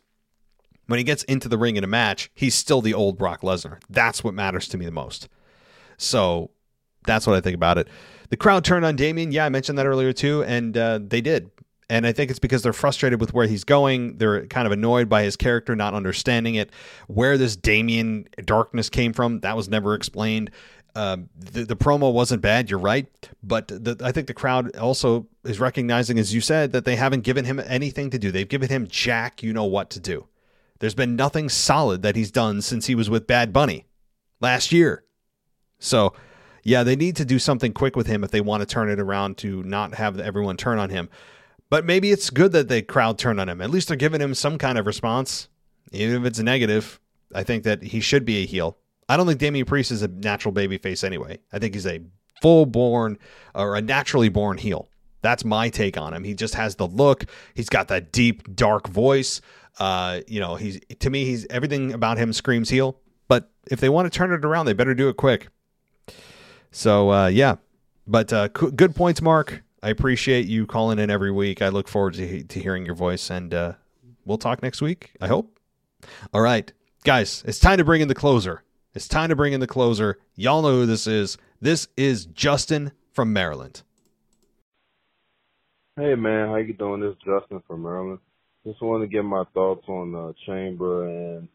[0.87, 3.79] when he gets into the ring in a match, he's still the old Brock Lesnar.
[3.89, 5.27] That's what matters to me the most.
[5.97, 6.51] So
[7.05, 7.87] that's what I think about it.
[8.29, 9.31] The crowd turned on Damian.
[9.31, 11.49] Yeah, I mentioned that earlier too, and uh, they did.
[11.89, 14.17] And I think it's because they're frustrated with where he's going.
[14.17, 16.71] They're kind of annoyed by his character, not understanding it.
[17.07, 20.49] Where this Damian darkness came from, that was never explained.
[20.95, 23.05] Uh, the, the promo wasn't bad, you're right.
[23.43, 27.21] But the, I think the crowd also is recognizing, as you said, that they haven't
[27.21, 28.31] given him anything to do.
[28.31, 30.27] They've given him Jack, you know what to do.
[30.79, 33.85] There's been nothing solid that he's done since he was with Bad Bunny
[34.41, 35.03] last year.
[35.79, 36.13] So,
[36.63, 38.99] yeah, they need to do something quick with him if they want to turn it
[38.99, 41.09] around to not have everyone turn on him.
[41.69, 43.61] But maybe it's good that the crowd turned on him.
[43.61, 45.49] At least they're giving him some kind of response,
[45.91, 46.99] even if it's negative.
[47.33, 48.77] I think that he should be a heel.
[49.09, 51.39] I don't think Damian Priest is a natural baby face anyway.
[51.51, 52.01] I think he's a
[52.41, 53.17] full born
[53.53, 54.89] or a naturally born heel.
[55.21, 56.23] That's my take on him.
[56.23, 57.25] He just has the look.
[57.55, 59.41] He's got that deep, dark voice.
[59.79, 62.99] Uh, you know, he's to me, he's everything about him screams heel.
[63.27, 65.47] But if they want to turn it around, they better do it quick.
[66.71, 67.55] So uh, yeah,
[68.05, 69.63] but uh, good points, Mark.
[69.85, 71.61] I appreciate you calling in every week.
[71.61, 73.73] I look forward to, to hearing your voice, and uh,
[74.25, 75.11] we'll talk next week.
[75.21, 75.59] I hope.
[76.33, 78.63] All right, guys, it's time to bring in the closer.
[78.95, 80.17] It's time to bring in the closer.
[80.33, 81.37] Y'all know who this is.
[81.61, 83.83] This is Justin from Maryland.
[85.97, 87.01] Hey man, how you doing?
[87.01, 88.17] This is Justin from Maryland.
[88.65, 91.47] Just want to get my thoughts on uh, Chamber and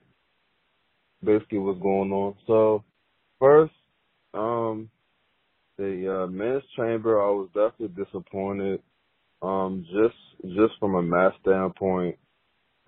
[1.24, 2.36] basically what's going on.
[2.46, 2.84] So,
[3.40, 3.74] first,
[4.34, 4.88] um,
[5.80, 8.82] the uh, men's chamber, I was definitely disappointed.
[9.42, 12.18] Um, just just from a match standpoint,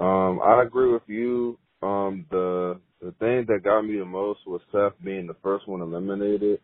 [0.00, 1.58] um, I agree with you.
[1.82, 5.82] Um, the the thing that got me the most was Seth being the first one
[5.82, 6.60] eliminated.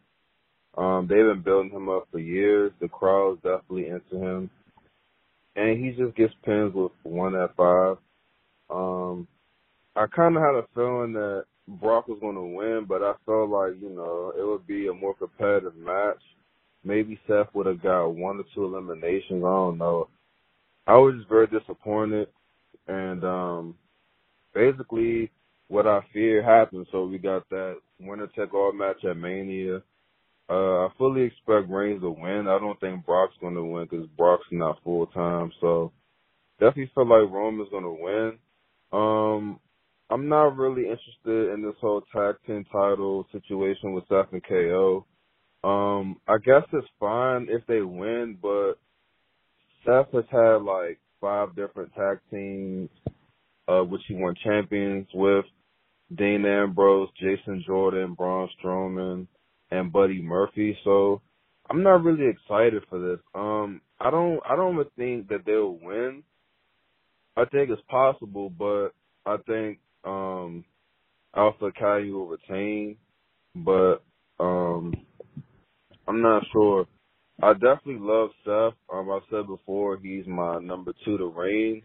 [0.77, 2.73] Um, they've been building him up for years.
[2.81, 4.51] The crowd's definitely into him
[5.57, 7.99] and he just gets pins with one F5.
[8.71, 9.27] Um,
[9.97, 13.51] I kind of had a feeling that Brock was going to win, but I felt
[13.51, 16.21] like you know it would be a more competitive match.
[16.85, 19.45] Maybe Seth would have got one or two eliminations.
[19.45, 20.09] I don't know.
[20.87, 22.29] I was just very disappointed,
[22.87, 23.75] and um,
[24.55, 25.31] basically
[25.69, 26.87] what I feared happened.
[26.91, 29.83] So we got that winner take all match at Mania.
[30.49, 32.49] Uh, I fully expect Reigns to win.
[32.49, 35.53] I don't think Brock's going to win because Brock's not full time.
[35.61, 35.93] So
[36.59, 38.39] definitely feel like Roman's going to win.
[38.93, 39.61] Um,
[40.11, 45.05] I'm not really interested in this whole tag team title situation with Seth and KO.
[45.65, 48.75] Um, I guess it's fine if they win, but
[49.85, 52.89] Seth has had like five different tag teams,
[53.67, 55.45] uh, which he won champions with.
[56.17, 59.27] Dean Ambrose, Jason Jordan, Braun Strowman,
[59.71, 60.79] and Buddy Murphy.
[60.85, 61.21] So
[61.69, 63.19] I'm not really excited for this.
[63.35, 66.23] Um, I don't, I don't think that they'll win.
[67.37, 68.91] I think it's possible, but
[69.27, 70.65] I think um,
[71.37, 72.97] Alpha Academy will retain.
[73.55, 74.03] But
[74.41, 74.95] um,
[76.09, 76.87] I'm not sure.
[77.43, 78.79] I definitely love Seth.
[78.93, 81.85] Um, I've said before he's my number two to Reigns.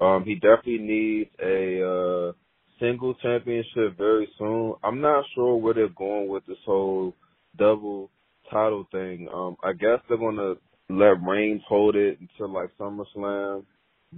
[0.00, 2.32] Um, he definitely needs a uh,
[2.80, 4.74] single championship very soon.
[4.84, 7.14] I'm not sure where they're going with this whole
[7.58, 8.10] double
[8.50, 9.28] title thing.
[9.32, 10.54] Um, I guess they're gonna
[10.90, 13.64] let Reigns hold it until like SummerSlam,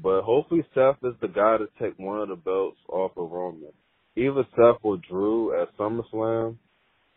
[0.03, 3.73] but hopefully Seth is the guy to take one of the belts off of Roman.
[4.17, 6.57] Either Seth or Drew at SummerSlam,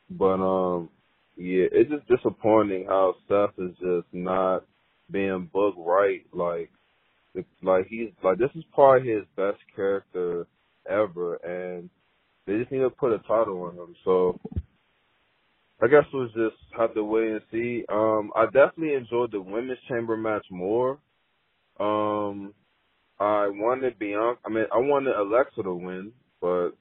[0.09, 0.89] but um,
[1.37, 4.65] yeah, it's just disappointing how Seth is just not
[5.11, 6.21] being booked right.
[6.33, 6.71] Like,
[7.63, 10.47] like he's like this is probably his best character
[10.89, 11.89] ever, and
[12.45, 13.95] they just need to put a title on him.
[14.05, 14.39] So
[15.81, 17.83] I guess we'll just have to wait and see.
[17.89, 20.99] Um, I definitely enjoyed the women's chamber match more.
[21.79, 22.53] Um,
[23.21, 24.39] I wanted Bianca.
[24.45, 26.11] I mean, I wanted Alexa to win,
[26.41, 26.71] but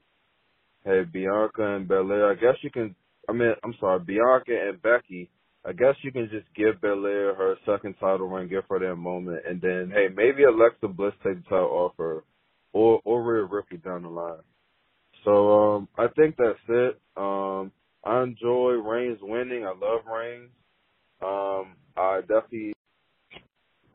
[0.83, 2.31] hey, Bianca and Belair.
[2.31, 2.95] I guess you can.
[3.29, 5.29] I mean, I'm sorry, Bianca and Becky.
[5.63, 9.43] I guess you can just give Belair her second title run, give her that moment,
[9.47, 12.23] and then hey, maybe Alexa Bliss take the title off her
[12.73, 14.41] or or Rhea Ripley down the line.
[15.23, 16.99] So um, I think that's it.
[17.15, 17.71] Um,
[18.03, 19.63] I enjoy Reigns winning.
[19.63, 20.49] I love Reigns.
[21.21, 22.73] Um, I definitely.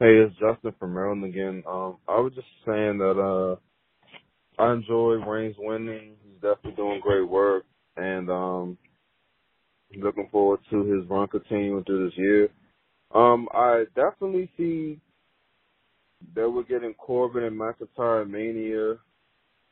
[0.00, 1.62] Hey, it's Justin from Maryland again.
[1.66, 3.56] Um, I was just saying that uh,
[4.62, 6.16] I enjoy Reigns winning.
[6.24, 7.64] He's definitely doing great work,
[7.96, 8.78] and um,
[9.96, 12.48] looking forward to his run continuing through this year.
[13.14, 15.00] Um, I definitely see
[16.36, 18.96] that we're getting Corbin and McIntyre Mania.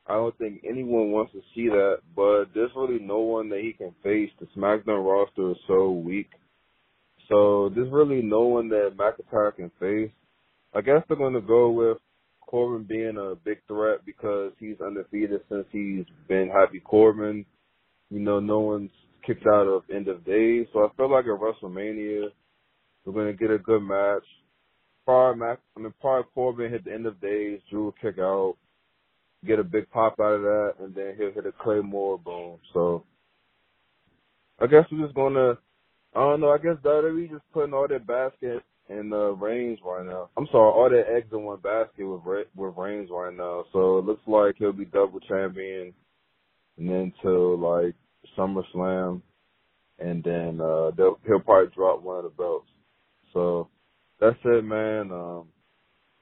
[0.07, 3.73] I don't think anyone wants to see that, but there's really no one that he
[3.73, 4.31] can face.
[4.41, 6.31] The SmackDown roster is so weak.
[7.29, 10.11] So there's really no one that McIntyre can face.
[10.75, 11.99] I guess they're going to go with
[12.41, 17.45] Corbin being a big threat because he's undefeated since he's been Happy Corbin.
[18.11, 18.91] You know, no one's
[19.27, 20.67] kicked out of End of Days.
[20.73, 22.29] So I feel like at WrestleMania,
[23.05, 24.25] we're going to get a good match.
[25.05, 28.57] Probably, Mac, I mean, probably Corbin hit the End of Days, Drew will kick out,
[29.47, 32.59] get a big pop out of that, and then he'll hit a Claymore boom.
[32.73, 33.05] So
[34.59, 35.59] I guess we're just going to,
[36.15, 40.07] I don't know, I guess WWE just putting all their basket in uh, Reigns right
[40.07, 40.29] now.
[40.37, 43.65] I'm sorry, all their eggs in one basket with Re- with Reigns right now.
[43.73, 45.93] So it looks like he'll be double champion,
[46.79, 47.95] and then till like
[48.39, 49.23] SummerSlam,
[49.99, 52.69] and then uh they'll, he'll probably drop one of the belts.
[53.33, 53.69] So
[54.21, 55.11] that's it, man.
[55.11, 55.49] Um,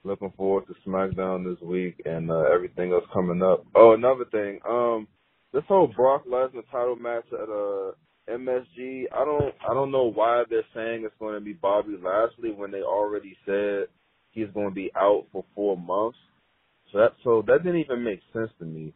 [0.03, 3.65] looking forward to SmackDown this week and uh, everything else coming up.
[3.75, 4.59] Oh, another thing.
[4.67, 5.07] Um,
[5.53, 7.91] this whole Brock Lesnar title match at uh
[8.29, 9.05] MSG.
[9.13, 12.71] I don't I don't know why they're saying it's going to be Bobby Lashley when
[12.71, 13.87] they already said
[14.31, 16.17] he's going to be out for four months.
[16.91, 18.93] So that so that didn't even make sense to me.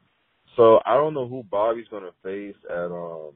[0.56, 3.32] So I don't know who Bobby's going to face at um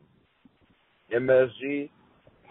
[1.13, 1.89] MSG.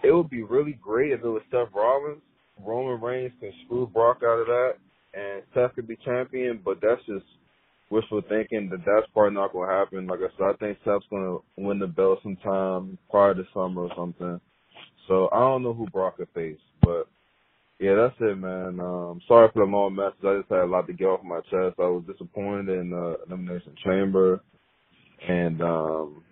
[0.03, 2.21] It would be really great if it was Seth Rollins.
[2.63, 4.71] Roman Reigns can screw Brock out of that,
[5.13, 6.61] and Seth could be champion.
[6.63, 7.25] But that's just
[7.91, 10.07] wishful thinking that that's probably not to happen.
[10.07, 13.91] Like I said, I think Seth's to win the belt sometime prior to summer or
[13.95, 14.41] something.
[15.07, 17.07] So I don't know who Brock could face, but
[17.79, 18.79] yeah, that's it, man.
[18.79, 20.23] Um, sorry for the long message.
[20.23, 21.79] I just had a lot to get off my chest.
[21.79, 24.41] I was disappointed in the uh, elimination chamber,
[25.27, 26.23] and um,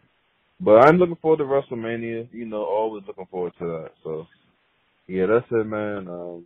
[0.62, 2.30] but I'm looking forward to WrestleMania.
[2.34, 3.92] You know, always looking forward to that.
[4.04, 4.28] So
[5.08, 6.08] yeah, that's it, man.
[6.08, 6.46] Um,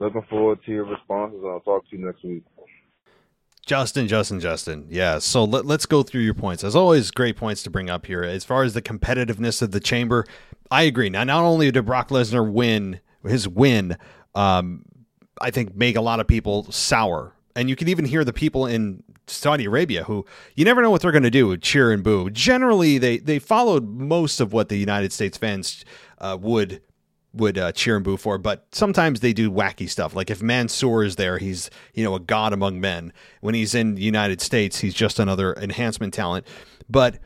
[0.00, 1.40] looking forward to your responses.
[1.44, 2.44] I'll talk to you next week.
[3.64, 4.86] Justin, Justin, Justin.
[4.90, 5.18] Yeah.
[5.18, 6.64] So let, us go through your points.
[6.64, 8.22] As always, great points to bring up here.
[8.22, 10.26] As far as the competitiveness of the chamber,
[10.70, 11.08] I agree.
[11.08, 13.96] Now, not only did Brock Lesnar win his win,
[14.34, 14.84] um,
[15.40, 18.66] I think make a lot of people sour, and you can even hear the people
[18.66, 22.30] in Saudi Arabia who you never know what they're going to do, cheer and boo.
[22.30, 25.84] Generally, they they followed most of what the United States fans
[26.18, 26.82] uh, would
[27.34, 30.14] would uh, cheer and boo for, but sometimes they do wacky stuff.
[30.14, 33.12] Like if Mansoor is there, he's you know a god among men.
[33.40, 36.46] When he's in the United States, he's just another enhancement talent.
[36.88, 37.18] But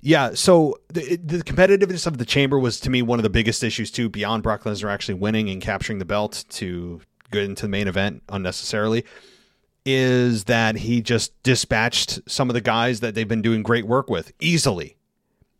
[0.00, 3.62] yeah, so the, the competitiveness of the chamber was to me one of the biggest
[3.62, 4.08] issues too.
[4.08, 7.00] Beyond Brock Lesnar actually winning and capturing the belt to
[7.30, 9.04] get into the main event unnecessarily,
[9.86, 14.10] is that he just dispatched some of the guys that they've been doing great work
[14.10, 14.96] with easily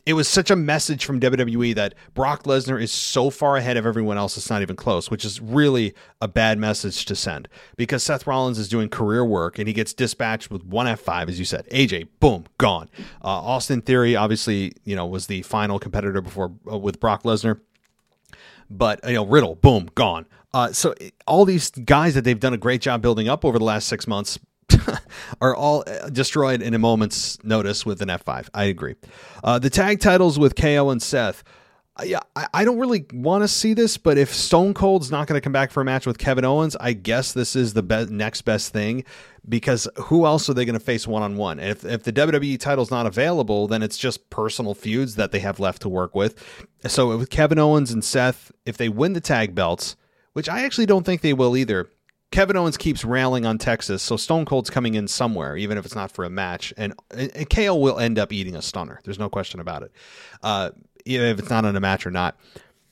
[0.07, 3.87] it was such a message from WWE that Brock Lesnar is so far ahead of
[3.87, 8.03] everyone else, it's not even close, which is really a bad message to send because
[8.03, 11.47] Seth Rollins is doing career work and he gets dispatched with one F5, as you
[11.47, 11.67] said.
[11.71, 12.91] AJ, boom, gone.
[13.23, 17.61] Uh, Austin Theory, obviously, you know, was the final competitor before uh, with Brock Lesnar.
[18.69, 20.27] But, you know, Riddle, boom, gone.
[20.53, 20.95] Uh, so
[21.27, 24.07] all these guys that they've done a great job building up over the last six
[24.07, 24.39] months
[25.41, 28.49] are all uh, destroyed in a moment's notice with an F5.
[28.55, 28.95] I agree.
[29.43, 31.45] Uh, the tag titles with KO and Seth.
[32.05, 35.37] Yeah, I, I don't really want to see this, but if Stone Cold's not going
[35.37, 38.07] to come back for a match with Kevin Owens, I guess this is the be-
[38.07, 39.05] next best thing
[39.49, 41.61] because who else are they going to face one on one?
[41.61, 45.61] If if the WWE title's not available, then it's just personal feuds that they have
[45.61, 46.43] left to work with.
[46.85, 49.95] So with Kevin Owens and Seth, if they win the tag belts,
[50.33, 51.89] which I actually don't think they will either,
[52.35, 55.95] Kevin Owens keeps railing on Texas, so Stone Cold's coming in somewhere, even if it's
[55.95, 58.99] not for a match, and, and KO will end up eating a stunner.
[59.05, 59.93] There's no question about it,
[60.43, 60.71] uh,
[61.07, 62.37] if it's not on a match or not.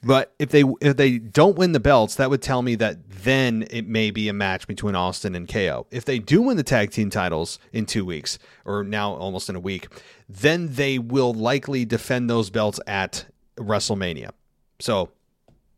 [0.00, 3.66] But if they if they don't win the belts, that would tell me that then
[3.68, 5.88] it may be a match between Austin and KO.
[5.90, 9.56] If they do win the tag team titles in two weeks, or now almost in
[9.56, 9.88] a week,
[10.28, 14.30] then they will likely defend those belts at WrestleMania.
[14.78, 15.10] So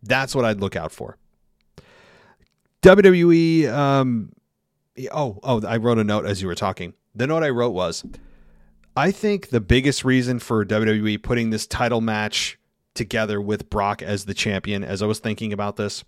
[0.02, 1.16] that's what I'd look out for.
[2.84, 3.72] WWE.
[3.72, 4.32] Um,
[5.10, 6.92] oh, oh, I wrote a note as you were talking.
[7.14, 8.04] The note I wrote was,
[8.94, 12.58] I think the biggest reason for WWE putting this title match
[12.92, 16.04] together with Brock as the champion, as I was thinking about this,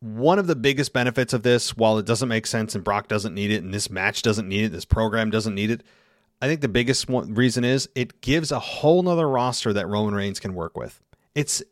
[0.00, 3.34] one of the biggest benefits of this, while it doesn't make sense and Brock doesn't
[3.34, 5.82] need it, and this match doesn't need it, this program doesn't need it,
[6.40, 10.40] I think the biggest reason is it gives a whole nother roster that Roman Reigns
[10.40, 11.02] can work with.
[11.34, 11.62] It's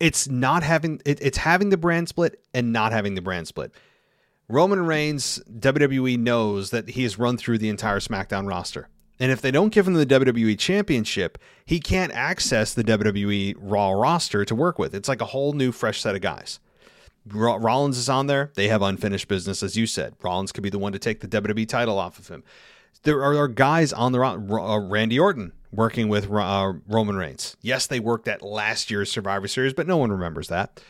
[0.00, 3.72] it's not having it, it's having the brand split and not having the brand split.
[4.48, 8.88] Roman Reigns, WWE knows that he has run through the entire SmackDown roster.
[9.20, 13.90] And if they don't give him the WWE championship, he can't access the WWE Raw
[13.90, 14.94] roster to work with.
[14.94, 16.60] It's like a whole new fresh set of guys.
[17.26, 18.52] Rollins is on there.
[18.54, 20.14] They have unfinished business, as you said.
[20.22, 22.42] Rollins could be the one to take the WWE title off of him.
[23.02, 27.56] There are, are guys on the uh, Randy Orton working with uh, Roman Reigns.
[27.60, 30.80] Yes, they worked at last year's Survivor Series, but no one remembers that.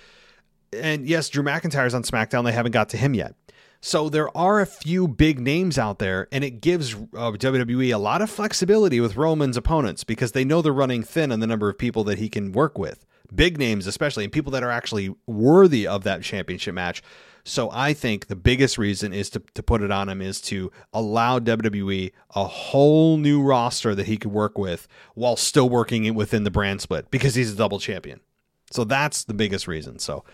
[0.73, 2.45] And yes, Drew McIntyre's on SmackDown.
[2.45, 3.35] They haven't got to him yet.
[3.81, 7.99] So there are a few big names out there, and it gives uh, WWE a
[7.99, 11.69] lot of flexibility with Roman's opponents because they know they're running thin on the number
[11.69, 13.07] of people that he can work with.
[13.33, 17.03] Big names, especially, and people that are actually worthy of that championship match.
[17.49, 20.71] So I think the biggest reason is to, to put it on him is to
[20.93, 26.45] allow WWE a whole new roster that he could work with while still working within
[26.45, 28.21] the brand split because he's a double champion.
[28.71, 29.99] So that's the biggest reason.
[29.99, 30.25] So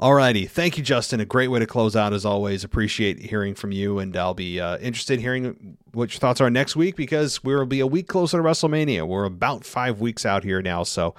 [0.00, 0.46] Alrighty.
[0.46, 1.20] Thank you, Justin.
[1.20, 2.64] A great way to close out as always.
[2.64, 6.50] Appreciate hearing from you, and I'll be uh, interested in hearing what your thoughts are
[6.50, 9.08] next week because we'll be a week closer to WrestleMania.
[9.08, 10.82] We're about five weeks out here now.
[10.82, 11.14] So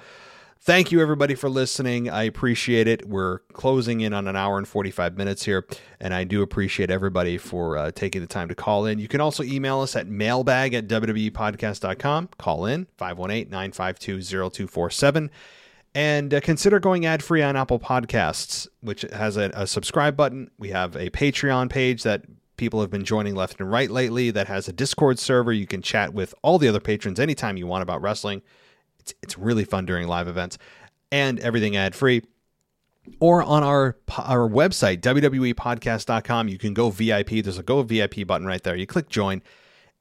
[0.60, 2.08] thank you, everybody, for listening.
[2.08, 3.08] I appreciate it.
[3.08, 5.66] We're closing in on an hour and 45 minutes here,
[6.00, 8.98] and I do appreciate everybody for uh, taking the time to call in.
[8.98, 12.28] You can also email us at mailbag at wwepodcast.com.
[12.38, 15.30] Call in 518 952 0247
[15.94, 20.50] and uh, consider going ad free on Apple Podcasts, which has a, a, subscribe button.
[20.58, 22.24] We have a Patreon page that
[22.56, 25.52] people have been joining left and right lately that has a Discord server.
[25.52, 28.42] You can chat with all the other patrons anytime you want about wrestling.
[29.08, 30.58] It's, it's really fun during live events
[31.10, 32.22] and everything ad free.
[33.20, 37.42] Or on our our website, WWEpodcast.com, you can go VIP.
[37.42, 38.76] There's a go VIP button right there.
[38.76, 39.40] You click join.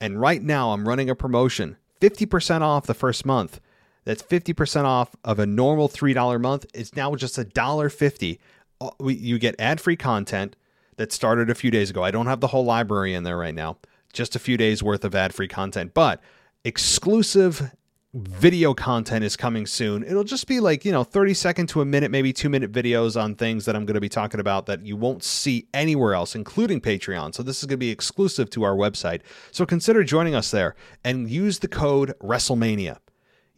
[0.02, 3.62] And right now, I'm running a promotion 50% off the first month
[4.04, 6.66] that's 50% off of a normal $3 month.
[6.74, 8.40] It's now just $1.50.
[8.80, 10.56] Uh, you get ad free content
[10.98, 12.04] that started a few days ago.
[12.04, 13.78] I don't have the whole library in there right now,
[14.14, 16.22] just a few days worth of ad free content, but
[16.64, 17.72] exclusive
[18.18, 20.04] video content is coming soon.
[20.04, 23.22] It'll just be like, you know, 30 second to a minute, maybe two minute videos
[23.22, 26.36] on things that I'm going to be talking about that you won't see anywhere else,
[26.36, 27.34] including Patreon.
[27.36, 29.22] So this is going to be exclusive to our website.
[29.52, 32.98] So consider joining us there and use the code WrestleMania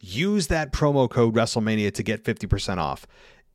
[0.00, 3.06] use that promo code WrestleMania to get 50% off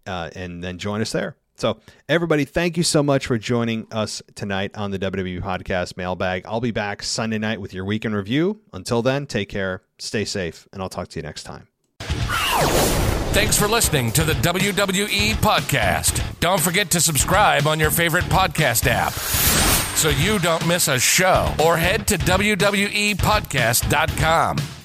[0.06, 1.36] uh, and then join us there.
[1.56, 1.80] So,
[2.10, 6.46] everybody, thank you so much for joining us tonight on the WWE Podcast Mailbag.
[6.46, 8.60] I'll be back Sunday night with your weekend review.
[8.74, 11.68] Until then, take care, stay safe, and I'll talk to you next time.
[13.36, 16.40] Thanks for listening to the WWE Podcast.
[16.40, 19.14] Don't forget to subscribe on your favorite podcast app
[19.96, 24.85] so you don't miss a show or head to WWEPodcast.com.